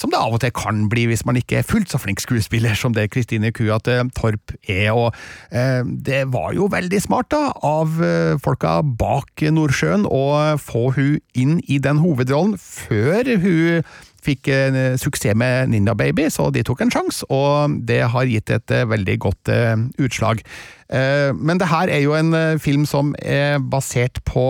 Som 0.00 0.08
det 0.08 0.16
av 0.16 0.32
og 0.32 0.40
til 0.40 0.48
kan 0.56 0.86
bli 0.88 1.02
hvis 1.10 1.26
man 1.28 1.36
ikke 1.36 1.58
er 1.58 1.66
fullt 1.68 1.90
så 1.92 1.98
flink 2.00 2.22
skuespiller 2.22 2.72
som 2.78 2.94
det 2.96 3.10
Kristine 3.12 3.50
Kuat 3.52 3.84
til 3.84 4.08
Torp 4.16 4.54
er. 4.64 4.96
og 4.96 5.12
Det 6.06 6.22
var 6.32 6.54
jo 6.56 6.70
veldig 6.72 7.02
smart 7.04 7.28
da, 7.34 7.50
av 7.60 8.00
folka 8.40 8.78
bak 8.80 9.44
Nordsjøen 9.44 10.08
å 10.08 10.24
få 10.56 10.86
hun 10.96 11.18
inn 11.36 11.58
i 11.68 11.76
den 11.84 12.00
hovedrollen 12.00 12.56
før 12.56 13.28
hun 13.44 13.84
fikk 14.24 14.50
eh, 14.52 14.94
suksess 15.00 15.36
med 15.38 15.72
Ninja 15.72 15.94
Baby, 15.98 16.28
så 16.32 16.50
de 16.54 16.64
tok 16.66 16.84
en 16.84 16.92
sjanse, 16.92 17.26
og 17.32 17.78
det 17.88 18.02
har 18.12 18.30
gitt 18.30 18.52
et 18.54 18.74
eh, 18.74 18.86
veldig 18.88 19.18
godt 19.26 19.52
eh, 19.52 19.76
utslag. 20.02 20.44
Men 20.94 21.58
det 21.58 21.66
her 21.70 21.88
er 21.90 22.02
jo 22.04 22.12
en 22.14 22.36
film 22.60 22.84
som 22.86 23.14
er 23.18 23.56
basert 23.72 24.20
på 24.28 24.44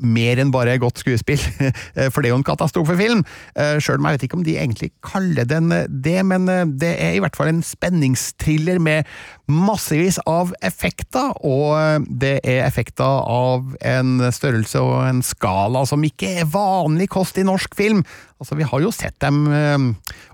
mer 0.00 0.40
enn 0.40 0.52
bare 0.54 0.78
godt 0.80 1.02
skuespill, 1.02 1.40
eh, 1.96 2.08
for 2.12 2.22
det 2.22 2.30
er 2.30 2.34
jo 2.34 2.40
en 2.40 2.46
katastrofefilm. 2.46 3.22
Eh, 3.58 3.76
Sjøl 3.82 4.00
om 4.00 4.08
jeg 4.08 4.18
vet 4.18 4.26
ikke 4.28 4.38
om 4.40 4.46
de 4.46 4.56
egentlig 4.58 4.90
kaller 5.04 5.48
den 5.48 5.72
eh, 5.74 5.86
det, 5.90 6.18
men 6.26 6.48
det 6.80 6.94
er 6.96 7.16
i 7.16 7.22
hvert 7.22 7.36
fall 7.38 7.52
en 7.52 7.62
spenningsthriller 7.66 8.80
med 8.82 9.08
massevis 9.52 10.18
av 10.28 10.54
effekter, 10.64 11.32
og 11.44 12.06
det 12.08 12.38
er 12.40 12.64
effekter 12.64 13.04
av 13.28 13.74
en 13.84 14.22
størrelse 14.32 14.80
og 14.80 15.02
en 15.06 15.22
skala 15.26 15.84
som 15.88 16.04
ikke 16.06 16.38
er 16.40 16.50
vanlig 16.50 17.10
kost 17.12 17.38
i 17.40 17.46
norsk 17.46 17.74
film. 17.76 18.04
Altså, 18.42 18.56
Vi 18.58 18.66
har 18.66 18.80
jo 18.82 18.90
sett 18.90 19.18
dem 19.22 19.44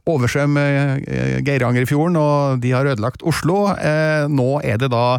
oversvømme 0.08 0.62
Geirangerfjorden, 1.44 2.16
og 2.16 2.62
de 2.62 2.72
har 2.72 2.88
ødelagt 2.88 3.24
Oslo. 3.26 3.66
Nå 4.32 4.48
er 4.64 4.80
det 4.80 4.88
da 4.94 5.18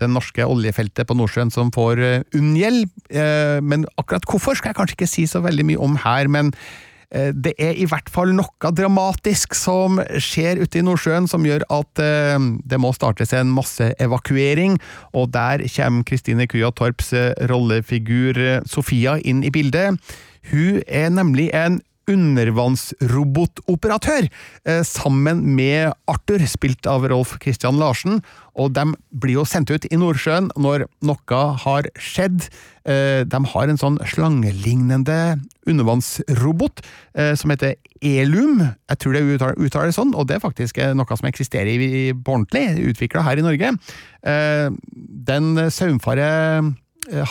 det 0.00 0.10
norske 0.10 0.46
oljefeltet 0.46 1.08
på 1.08 1.16
Nordsjøen 1.18 1.52
som 1.54 1.72
får 1.74 2.02
eh, 2.02 2.24
unngjeld. 2.36 2.88
Eh, 3.10 3.60
men 3.64 3.86
akkurat 4.00 4.26
hvorfor 4.28 4.58
skal 4.58 4.72
jeg 4.72 4.80
kanskje 4.80 4.98
ikke 4.98 5.10
si 5.10 5.28
så 5.30 5.42
veldig 5.44 5.68
mye 5.70 5.84
om 5.84 5.96
her, 6.02 6.30
men 6.32 6.50
eh, 7.10 7.30
det 7.34 7.54
er 7.62 7.78
i 7.78 7.86
hvert 7.90 8.10
fall 8.12 8.34
noe 8.36 8.72
dramatisk 8.74 9.56
som 9.58 10.00
skjer 10.18 10.62
ute 10.64 10.80
i 10.80 10.84
Nordsjøen 10.86 11.28
som 11.30 11.46
gjør 11.46 11.66
at 11.74 12.02
det 12.02 12.80
må 12.80 12.92
startes 12.96 13.34
en 13.36 13.52
masse 13.54 13.92
evakuering, 14.02 14.78
og 15.14 15.32
der 15.36 15.64
kommer 15.76 16.06
Kristine 16.08 16.48
Kuja 16.50 16.72
Torps 16.74 17.12
rollefigur 17.50 18.40
Sofia 18.68 19.18
inn 19.22 19.44
i 19.46 19.52
bildet. 19.54 20.00
Hun 20.50 20.82
er 20.86 21.10
nemlig 21.14 21.48
en 21.56 21.80
undervannsrobotoperatør, 22.10 24.28
eh, 24.64 24.82
sammen 24.82 25.54
med 25.56 25.92
Arthur, 26.08 26.46
spilt 26.46 26.86
av 26.86 27.08
Rolf 27.08 27.38
Christian 27.42 27.78
Larsen, 27.78 28.22
og 28.54 28.74
de 28.74 28.84
blir 29.10 29.34
jo 29.40 29.44
sendt 29.44 29.70
ut 29.70 29.86
i 29.90 29.96
Nordsjøen 29.96 30.50
når 30.56 30.84
noe 31.02 31.56
har 31.64 31.82
skjedd. 31.98 32.48
Eh, 32.84 33.24
de 33.24 33.44
har 33.52 33.68
en 33.68 33.78
sånn 33.80 33.98
slangelignende 34.04 35.40
undervannsrobot 35.66 36.80
eh, 37.16 37.34
som 37.34 37.50
heter 37.50 37.74
Elum, 38.04 38.60
jeg 38.90 38.98
tror 39.00 39.12
det 39.14 39.22
uttaler, 39.24 39.86
det 39.88 39.96
sånn, 39.96 40.14
og 40.14 40.26
det 40.28 40.34
er 40.36 40.44
faktisk 40.44 40.76
noe 40.92 41.16
som 41.16 41.28
eksisterer 41.30 42.12
på 42.20 42.32
ordentlig, 42.34 42.84
utvikla 42.92 43.24
her 43.24 43.36
i 43.40 43.46
Norge. 43.46 43.68
Den 45.24 45.46
saumfarer 45.72 46.60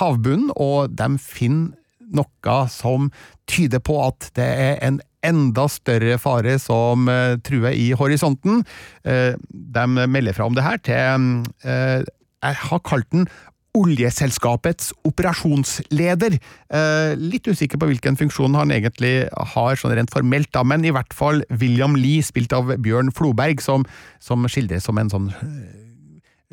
havbunnen, 0.02 0.50
og 0.58 0.90
de 0.98 1.08
finner 1.22 1.78
noe 2.18 2.58
som 2.72 3.10
tyder 3.50 3.82
på 3.84 3.98
at 4.06 4.30
det 4.38 4.48
er 4.48 4.78
en 4.86 5.00
enda 5.24 5.68
større 5.72 6.18
fare 6.20 6.58
som 6.60 7.08
eh, 7.12 7.38
truer 7.46 7.76
i 7.78 7.92
horisonten. 7.98 8.62
Eh, 9.08 9.34
de 9.50 9.88
melder 9.88 10.36
fra 10.36 10.50
om 10.50 10.58
det 10.58 10.66
her 10.66 10.84
til 10.84 11.32
eh, 11.64 12.04
Jeg 12.44 12.62
har 12.68 12.84
kalt 12.84 13.10
den 13.16 13.28
oljeselskapets 13.74 14.92
operasjonsleder. 15.08 16.36
Eh, 16.38 17.14
litt 17.18 17.48
usikker 17.50 17.80
på 17.82 17.90
hvilken 17.90 18.20
funksjon 18.20 18.58
han 18.60 18.74
egentlig 18.76 19.16
har, 19.56 19.80
sånn 19.80 19.96
rent 19.98 20.14
formelt, 20.14 20.52
da, 20.54 20.62
men 20.68 20.86
i 20.86 20.94
hvert 20.94 21.16
fall 21.16 21.42
William 21.50 21.98
Lee, 21.98 22.22
spilt 22.26 22.54
av 22.54 22.76
Bjørn 22.84 23.10
Floberg, 23.16 23.64
som, 23.66 23.88
som 24.22 24.46
skildres 24.46 24.86
som 24.86 25.02
en 25.02 25.10
sånn 25.14 25.32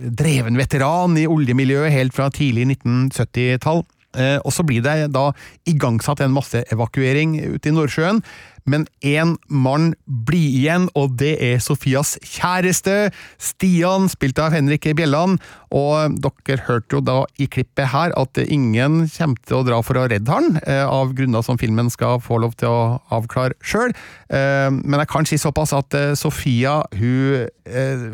dreven 0.00 0.56
veteran 0.56 1.18
i 1.20 1.26
oljemiljøet 1.28 1.92
helt 1.92 2.16
fra 2.16 2.30
tidlig 2.32 2.70
1970-tall. 2.70 3.84
Eh, 4.18 4.38
og 4.42 4.54
så 4.54 4.64
blir 4.66 4.82
det 4.82 5.12
da 5.14 5.30
igangsatt 5.70 6.22
en 6.24 6.34
masseevakuering 6.34 7.36
ute 7.54 7.70
i 7.70 7.74
Nordsjøen. 7.74 8.24
Men 8.68 8.84
én 9.06 9.36
mann 9.48 9.94
blir 10.04 10.50
igjen, 10.61 10.84
og 10.98 11.16
det 11.18 11.32
er 11.42 11.62
Sofias 11.64 12.16
kjæreste, 12.26 13.08
Stian, 13.40 14.08
spilt 14.12 14.38
av 14.42 14.52
Henrik 14.54 14.84
Bjelland. 14.98 15.40
Og 15.74 16.18
dere 16.20 16.66
hørte 16.66 16.98
jo 16.98 17.02
da 17.04 17.16
i 17.40 17.48
klippet 17.50 17.90
her 17.94 18.14
at 18.20 18.42
ingen 18.44 19.06
kommer 19.14 19.40
til 19.46 19.61
å 19.61 19.64
dra 19.66 19.80
for 19.86 19.98
å 19.98 20.06
redde 20.11 20.30
han, 20.30 20.61
eh, 20.66 20.84
av 20.84 21.14
grunner 21.16 21.42
som 21.46 21.58
filmen 21.58 21.90
skal 21.90 22.20
få 22.20 22.40
lov 22.42 22.56
til 22.61 22.68
å 22.68 23.00
avklare 23.11 23.56
sjøl. 23.62 23.94
Eh, 24.28 24.70
men 24.70 25.00
jeg 25.00 25.08
kan 25.08 25.24
si 25.24 25.40
såpass 25.40 25.72
at 25.72 25.96
Sofia 26.18 26.82
hun 26.94 27.48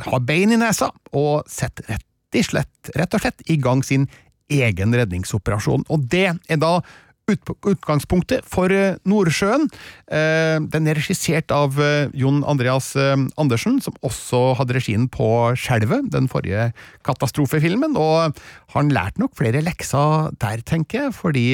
har 0.04 0.20
bein 0.20 0.52
i 0.52 0.60
nesa, 0.60 0.90
og 1.12 1.48
setter 1.48 1.84
rett, 1.88 2.04
slett, 2.44 2.90
rett 2.94 3.14
og 3.14 3.22
slett 3.22 3.40
i 3.48 3.56
gang 3.56 3.82
sin 3.82 4.06
egen 4.52 4.94
redningsoperasjon. 4.94 5.86
Og 5.90 6.06
det 6.12 6.28
er 6.32 6.62
da 6.62 6.78
utgangspunktet 7.26 8.46
for 8.46 8.70
eh, 8.70 8.98
Nordsjøen. 9.08 9.66
Eh, 10.14 10.58
den 10.70 10.86
er 10.86 10.98
regissert 10.98 11.50
av 11.54 11.78
eh, 11.82 12.12
Jon 12.14 12.44
Andreas 12.46 12.92
Andersen, 12.96 13.80
som 13.82 13.96
også 14.06 14.54
hadde 14.60 14.76
regien 14.78 15.08
på 15.10 15.28
Skjelvet, 15.58 16.06
den 16.14 16.30
forrige 16.30 16.70
katastrofefilmen. 17.06 17.98
Og 17.98 18.38
han 18.76 18.94
lærte 18.94 19.22
nok 19.22 19.34
flere 19.38 19.64
lekser 19.64 20.30
der, 20.42 20.62
tenker 20.66 21.06
jeg, 21.06 21.16
fordi 21.16 21.46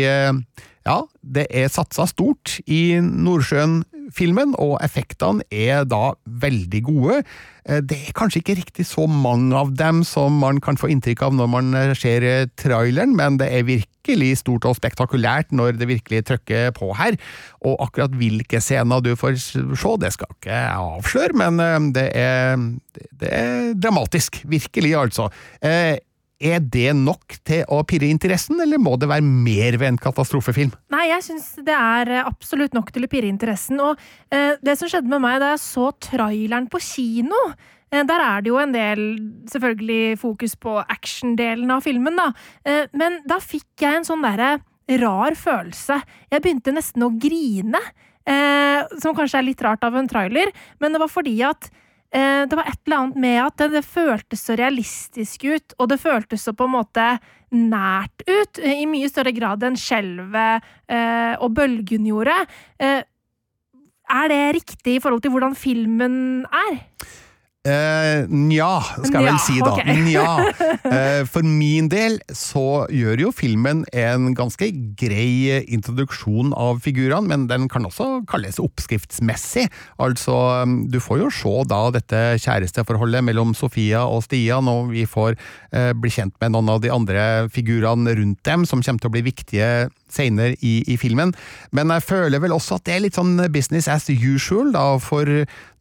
ja, 0.82 0.98
det 1.22 1.46
er 1.54 1.70
satsa 1.70 2.08
stort 2.10 2.56
i 2.66 2.98
Nordsjøen-filmen, 2.98 4.56
og 4.58 4.80
effektene 4.82 5.44
er 5.54 5.86
da 5.88 6.12
veldig 6.26 6.82
gode. 6.88 7.20
Det 7.62 7.98
er 8.08 8.16
kanskje 8.18 8.42
ikke 8.42 8.58
riktig 8.58 8.86
så 8.88 9.06
mange 9.06 9.54
av 9.54 9.70
dem 9.78 10.02
som 10.06 10.40
man 10.42 10.58
kan 10.64 10.78
få 10.80 10.90
inntrykk 10.90 11.22
av 11.28 11.38
når 11.38 11.50
man 11.52 11.72
ser 11.94 12.26
traileren, 12.58 13.14
men 13.14 13.38
det 13.38 13.48
er 13.54 13.68
virkelig 13.68 14.32
stort 14.42 14.66
og 14.66 14.74
spektakulært 14.80 15.54
når 15.54 15.78
det 15.78 15.90
virkelig 15.92 16.24
trykker 16.32 16.74
på 16.74 16.90
her. 16.98 17.14
Og 17.62 17.78
akkurat 17.86 18.18
hvilke 18.18 18.58
scener 18.58 19.04
du 19.06 19.14
får 19.14 19.38
se, 19.38 19.62
det 20.02 20.14
skal 20.16 20.34
ikke 20.34 20.50
jeg 20.50 20.78
avsløre, 20.82 21.38
men 21.38 21.92
det 21.94 22.08
er, 22.18 22.58
det 23.22 23.30
er 23.30 23.68
dramatisk. 23.78 24.42
Virkelig, 24.50 24.96
altså. 24.98 25.30
Er 26.42 26.58
det 26.58 26.90
nok 26.98 27.36
til 27.46 27.62
å 27.70 27.82
pirre 27.86 28.08
interessen, 28.10 28.58
eller 28.64 28.80
må 28.82 28.96
det 28.98 29.06
være 29.10 29.22
mer 29.22 29.76
ved 29.78 29.92
en 29.92 30.00
katastrofefilm? 30.02 30.72
Nei, 30.90 31.04
jeg 31.12 31.22
syns 31.28 31.52
det 31.62 31.76
er 31.76 32.10
eh, 32.10 32.26
absolutt 32.26 32.74
nok 32.74 32.90
til 32.94 33.06
å 33.06 33.10
pirre 33.12 33.30
interessen. 33.30 33.78
Og 33.84 34.00
eh, 34.34 34.58
det 34.58 34.74
som 34.80 34.90
skjedde 34.90 35.12
med 35.12 35.22
meg 35.22 35.38
da 35.42 35.52
jeg 35.52 35.62
så 35.62 35.92
traileren 36.02 36.66
på 36.72 36.82
kino 36.82 37.38
eh, 37.92 38.02
der 38.08 38.24
er 38.26 38.42
det 38.42 38.50
jo 38.50 38.58
en 38.58 38.74
del 38.74 39.04
selvfølgelig 39.52 40.18
fokus 40.24 40.56
på 40.58 40.80
actiondelen 40.82 41.70
av 41.70 41.86
filmen, 41.86 42.18
da. 42.18 42.32
Eh, 42.66 42.90
men 42.98 43.20
da 43.28 43.38
fikk 43.42 43.86
jeg 43.86 44.00
en 44.00 44.08
sånn 44.10 44.26
derre 44.26 44.56
rar 44.98 45.38
følelse. 45.38 46.00
Jeg 46.32 46.42
begynte 46.42 46.74
nesten 46.74 47.06
å 47.06 47.12
grine. 47.22 47.78
Eh, 48.22 48.82
som 49.02 49.16
kanskje 49.18 49.40
er 49.40 49.46
litt 49.46 49.62
rart 49.64 49.82
av 49.82 49.96
en 49.98 50.06
trailer, 50.10 50.52
men 50.82 50.94
det 50.94 51.00
var 51.02 51.10
fordi 51.10 51.40
at 51.46 51.70
det 52.12 52.56
var 52.58 52.66
et 52.68 52.80
eller 52.84 52.98
annet 52.98 53.20
med 53.24 53.38
at 53.40 53.60
det, 53.62 53.68
det, 53.72 53.84
føltes 53.88 54.42
så 54.44 54.56
realistisk 54.60 55.46
ut, 55.48 55.74
og 55.80 55.88
det 55.88 56.00
føltes 56.02 56.44
så 56.44 56.52
på 56.52 56.66
en 56.68 56.74
måte 56.74 57.06
nært 57.52 58.24
ut, 58.26 58.60
i 58.60 58.84
mye 58.88 59.08
større 59.12 59.32
grad 59.36 59.64
enn 59.64 59.78
skjelvet 59.80 60.64
eh, 60.92 61.34
og 61.38 61.52
bølgen 61.56 62.08
gjorde. 62.08 62.36
Eh, 62.80 63.00
er 64.12 64.28
det 64.32 64.40
riktig 64.58 64.96
i 64.98 65.02
forhold 65.02 65.24
til 65.24 65.32
hvordan 65.32 65.56
filmen 65.56 66.16
er? 66.44 66.80
Eh, 67.62 68.24
nja, 68.26 68.80
skal 69.06 69.22
jeg 69.22 69.28
vel 69.28 69.36
si 69.38 69.60
da. 69.62 69.74
Okay. 69.76 70.00
Nja. 70.08 70.28
Eh, 70.92 71.22
for 71.30 71.46
min 71.46 71.86
del 71.88 72.18
så 72.36 72.84
gjør 72.92 73.20
jo 73.22 73.28
filmen 73.32 73.84
en 73.96 74.32
ganske 74.36 74.66
grei 74.98 75.62
introduksjon 75.72 76.50
av 76.58 76.82
figurene, 76.84 77.30
men 77.30 77.46
den 77.48 77.68
kan 77.72 77.86
også 77.86 78.24
kalles 78.28 78.58
oppskriftsmessig. 78.60 79.68
Altså, 80.02 80.34
du 80.90 80.98
får 81.00 81.22
jo 81.22 81.30
se 81.32 81.54
da 81.70 81.80
dette 81.94 82.20
kjæresteforholdet 82.42 83.24
mellom 83.24 83.54
Sofia 83.56 84.02
og 84.04 84.24
Stian, 84.26 84.68
og 84.68 84.90
vi 84.92 85.06
får 85.08 85.38
eh, 85.38 85.92
bli 85.96 86.12
kjent 86.12 86.34
med 86.42 86.56
noen 86.56 86.74
av 86.74 86.82
de 86.84 86.92
andre 86.92 87.26
figurene 87.54 88.18
rundt 88.18 88.42
dem, 88.48 88.66
som 88.68 88.82
kommer 88.82 89.06
til 89.06 89.12
å 89.12 89.16
bli 89.16 89.24
viktige 89.30 89.72
senere 90.12 90.56
i, 90.60 90.80
i, 90.86 90.98
filmen. 91.00 91.32
Men 91.74 91.92
jeg 91.96 92.06
føler 92.06 92.42
vel 92.42 92.54
også 92.56 92.78
at 92.78 92.86
det 92.88 92.96
er 92.96 93.04
litt 93.06 93.18
sånn 93.18 93.36
business 93.52 93.88
as 93.90 94.08
usual, 94.10 94.72
da, 94.74 94.84
for 95.02 95.28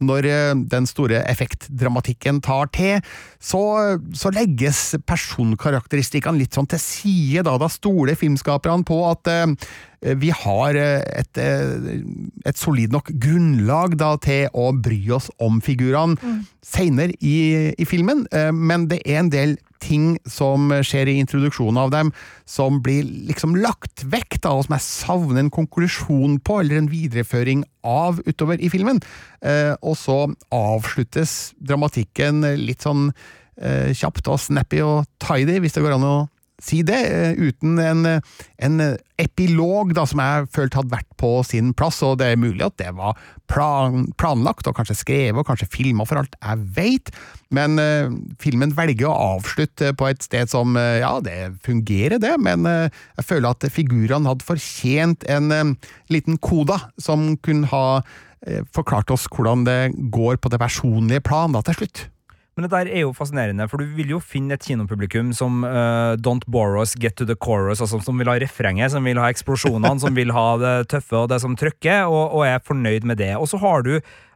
når 0.01 0.27
eh, 0.29 0.53
den 0.71 0.87
store 0.89 1.21
effektdramatikken 1.29 2.41
tar 2.45 2.71
til, 2.73 3.05
så, 3.41 3.61
så 4.17 4.31
legges 4.33 4.95
personkarakteristikkene 5.09 6.41
litt 6.41 6.57
sånn 6.57 6.69
til 6.71 6.81
side, 6.81 7.45
da. 7.47 7.57
Da 7.61 7.69
stoler 7.71 8.17
filmskaperne 8.17 8.85
på 8.87 8.99
at 9.09 9.29
uh, 9.29 9.71
vi 10.17 10.31
har 10.33 10.77
et, 10.81 11.37
et, 11.37 12.57
solid 12.57 12.93
nok 12.93 13.11
grunnlag 13.21 13.93
da, 14.01 14.15
til 14.21 14.47
å 14.57 14.71
bry 14.73 14.97
oss 15.13 15.29
om 15.41 15.59
figurene 15.61 16.17
mm. 16.17 16.39
seinere 16.65 17.13
i, 17.21 17.35
i, 17.77 17.85
filmen, 17.85 18.23
men 18.57 18.87
det 18.89 19.03
er 19.05 19.21
en 19.21 19.29
del 19.33 19.59
ting 19.81 20.15
som 20.29 20.71
skjer 20.85 21.09
i 21.11 21.17
introduksjonen 21.21 21.79
av 21.81 21.91
dem, 21.93 22.11
som 22.45 22.79
blir 22.83 23.05
liksom 23.29 23.57
lagt 23.59 24.05
vekk, 24.07 24.39
da, 24.43 24.55
og 24.55 24.67
som 24.67 24.77
jeg 24.77 24.87
savner 24.87 25.41
en 25.43 25.53
konklusjon 25.53 26.39
på, 26.45 26.61
eller 26.61 26.81
en 26.81 26.91
videreføring 26.91 27.65
av 27.87 28.21
utover 28.27 28.61
i 28.61 28.71
filmen. 28.71 29.01
Eh, 29.41 29.73
og 29.81 29.97
så 29.99 30.23
avsluttes 30.53 31.53
dramatikken 31.59 32.45
litt 32.61 32.85
sånn 32.85 33.09
eh, 33.09 33.91
kjapt 33.97 34.29
og 34.31 34.41
snappy 34.41 34.83
og 34.85 35.09
tidy, 35.23 35.59
hvis 35.63 35.77
det 35.77 35.85
går 35.85 35.97
an 35.97 36.07
å 36.07 36.15
si 36.61 36.81
det, 36.87 36.99
eh, 37.09 37.33
uten 37.49 37.79
en, 37.81 38.07
en 38.61 38.81
epilog 39.21 39.93
da, 39.97 40.05
som 40.09 40.21
jeg 40.21 40.47
følte 40.55 40.79
hadde 40.79 40.93
vært 40.93 41.09
på 41.19 41.31
sin 41.47 41.73
plass, 41.77 42.01
og 42.05 42.19
det 42.21 42.31
er 42.31 42.41
mulig 42.41 42.63
at 42.65 42.77
det 42.81 42.91
var 42.97 43.19
plan, 43.51 44.07
planlagt 44.21 44.69
og 44.69 44.77
kanskje 44.77 44.97
skrevet 45.01 45.41
og 45.41 45.47
kanskje 45.49 45.69
filma 45.71 46.07
for 46.07 46.21
alt 46.21 46.37
jeg 46.39 46.65
veit, 46.77 47.11
men 47.53 47.77
uh, 47.81 48.13
filmen 48.41 48.73
velger 48.77 49.09
å 49.09 49.35
avslutte 49.35 49.91
på 49.97 50.07
et 50.09 50.23
sted 50.23 50.51
som 50.51 50.77
uh, 50.79 51.01
ja, 51.01 51.13
det 51.23 51.53
fungerer 51.65 52.21
det, 52.23 52.33
men 52.41 52.65
uh, 52.69 52.87
jeg 53.19 53.27
føler 53.27 53.51
at 53.51 53.67
figurene 53.73 54.31
hadde 54.31 54.47
fortjent 54.47 55.27
en 55.31 55.75
liten 56.11 56.39
koda 56.41 56.79
som 57.01 57.33
kunne 57.43 57.69
ha 57.71 58.01
forklart 58.73 59.11
oss 59.13 59.27
hvordan 59.29 59.67
det 59.67 59.91
går 60.09 60.39
på 60.41 60.49
det 60.49 60.57
personlige 60.57 61.21
plan 61.27 61.53
da 61.53 61.61
til 61.61 61.77
slutt. 61.77 62.07
Men 62.57 62.65
det 62.65 62.71
der 62.73 62.89
er 62.91 63.05
jo 63.05 63.13
fascinerende, 63.15 63.67
for 63.71 63.79
du 63.79 63.93
vil 63.95 64.09
jo 64.11 64.19
finne 64.19 64.57
et 64.57 64.65
kinopublikum 64.65 65.29
som 65.35 65.61
uh, 65.63 66.17
don't 66.19 66.43
bore 66.51 66.81
us, 66.81 66.97
get 66.99 67.15
to 67.15 67.27
the 67.27 67.37
chorus, 67.39 67.79
altså 67.79 68.01
som 68.03 68.19
vil 68.19 68.27
ha 68.27 68.35
refrenget, 68.43 68.91
som 68.91 69.07
vil 69.07 69.21
ha 69.21 69.29
eksplosjonene, 69.31 69.93
som 70.03 70.17
vil 70.17 70.33
ha 70.35 70.47
det 70.59 70.73
tøffe 70.91 71.15
og 71.15 71.29
det 71.31 71.39
som 71.43 71.55
trykker, 71.55 72.11
og, 72.11 72.35
og 72.35 72.43
er 72.49 72.59
fornøyd 72.67 73.07
med 73.07 73.21
det. 73.23 73.31
Og 73.39 73.47
så 73.47 73.61
har 73.61 73.87
du 73.87 73.93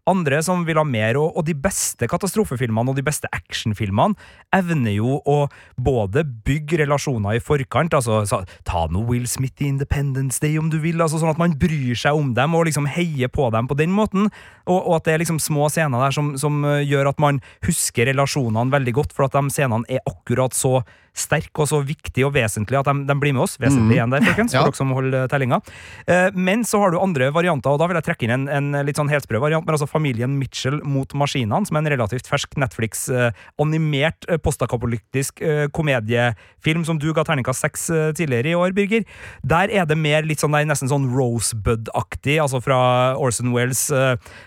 andre 0.10 0.42
som 0.46 0.64
vil 0.68 0.80
ha 0.80 0.86
mer, 0.88 1.18
og, 1.20 1.34
og 1.38 1.46
de 1.48 1.56
beste 1.58 2.08
katastrofefilmene 2.10 2.92
og 2.92 2.98
de 2.98 3.06
beste 3.06 3.30
actionfilmene 3.36 4.18
evner 4.56 4.98
jo 4.98 5.20
å 5.26 5.38
både 5.82 6.26
bygge 6.46 6.80
relasjoner 6.84 7.40
i 7.40 7.44
forkant, 7.44 7.96
altså 7.98 8.22
så, 8.30 8.42
ta 8.68 8.86
noe 8.92 9.08
Will 9.10 9.28
Smith 9.30 9.64
i 9.64 9.70
Independence 9.72 10.42
Day 10.44 10.60
om 10.62 10.70
du 10.74 10.78
vil, 10.84 11.02
altså 11.02 11.22
sånn 11.22 11.34
at 11.34 11.42
man 11.42 11.58
bryr 11.60 11.98
seg 12.00 12.18
om 12.18 12.34
dem 12.38 12.58
og 12.58 12.68
liksom 12.70 12.90
heier 12.90 13.32
på 13.34 13.50
dem 13.56 13.70
på 13.70 13.78
den 13.80 13.94
måten, 13.96 14.30
og, 14.66 14.78
og 14.80 15.00
at 15.00 15.08
det 15.08 15.16
er 15.16 15.26
liksom 15.26 15.42
små 15.42 15.70
scener 15.74 16.06
der 16.06 16.16
som, 16.16 16.36
som 16.42 16.62
uh, 16.68 16.82
gjør 16.86 17.12
at 17.12 17.22
man 17.22 17.42
husker 17.66 18.10
relasjonene 18.12 18.74
veldig 18.74 18.96
godt, 19.00 19.16
for 19.16 19.28
at 19.28 19.36
de 19.38 19.54
scenene 19.54 19.90
er 19.90 20.06
akkurat 20.06 20.56
så 20.56 20.80
sterk 21.16 21.62
og 21.64 21.70
så 21.72 21.80
viktig 21.86 22.26
og 22.28 22.34
vesentlig 22.36 22.80
at 22.80 22.90
de, 22.90 23.06
de 23.08 23.16
blir 23.20 23.34
med 23.36 23.46
oss. 23.46 23.56
Vesentlig 23.62 23.96
mm. 23.96 23.98
igjen 23.98 24.14
der, 24.14 24.26
folkens, 24.28 24.54
for 24.54 24.60
ja. 24.60 24.66
dere 24.68 24.80
som 24.80 24.94
holder 24.96 25.30
tellinga. 25.32 25.62
Uh, 26.10 26.30
men 26.36 26.66
så 26.68 26.82
har 26.84 26.94
du 26.94 27.00
andre 27.02 27.32
varianter, 27.36 27.74
og 27.74 27.82
da 27.82 27.90
vil 27.90 28.00
jeg 28.00 28.08
trekke 28.10 28.28
inn 28.28 28.36
en, 28.36 28.46
en 28.52 28.80
litt 28.88 29.00
sånn 29.00 29.12
helsprø 29.12 29.42
variant. 29.44 29.66
Men 29.66 29.78
altså 29.78 29.90
Familien 29.90 30.38
Mitchell 30.40 30.82
mot 30.84 31.16
maskinene, 31.18 31.64
som 31.68 31.80
er 31.80 31.86
en 31.86 31.92
relativt 31.96 32.30
fersk 32.30 32.58
Netflix-animert 32.62 34.30
uh, 34.30 34.36
uh, 34.36 35.66
komediefilm 35.76 36.86
som 36.88 37.00
du 37.02 37.10
ga 37.16 37.26
terningkast 37.28 37.66
seks 37.66 37.88
tidligere 38.18 38.52
i 38.52 38.58
år, 38.60 38.76
Birger. 38.76 39.06
Der 39.48 39.72
er 39.72 39.88
det 39.88 39.98
mer 40.00 40.26
litt 40.28 40.44
sånn, 40.44 40.56
er 40.58 40.68
nesten 40.68 40.92
sånn 40.92 41.08
Rosebud-aktig, 41.16 42.40
altså 42.44 42.60
fra 42.64 42.80
Orson 43.22 43.54
Wells' 43.56 43.88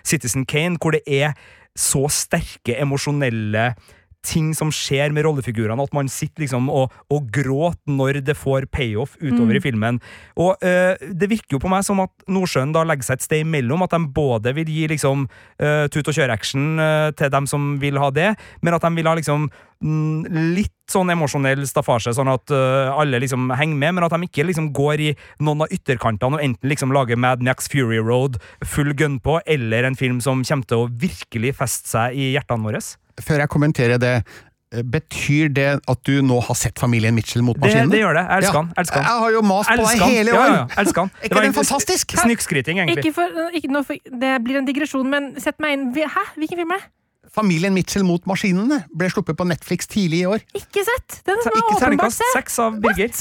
Citizen 0.06 0.44
Kane, 0.48 0.76
hvor 0.82 0.94
det 0.94 1.04
er 1.06 1.32
så 1.78 2.08
sterke 2.10 2.76
emosjonelle 2.82 3.70
ting 4.28 4.52
som 4.56 4.70
skjer 4.74 5.14
med 5.16 5.24
rollefigurene, 5.26 5.82
at 5.88 5.96
man 5.96 6.10
sitter 6.12 6.44
liksom 6.44 6.68
og, 6.72 6.94
og 7.12 7.28
gråter 7.34 7.96
når 7.98 8.20
det 8.26 8.36
får 8.36 8.68
payoff 8.72 9.16
utover 9.22 9.48
Mm. 9.48 9.56
i 9.56 9.64
filmen. 9.64 10.00
Og 10.36 10.64
eh, 10.64 10.98
det 11.00 11.30
virker 11.30 11.56
jo 11.56 11.62
på 11.62 11.70
meg 11.72 11.84
som 11.86 12.02
at 12.04 12.12
Nordsjøen 12.28 12.74
da 12.74 12.84
legger 12.84 13.06
seg 13.06 13.18
et 13.18 13.24
sted 13.24 13.44
imellom, 13.44 13.84
at 13.86 13.94
de 13.94 14.00
både 14.12 14.52
vil 14.56 14.68
gi 14.68 14.88
liksom 14.92 15.24
eh, 15.58 15.86
tut 15.88 16.10
og 16.10 16.16
kjøre-action 16.16 16.82
eh, 16.82 17.10
til 17.16 17.32
dem 17.32 17.48
som 17.48 17.78
vil 17.80 18.00
ha 18.02 18.10
det, 18.12 18.34
men 18.60 18.76
at 18.76 18.84
de 18.84 18.92
vil 18.98 19.08
ha 19.08 19.14
liksom 19.16 19.48
mm, 19.48 20.28
litt 20.58 20.74
sånn 20.88 21.12
emosjonell 21.12 21.64
staffasje, 21.68 22.14
sånn 22.16 22.30
at 22.32 22.48
uh, 22.48 22.94
alle 22.96 23.18
liksom 23.20 23.50
henger 23.52 23.76
med, 23.76 23.96
men 23.98 24.06
at 24.06 24.14
de 24.14 24.24
ikke 24.24 24.46
liksom 24.48 24.70
går 24.76 25.02
i 25.04 25.10
noen 25.44 25.66
av 25.66 25.74
ytterkantene 25.74 26.38
og 26.38 26.44
enten 26.44 26.70
liksom 26.70 26.94
lager 26.96 27.20
Mad 27.20 27.44
Max 27.44 27.68
Fury 27.68 28.00
Road 28.00 28.38
full 28.64 28.94
gun 28.96 29.18
på, 29.20 29.36
eller 29.44 29.84
en 29.84 29.98
film 29.98 30.22
som 30.24 30.40
kommer 30.40 30.64
til 30.70 30.86
å 30.86 30.88
virkelig 30.88 31.52
feste 31.60 31.92
seg 31.92 32.16
i 32.16 32.30
hjertene 32.32 32.64
våre. 32.64 32.80
Før 33.24 33.42
jeg 33.44 33.48
kommenterer 33.52 33.98
det, 33.98 34.12
eh, 34.72 34.82
betyr 34.82 35.48
det 35.54 35.68
at 35.88 36.02
du 36.04 36.20
nå 36.22 36.40
har 36.44 36.54
sett 36.54 36.78
familien 36.78 37.14
Mitchell 37.16 37.42
mot 37.42 37.56
Det, 37.56 37.64
maskinene? 37.66 37.90
det 37.90 38.00
gjør 38.02 38.14
det. 38.18 38.24
Jeg 38.28 38.36
elsker 38.42 38.54
Ja. 38.54 38.62
han. 38.62 38.72
Elsker 38.76 39.00
han. 39.02 39.04
Jeg 39.04 39.22
har 39.24 39.30
jo 39.32 39.42
mast 39.42 39.68
på 39.70 39.76
deg 39.76 40.02
hele 40.08 40.30
Ja, 40.30 40.36
år! 40.42 40.46
ja, 40.46 40.54
ja, 40.54 40.66
elsker 40.82 41.00
han. 41.00 41.10
Er 41.14 41.20
Det 41.22 41.24
ikke 41.30 41.34
var 41.34 41.42
den 41.48 41.52
fantastisk? 41.58 42.06
Snikskryting, 42.24 42.78
egentlig. 42.78 43.04
Ikke 43.04 43.14
for, 43.14 43.28
ikke 43.54 43.84
for, 43.84 43.94
det 44.20 44.32
blir 44.44 44.58
en 44.58 44.66
digresjon, 44.68 45.08
men 45.10 45.34
sett 45.40 45.58
meg 45.60 45.72
inn 45.78 45.92
Hæ? 45.94 46.24
Hvilken 46.36 46.56
film 46.62 46.70
er 46.76 46.78
det? 46.82 46.90
Familien 47.34 47.74
Mitchell 47.76 48.04
mot 48.08 48.24
maskinene 48.26 48.80
ble 48.94 49.08
sluppet 49.12 49.36
på 49.38 49.46
Netflix 49.48 49.86
tidlig 49.90 50.22
i 50.24 50.26
år. 50.30 50.42
Ikke 50.56 50.82
sett! 50.86 51.20
Den 51.28 51.38
Ta- 51.44 51.50
Ikke 51.50 51.62
åpenbart 51.64 51.82
terningkast 51.82 52.22
seks 52.34 52.58
av 52.64 52.78
Birger. 52.82 53.12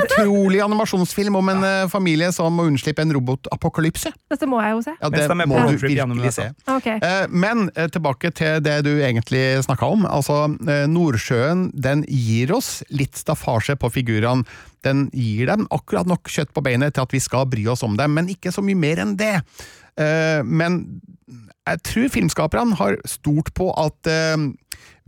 Utrolig 0.00 0.60
animasjonsfilm 0.64 1.36
om 1.38 1.48
en 1.52 1.64
eh, 1.64 1.84
familie 1.92 2.30
som 2.34 2.52
må 2.54 2.66
unnslippe 2.68 3.02
en 3.02 3.12
robotapokalypse. 3.16 4.12
Dette 4.30 4.48
må 4.50 4.60
jeg 4.62 4.74
jo 4.76 4.82
se. 4.86 4.94
Ja, 5.00 5.10
det 5.14 5.24
de 5.30 5.36
er 5.40 5.48
må 5.50 5.62
du 5.68 5.76
virkelig 5.80 6.32
se. 6.36 6.48
Okay. 6.76 6.98
Eh, 7.02 7.26
Men 7.30 7.68
eh, 7.74 7.88
tilbake 7.92 8.30
til 8.36 8.60
det 8.66 8.78
du 8.86 8.92
egentlig 9.00 9.44
snakka 9.66 9.88
om. 9.94 10.06
Altså, 10.10 10.42
Nordsjøen 10.90 11.68
den 11.74 12.04
gir 12.08 12.52
oss 12.56 12.80
litt 12.94 13.18
staffasje 13.18 13.76
på 13.80 13.90
figurene. 13.94 14.44
Den 14.86 15.08
gir 15.12 15.50
dem 15.50 15.66
akkurat 15.74 16.08
nok 16.08 16.30
kjøtt 16.32 16.54
på 16.56 16.62
beinet 16.64 16.94
til 16.96 17.04
at 17.04 17.12
vi 17.12 17.20
skal 17.20 17.44
bry 17.50 17.66
oss 17.68 17.82
om 17.84 17.98
dem, 18.00 18.14
men 18.16 18.30
ikke 18.32 18.52
så 18.54 18.62
mye 18.64 18.78
mer 18.80 19.02
enn 19.02 19.16
det. 19.20 19.34
Eh, 20.00 20.40
Men 20.46 21.00
jeg 21.68 21.82
tror 21.86 22.12
filmskaperne 22.12 22.78
har 22.78 22.96
stort 23.08 23.52
på 23.54 23.70
at 23.78 24.10
eh, 24.10 24.48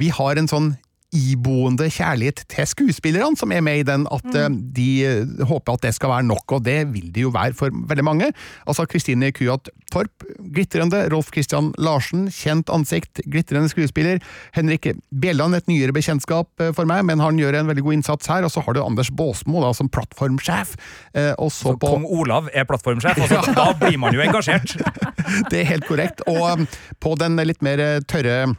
vi 0.00 0.12
har 0.12 0.38
en 0.38 0.50
sånn 0.50 0.72
iboende 1.12 1.90
kjærlighet 1.92 2.44
til 2.48 2.68
skuespillerne 2.68 3.36
som 3.36 3.52
er 3.52 3.60
med 3.64 3.82
i 3.82 3.86
den, 3.86 4.06
at 4.12 4.24
mm. 4.24 4.58
de 4.76 4.88
eh, 5.04 5.44
håper 5.48 5.76
at 5.76 5.84
det 5.84 5.94
skal 5.96 6.12
være 6.14 6.26
nok, 6.28 6.56
og 6.56 6.64
det 6.64 6.78
vil 6.94 7.10
det 7.12 7.26
jo 7.26 7.32
være 7.34 7.56
for 7.58 7.74
veldig 7.90 8.04
mange. 8.06 8.30
Altså 8.66 8.86
Kristine 8.88 9.28
Kuat 9.36 9.68
Torp, 9.92 10.24
glitrende. 10.54 11.04
Rolf 11.12 11.28
Christian 11.34 11.72
Larsen, 11.78 12.26
kjent 12.32 12.72
ansikt, 12.72 13.20
glitrende 13.28 13.68
skuespiller. 13.68 14.22
Henrik 14.56 14.88
Bjelland, 15.12 15.56
et 15.58 15.68
nyere 15.68 15.92
bekjentskap 15.92 16.48
eh, 16.64 16.72
for 16.76 16.88
meg, 16.88 17.04
men 17.08 17.20
han 17.20 17.38
gjør 17.40 17.60
en 17.60 17.70
veldig 17.70 17.86
god 17.86 17.98
innsats 17.98 18.32
her. 18.32 18.48
Og 18.48 18.54
så 18.54 18.64
har 18.64 18.76
du 18.76 18.82
Anders 18.84 19.12
Baasmo 19.12 19.60
da, 19.64 19.74
som 19.76 19.92
plattformsjef. 19.92 20.74
eh, 21.14 21.32
Og 21.36 21.52
så 21.52 21.72
Så 21.72 21.76
på 21.76 21.92
Kong 21.92 22.08
Olav 22.08 22.48
er 22.54 22.64
plattformsjef, 22.64 23.20
altså, 23.20 23.54
da 23.60 23.72
blir 23.76 24.00
man 24.00 24.16
jo 24.16 24.24
engasjert. 24.24 24.78
det 25.52 25.60
er 25.60 25.72
helt 25.76 25.88
korrekt. 25.88 26.24
Og 26.26 26.64
på 27.00 27.16
den 27.20 27.36
litt 27.44 27.60
mer 27.60 27.80
eh, 27.82 28.00
tørre 28.08 28.54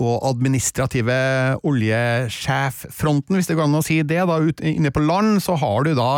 og 0.00 0.24
administrative 0.26 1.14
oljesjeffronten, 1.66 3.36
hvis 3.36 3.50
det 3.50 3.56
går 3.58 3.68
an 3.68 3.78
å 3.78 3.84
si 3.84 4.00
det, 4.02 4.22
da, 4.28 4.40
ut, 4.40 4.62
inne 4.64 4.92
på 4.94 5.04
land, 5.04 5.38
så 5.44 5.58
har 5.60 5.84
du 5.86 5.94
da 5.98 6.10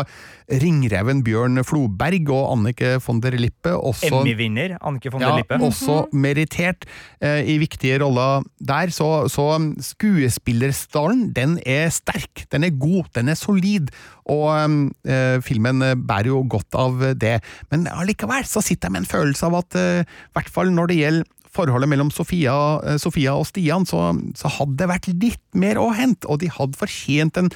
ringreven 0.46 1.24
Bjørn 1.26 1.58
Floberg 1.66 2.30
og 2.30 2.52
Annike 2.52 2.96
von 3.02 3.18
der 3.22 3.34
Lippe, 3.40 3.72
Emmy-vinner 4.06 4.76
Annike 4.78 5.10
von 5.10 5.24
der 5.24 5.32
ja, 5.32 5.40
Lippe. 5.40 5.58
også 5.58 6.04
merittert 6.14 6.86
eh, 7.18 7.42
i 7.50 7.56
viktige 7.58 7.98
roller 8.04 8.46
der. 8.62 8.92
Så, 8.94 9.26
så 9.32 9.48
skuespillerstallen, 9.82 11.32
den 11.34 11.58
er 11.66 11.90
sterk, 11.94 12.46
den 12.54 12.66
er 12.68 12.76
god, 12.78 13.10
den 13.18 13.32
er 13.32 13.38
solid, 13.38 13.90
og 14.30 14.86
eh, 15.06 15.38
filmen 15.46 15.82
eh, 15.82 15.98
bærer 15.98 16.30
jo 16.30 16.44
godt 16.50 16.78
av 16.78 17.02
det. 17.18 17.40
Men 17.72 17.90
allikevel 17.90 18.46
så 18.46 18.62
sitter 18.62 18.86
jeg 18.86 18.96
med 18.96 19.04
en 19.04 19.10
følelse 19.10 19.50
av 19.50 19.58
at, 19.64 19.78
eh, 19.78 20.06
i 20.06 20.38
hvert 20.38 20.52
fall 20.52 20.70
når 20.74 20.92
det 20.92 21.00
gjelder 21.02 21.32
forholdet 21.56 21.90
mellom 21.90 22.12
Sofia, 22.14 22.54
eh, 22.84 23.00
Sofia 23.02 23.34
og 23.38 23.48
Stian, 23.48 23.88
så, 23.88 24.10
så 24.38 24.52
hadde 24.58 24.78
det 24.82 24.90
vært 24.92 25.10
litt 25.14 25.44
mer 25.58 25.80
å 25.82 25.90
hente, 25.96 26.28
og 26.28 26.42
de 26.44 26.52
hadde 26.52 26.78
fortjent 26.78 27.40
en 27.40 27.52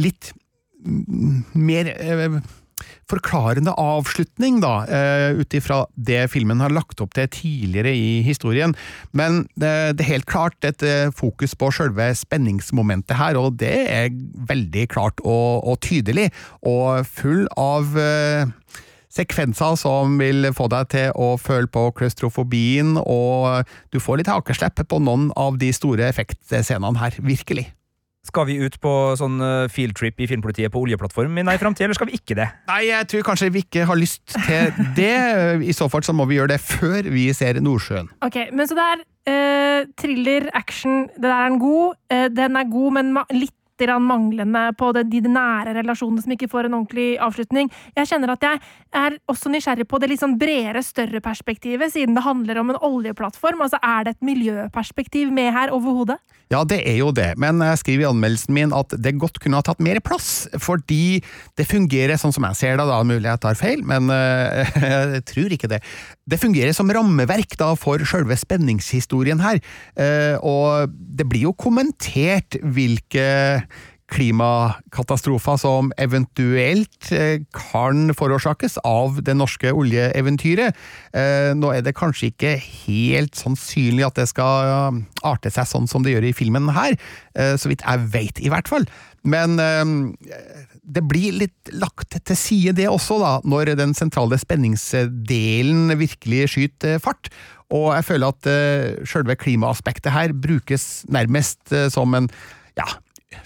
litt 0.00 0.32
mm, 0.84 1.44
mer 1.58 1.90
eh, 1.96 2.40
forklarende 3.10 3.72
avslutning, 3.78 4.60
da, 4.62 4.74
uh, 4.86 5.40
ut 5.40 5.56
ifra 5.56 5.82
det 5.94 6.22
filmen 6.32 6.62
har 6.62 6.72
lagt 6.74 7.00
opp 7.02 7.14
til 7.16 7.28
tidligere 7.32 7.92
i 7.96 8.20
historien. 8.26 8.74
Men 9.16 9.44
det, 9.54 9.72
det 9.98 10.06
er 10.06 10.12
helt 10.14 10.30
klart 10.30 10.66
et 10.66 10.84
eh, 10.86 11.10
fokus 11.14 11.56
på 11.58 11.72
selve 11.74 12.10
spenningsmomentet 12.16 13.18
her, 13.18 13.38
og 13.40 13.58
det 13.62 13.74
er 13.90 14.14
veldig 14.50 14.86
klart 14.92 15.22
og, 15.24 15.66
og 15.66 15.80
tydelig, 15.84 16.30
og 16.66 17.06
full 17.08 17.46
av 17.58 17.98
eh, 17.98 18.46
sekvenser 19.10 19.76
som 19.80 20.16
vil 20.20 20.48
få 20.56 20.68
deg 20.70 20.92
til 20.94 21.18
å 21.18 21.34
føle 21.40 21.70
på 21.70 21.88
klaustrofobien, 21.98 22.96
og 23.02 23.66
du 23.90 24.00
får 24.02 24.22
litt 24.22 24.30
hakeslepp 24.30 24.84
på 24.86 25.02
noen 25.02 25.30
av 25.38 25.58
de 25.60 25.72
store 25.74 26.08
effektscenene 26.10 26.98
her, 27.00 27.18
virkelig. 27.24 27.68
Skal 28.26 28.44
vi 28.50 28.58
ut 28.60 28.74
på 28.82 28.90
sånn 29.16 29.38
eh, 29.40 29.70
fieldtrip 29.72 30.18
i 30.20 30.26
Filmpolitiet 30.28 30.68
på 30.72 30.82
oljeplattform 30.82 31.38
i 31.40 31.44
nær 31.46 31.60
framtid, 31.60 31.86
eller 31.86 31.96
skal 31.96 32.10
vi 32.10 32.18
ikke 32.18 32.36
det? 32.36 32.50
Nei, 32.68 32.82
jeg 32.90 33.08
tror 33.08 33.24
kanskje 33.30 33.48
vi 33.54 33.62
ikke 33.64 33.86
har 33.88 33.96
lyst 33.96 34.34
til 34.34 34.74
det. 34.98 35.14
I 35.64 35.72
så 35.76 35.88
fall 35.88 36.04
så 36.04 36.12
må 36.16 36.26
vi 36.28 36.36
gjøre 36.36 36.52
det 36.52 36.60
før 36.60 37.08
vi 37.08 37.30
ser 37.36 37.62
Nordsjøen. 37.64 38.10
Ok, 38.26 38.36
men 38.52 38.68
så 38.68 38.76
det 38.76 38.84
er 38.92 39.06
eh, 39.32 39.88
thriller, 39.96 40.50
action. 40.52 41.06
Det 41.16 41.24
der 41.24 41.38
er 41.38 41.48
en 41.48 41.58
god. 41.62 41.96
Eh, 42.12 42.28
den 42.36 42.60
er 42.60 42.68
god, 42.68 42.92
men 42.98 43.14
ma 43.16 43.24
litt 43.80 44.04
manglende 44.04 44.64
på 44.78 44.92
det, 44.96 45.06
de 45.10 45.20
nære 45.26 45.74
relasjonene 45.80 46.24
som 46.24 46.34
ikke 46.34 46.50
får 46.50 46.68
en 46.68 46.78
ordentlig 46.80 47.18
avslutning. 47.22 47.70
Jeg 47.96 48.10
kjenner 48.10 48.34
at 48.34 48.46
jeg 48.46 48.60
er 48.96 49.18
også 49.30 49.52
nysgjerrig 49.52 49.86
på 49.88 50.00
det 50.00 50.10
litt 50.12 50.22
sånn 50.22 50.38
bredere, 50.40 50.82
større 50.84 51.22
perspektivet, 51.24 51.92
siden 51.94 52.16
det 52.16 52.26
handler 52.26 52.60
om 52.62 52.74
en 52.74 52.82
oljeplattform. 52.90 53.62
Altså, 53.62 53.78
Er 53.82 54.04
det 54.04 54.16
et 54.16 54.22
miljøperspektiv 54.22 55.32
med 55.32 55.52
her 55.52 55.72
overhodet? 55.72 56.18
Ja, 56.50 56.64
det 56.66 56.80
er 56.82 56.96
jo 56.98 57.12
det, 57.14 57.36
men 57.38 57.60
jeg 57.62 57.78
skriver 57.78 58.02
i 58.02 58.08
anmeldelsen 58.08 58.54
min 58.56 58.72
at 58.74 58.90
det 58.98 59.12
godt 59.22 59.38
kunne 59.38 59.60
ha 59.60 59.62
tatt 59.62 59.78
mer 59.78 60.00
plass, 60.02 60.48
fordi 60.58 61.20
det 61.54 61.68
fungerer 61.70 62.18
sånn 62.18 62.34
som 62.34 62.42
jeg 62.48 62.58
ser 62.58 62.80
det, 62.80 62.88
da, 62.90 62.96
mulig 63.06 63.28
jeg 63.28 63.42
tar 63.44 63.58
feil, 63.58 63.84
men 63.86 64.10
øh, 64.10 64.72
jeg 65.14 65.22
tror 65.30 65.54
ikke 65.54 65.70
det. 65.70 65.78
Det 66.30 66.38
fungerer 66.38 66.74
som 66.76 66.90
rammeverk 66.92 67.56
da 67.58 67.72
for 67.78 68.02
selve 68.06 68.36
spenningshistorien 68.38 69.40
her, 69.42 69.58
eh, 69.98 70.36
og 70.38 70.92
det 70.94 71.26
blir 71.26 71.48
jo 71.48 71.56
kommentert 71.58 72.60
hvilke 72.62 73.26
klimakatastrofer 74.10 75.58
som 75.62 75.92
eventuelt 76.02 77.10
eh, 77.14 77.42
kan 77.54 78.10
forårsakes 78.18 78.80
av 78.86 79.20
det 79.26 79.36
norske 79.38 79.70
oljeeventyret. 79.70 80.78
Eh, 81.14 81.50
Nå 81.58 81.70
er 81.74 81.84
det 81.86 81.96
kanskje 81.98 82.30
ikke 82.32 82.56
helt 82.58 83.38
sannsynlig 83.38 84.06
at 84.06 84.18
det 84.18 84.28
skal 84.30 85.02
arte 85.26 85.50
seg 85.54 85.70
sånn 85.70 85.90
som 85.90 86.06
det 86.06 86.14
gjør 86.16 86.30
i 86.30 86.34
filmen 86.36 86.70
her, 86.74 86.98
så 87.58 87.70
vidt 87.70 87.84
jeg 87.86 88.06
vet 88.10 88.40
i 88.42 88.50
hvert 88.50 88.68
fall. 88.70 88.86
Men 89.22 89.58
det 90.90 91.04
blir 91.06 91.36
litt 91.42 91.72
lagt 91.78 92.16
til 92.16 92.38
side 92.38 92.74
det 92.78 92.88
også, 92.90 93.20
da, 93.22 93.32
når 93.46 93.74
den 93.78 93.94
sentrale 93.96 94.38
spenningsdelen 94.40 95.94
virkelig 96.00 96.50
skyter 96.54 96.98
fart. 97.02 97.30
Og 97.70 97.92
jeg 97.94 98.08
føler 98.08 98.34
at 98.34 98.48
uh, 98.50 99.04
selve 99.06 99.36
klimaaspektet 99.38 100.10
her 100.10 100.34
brukes 100.34 101.04
nærmest 101.08 101.62
uh, 101.70 101.86
som 101.92 102.16
en 102.18 102.26
ja, 102.78 102.88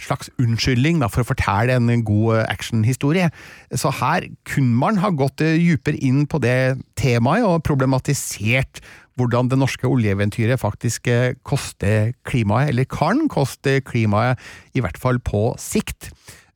slags 0.01 0.31
unnskyldning 0.41 1.01
da, 1.03 1.09
for 1.13 1.25
å 1.25 1.29
fortelle 1.29 1.77
en 1.77 2.05
god 2.07 2.39
eh, 2.39 2.45
actionhistorie. 2.49 3.31
Så 3.77 3.93
her 4.01 4.29
kunne 4.49 4.77
man 4.81 5.01
ha 5.03 5.13
gått 5.15 5.45
eh, 5.45 5.59
dypere 5.61 6.01
inn 6.05 6.25
på 6.31 6.41
det 6.43 6.77
temaet 7.01 7.47
og 7.49 7.65
problematisert 7.67 8.83
hvordan 9.19 9.51
det 9.51 9.61
norske 9.61 9.87
oljeeventyret 9.87 10.61
faktisk 10.61 11.11
eh, 11.13 11.37
koster 11.47 12.15
klimaet, 12.27 12.73
eller 12.73 12.89
kan 12.91 13.27
koste 13.33 13.79
klimaet, 13.87 14.41
i 14.75 14.83
hvert 14.85 14.99
fall 15.01 15.21
på 15.23 15.53
sikt. 15.61 16.11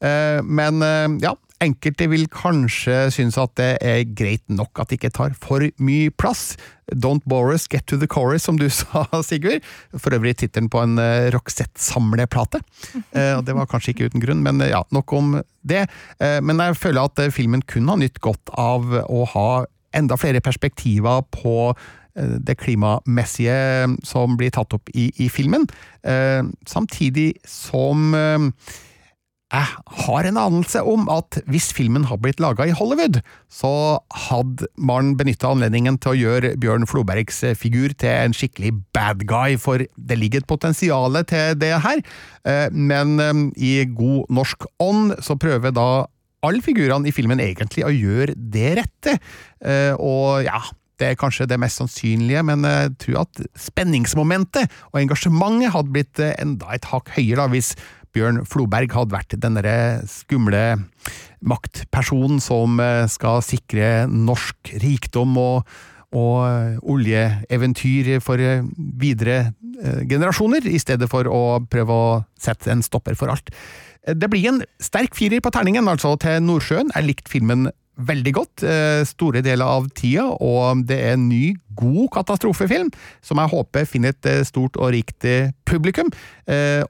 Eh, 0.05 0.41
Men 0.45 0.83
eh, 0.83 1.09
ja, 1.25 1.35
enkelte 1.61 2.07
vil 2.07 2.29
kanskje 2.31 3.09
synes 3.11 3.35
at 3.41 3.57
det 3.59 3.71
er 3.83 4.05
greit 4.15 4.45
nok 4.47 4.79
at 4.79 4.91
det 4.93 5.01
ikke 5.01 5.11
tar 5.17 5.33
for 5.35 5.65
mye 5.83 6.13
plass. 6.15 6.53
Don't 6.95 7.25
bore 7.29 7.53
us, 7.57 7.67
get 7.69 7.87
to 7.91 7.99
the 7.99 8.07
chorus, 8.07 8.45
som 8.47 8.57
du 8.61 8.69
sa, 8.73 9.05
Sigurd. 9.27 9.67
For 9.99 10.15
øvrig 10.15 10.37
tittelen 10.39 10.71
på 10.71 10.85
en 10.85 10.95
uh, 11.03 11.27
Roxette-samleplate. 11.35 12.63
Eh, 13.11 13.43
det 13.43 13.57
var 13.59 13.67
kanskje 13.71 13.95
ikke 13.95 14.09
uten 14.13 14.23
grunn, 14.23 14.45
men 14.47 14.63
eh, 14.63 14.71
ja, 14.71 14.85
nok 14.95 15.13
om 15.19 15.35
det. 15.67 15.89
Eh, 16.23 16.39
men 16.47 16.63
jeg 16.63 16.79
føler 16.79 17.11
at 17.11 17.25
eh, 17.27 17.35
filmen 17.35 17.65
kunne 17.67 17.91
ha 17.97 18.01
nytt 18.01 18.23
godt 18.25 18.55
av 18.55 18.87
å 19.05 19.27
ha 19.35 19.51
enda 19.99 20.17
flere 20.21 20.41
perspektiver 20.45 21.25
på 21.35 21.59
eh, 21.73 22.37
det 22.39 22.55
klimamessige 22.63 23.89
som 24.07 24.39
blir 24.39 24.55
tatt 24.55 24.79
opp 24.79 24.91
i, 24.95 25.11
i 25.19 25.27
filmen, 25.33 25.67
eh, 26.07 26.45
samtidig 26.71 27.33
som 27.49 28.13
eh, 28.15 28.47
jeg 29.49 29.69
har 30.05 30.27
en 30.29 30.37
anelse 30.37 30.81
om 30.85 31.07
at 31.09 31.39
hvis 31.49 31.71
filmen 31.73 32.05
hadde 32.11 32.21
blitt 32.27 32.41
laga 32.43 32.67
i 32.69 32.75
Hollywood, 32.77 33.23
så 33.49 33.97
hadde 34.29 34.69
man 34.77 35.15
benytta 35.17 35.49
anledningen 35.55 35.97
til 36.05 36.13
å 36.13 36.19
gjøre 36.19 36.51
Bjørn 36.61 36.85
Flobergs 36.89 37.41
figur 37.57 37.95
til 37.97 38.13
en 38.13 38.37
skikkelig 38.37 38.75
bad 38.97 39.25
guy, 39.31 39.57
for 39.61 39.81
det 39.81 40.21
ligger 40.21 40.45
et 40.45 40.51
potensial 40.51 41.17
til 41.31 41.57
det 41.63 41.73
her. 41.81 42.05
Eh, 42.45 42.69
men 42.77 43.17
eh, 43.25 43.45
i 43.57 43.73
god 43.89 44.29
norsk 44.29 44.69
ånd 44.85 45.17
så 45.25 45.39
prøver 45.41 45.73
da 45.73 46.05
alle 46.45 46.63
figurene 46.63 47.09
i 47.09 47.15
filmen 47.15 47.41
egentlig 47.41 47.89
å 47.89 47.95
gjøre 47.95 48.37
det 48.37 48.75
rette. 48.83 49.17
Eh, 49.65 49.95
og 49.97 50.45
ja, 50.45 50.61
det 51.01 51.15
er 51.15 51.21
kanskje 51.21 51.49
det 51.49 51.57
mest 51.63 51.81
sannsynlige, 51.81 52.45
men 52.45 52.69
jeg 52.69 52.97
tror 53.01 53.23
at 53.25 53.47
spenningsmomentet 53.57 54.69
og 54.91 55.01
engasjementet 55.01 55.73
hadde 55.73 55.95
blitt 55.95 56.21
enda 56.35 56.75
et 56.75 56.89
hakk 56.91 57.15
høyere 57.17 57.47
da, 57.47 57.53
hvis 57.55 57.79
Bjørn 58.19 58.43
Floberg 58.49 58.95
hadde 58.97 59.15
vært 59.15 59.37
den 59.39 59.59
skumle 60.11 60.63
maktpersonen 61.47 62.41
som 62.43 62.81
eh, 62.83 63.07
skal 63.11 63.45
sikre 63.47 64.09
norsk 64.11 64.73
rikdom 64.83 65.37
og, 65.39 65.69
og 66.11 66.39
eh, 66.49 66.81
oljeeventyr 66.83 68.17
for 68.25 68.43
eh, 68.43 68.65
videre 68.99 69.53
generasjoner, 69.79 70.65
i 70.67 70.81
stedet 70.83 71.07
for 71.07 71.29
å 71.31 71.61
prøve 71.71 71.95
å 71.95 72.07
sette 72.35 72.73
en 72.73 72.81
stopper 72.83 73.15
for 73.15 73.31
alt. 73.31 73.53
Det 74.03 74.27
blir 74.27 74.49
en 74.51 74.59
sterk 74.83 75.15
firer 75.15 75.39
på 75.39 75.53
terningen, 75.55 75.87
altså, 75.87 76.17
til 76.19 76.41
Nordsjøen. 76.43 76.91
Jeg 76.97 77.07
likte 77.07 77.31
filmen 77.31 77.69
veldig 77.99 78.33
godt 78.37 78.65
eh, 78.67 79.03
store 79.09 79.43
deler 79.45 79.67
av 79.67 79.89
tida, 79.97 80.29
og 80.31 80.85
det 80.89 80.99
er 81.03 81.17
en 81.17 81.29
ny, 81.31 81.57
god 81.79 82.09
katastrofefilm 82.17 82.89
som 83.23 83.39
jeg 83.39 83.53
håper 83.53 83.85
finner 83.87 84.15
et 84.15 84.29
eh, 84.31 84.45
stort 84.47 84.79
og 84.79 84.93
rikt 84.95 85.27
eh, 85.29 85.53
publikum. 85.69 86.11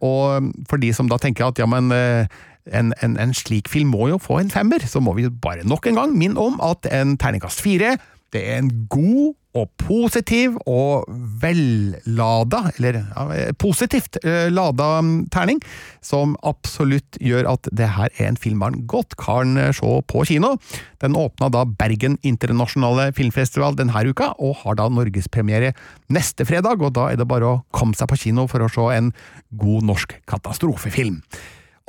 Og 0.04 0.52
for 0.70 0.80
de 0.80 0.92
som 0.94 1.09
da 1.11 1.18
tenker 1.20 1.48
at 1.48 1.59
ja, 1.59 1.66
men 1.68 1.90
en, 1.90 2.92
en, 3.02 3.16
en, 3.18 3.32
slik 3.34 3.68
film 3.68 3.90
må 3.90 4.06
jo 4.12 4.20
få 4.22 4.38
en 4.38 4.52
femmer, 4.52 4.84
så 4.86 5.02
må 5.02 5.16
vi 5.18 5.26
bare 5.28 5.66
nok 5.66 5.88
en 5.90 5.98
gang 5.98 6.14
minne 6.14 6.38
om 6.38 6.61
at 6.62 6.86
en 6.94 7.16
terningkast 7.18 7.64
fire 7.64 7.96
det 8.34 8.44
er 8.44 8.61
en 8.61 8.70
god 8.92 9.34
og 9.59 9.70
positiv 9.80 10.56
og 10.68 11.09
vellada, 11.42 12.64
eller 12.76 13.00
ja, 13.02 13.26
positivt 13.61 14.20
uh, 14.24 14.48
lada 14.52 14.90
terning, 15.34 15.61
som 16.04 16.36
absolutt 16.46 17.18
gjør 17.22 17.50
at 17.54 17.68
det 17.74 17.90
her 17.96 18.12
er 18.16 18.30
en 18.30 18.40
film 18.40 18.62
man 18.62 18.80
godt 18.90 19.16
kan 19.20 19.56
eh, 19.61 19.72
se 19.76 19.98
på 20.09 20.24
kino. 20.28 20.54
Den 21.02 21.16
åpna 21.18 21.50
da 21.52 21.64
Bergen 21.68 22.16
internasjonale 22.26 23.11
filmfestival 23.16 23.76
denne 23.78 24.04
uka, 24.09 24.32
og 24.38 24.62
har 24.62 24.78
da 24.78 24.88
norgespremiere 24.90 25.74
neste 26.14 26.46
fredag, 26.48 26.82
og 26.82 26.94
da 26.96 27.11
er 27.12 27.20
det 27.20 27.28
bare 27.28 27.52
å 27.52 27.61
komme 27.74 27.98
seg 27.98 28.11
på 28.11 28.18
kino 28.24 28.48
for 28.50 28.64
å 28.64 28.72
se 28.72 28.88
en 28.96 29.12
god 29.61 29.86
norsk 29.92 30.18
katastrofefilm. 30.30 31.22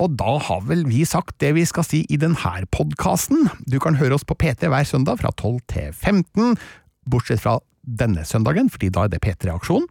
Og 0.00 0.16
da 0.16 0.38
har 0.40 0.62
vel 0.64 0.86
vi 0.88 1.02
sagt 1.08 1.36
det 1.42 1.52
vi 1.58 1.66
skal 1.68 1.84
si 1.84 2.02
i 2.08 2.18
denne 2.20 2.52
podkasten. 2.72 3.50
Du 3.68 3.76
kan 3.82 3.98
høre 4.00 4.16
oss 4.16 4.24
på 4.24 4.36
PT 4.40 4.70
hver 4.72 4.86
søndag 4.88 5.20
fra 5.20 5.32
12 5.34 5.58
til 5.68 5.90
15, 5.92 6.56
bortsett 7.08 7.42
fra 7.42 7.58
denne 7.80 8.26
søndagen, 8.28 8.68
fordi 8.70 8.90
da 8.92 9.06
er 9.06 9.12
det 9.12 9.22
P3-aksjon. 9.24 9.86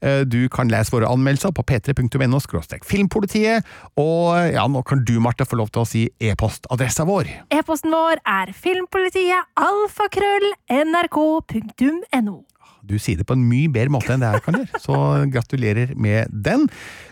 Eh, 0.00 0.22
du 0.24 0.48
kan 0.52 0.70
lese 0.72 0.94
våre 0.94 1.10
anmeldelser 1.12 1.52
på 1.54 1.64
p3.no 1.68 2.40
filmpolitiet, 2.88 3.66
og 4.00 4.54
ja, 4.54 4.64
nå 4.66 4.82
kan 4.82 5.04
du, 5.04 5.18
Marte, 5.20 5.46
få 5.48 5.60
lov 5.60 5.70
til 5.74 5.84
å 5.84 5.88
si 5.88 6.06
e-postadressa 6.20 7.04
vår. 7.08 7.28
E-posten 7.54 7.92
vår 7.92 8.22
er 8.24 8.52
filmpolitiet 8.56 9.44
alfakrøll 9.60 10.50
nrk.no. 10.72 12.42
Du 12.84 12.98
sier 13.00 13.16
det 13.16 13.24
på 13.24 13.36
en 13.36 13.44
mye 13.48 13.70
bedre 13.72 13.92
måte 13.94 14.12
enn 14.12 14.20
det 14.20 14.32
jeg 14.34 14.44
kan 14.44 14.58
gjøre, 14.60 14.80
så 14.82 14.96
gratulerer 15.32 15.94
med 15.96 16.32
den. 16.32 16.66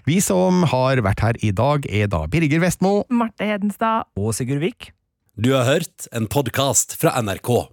Vi 0.08 0.18
som 0.24 0.66
har 0.68 1.00
vært 1.04 1.24
her 1.24 1.38
i 1.40 1.52
dag, 1.56 1.86
er 1.88 2.10
da 2.12 2.26
Birger 2.28 2.60
Vestmo. 2.64 3.02
Marte 3.08 3.48
Hedenstad. 3.48 4.10
Og 4.20 4.34
Sigurd 4.36 4.60
Vik. 4.64 4.90
Du 5.40 5.54
har 5.56 5.64
hørt 5.64 6.10
en 6.12 6.28
podkast 6.28 6.98
fra 7.00 7.14
NRK. 7.24 7.72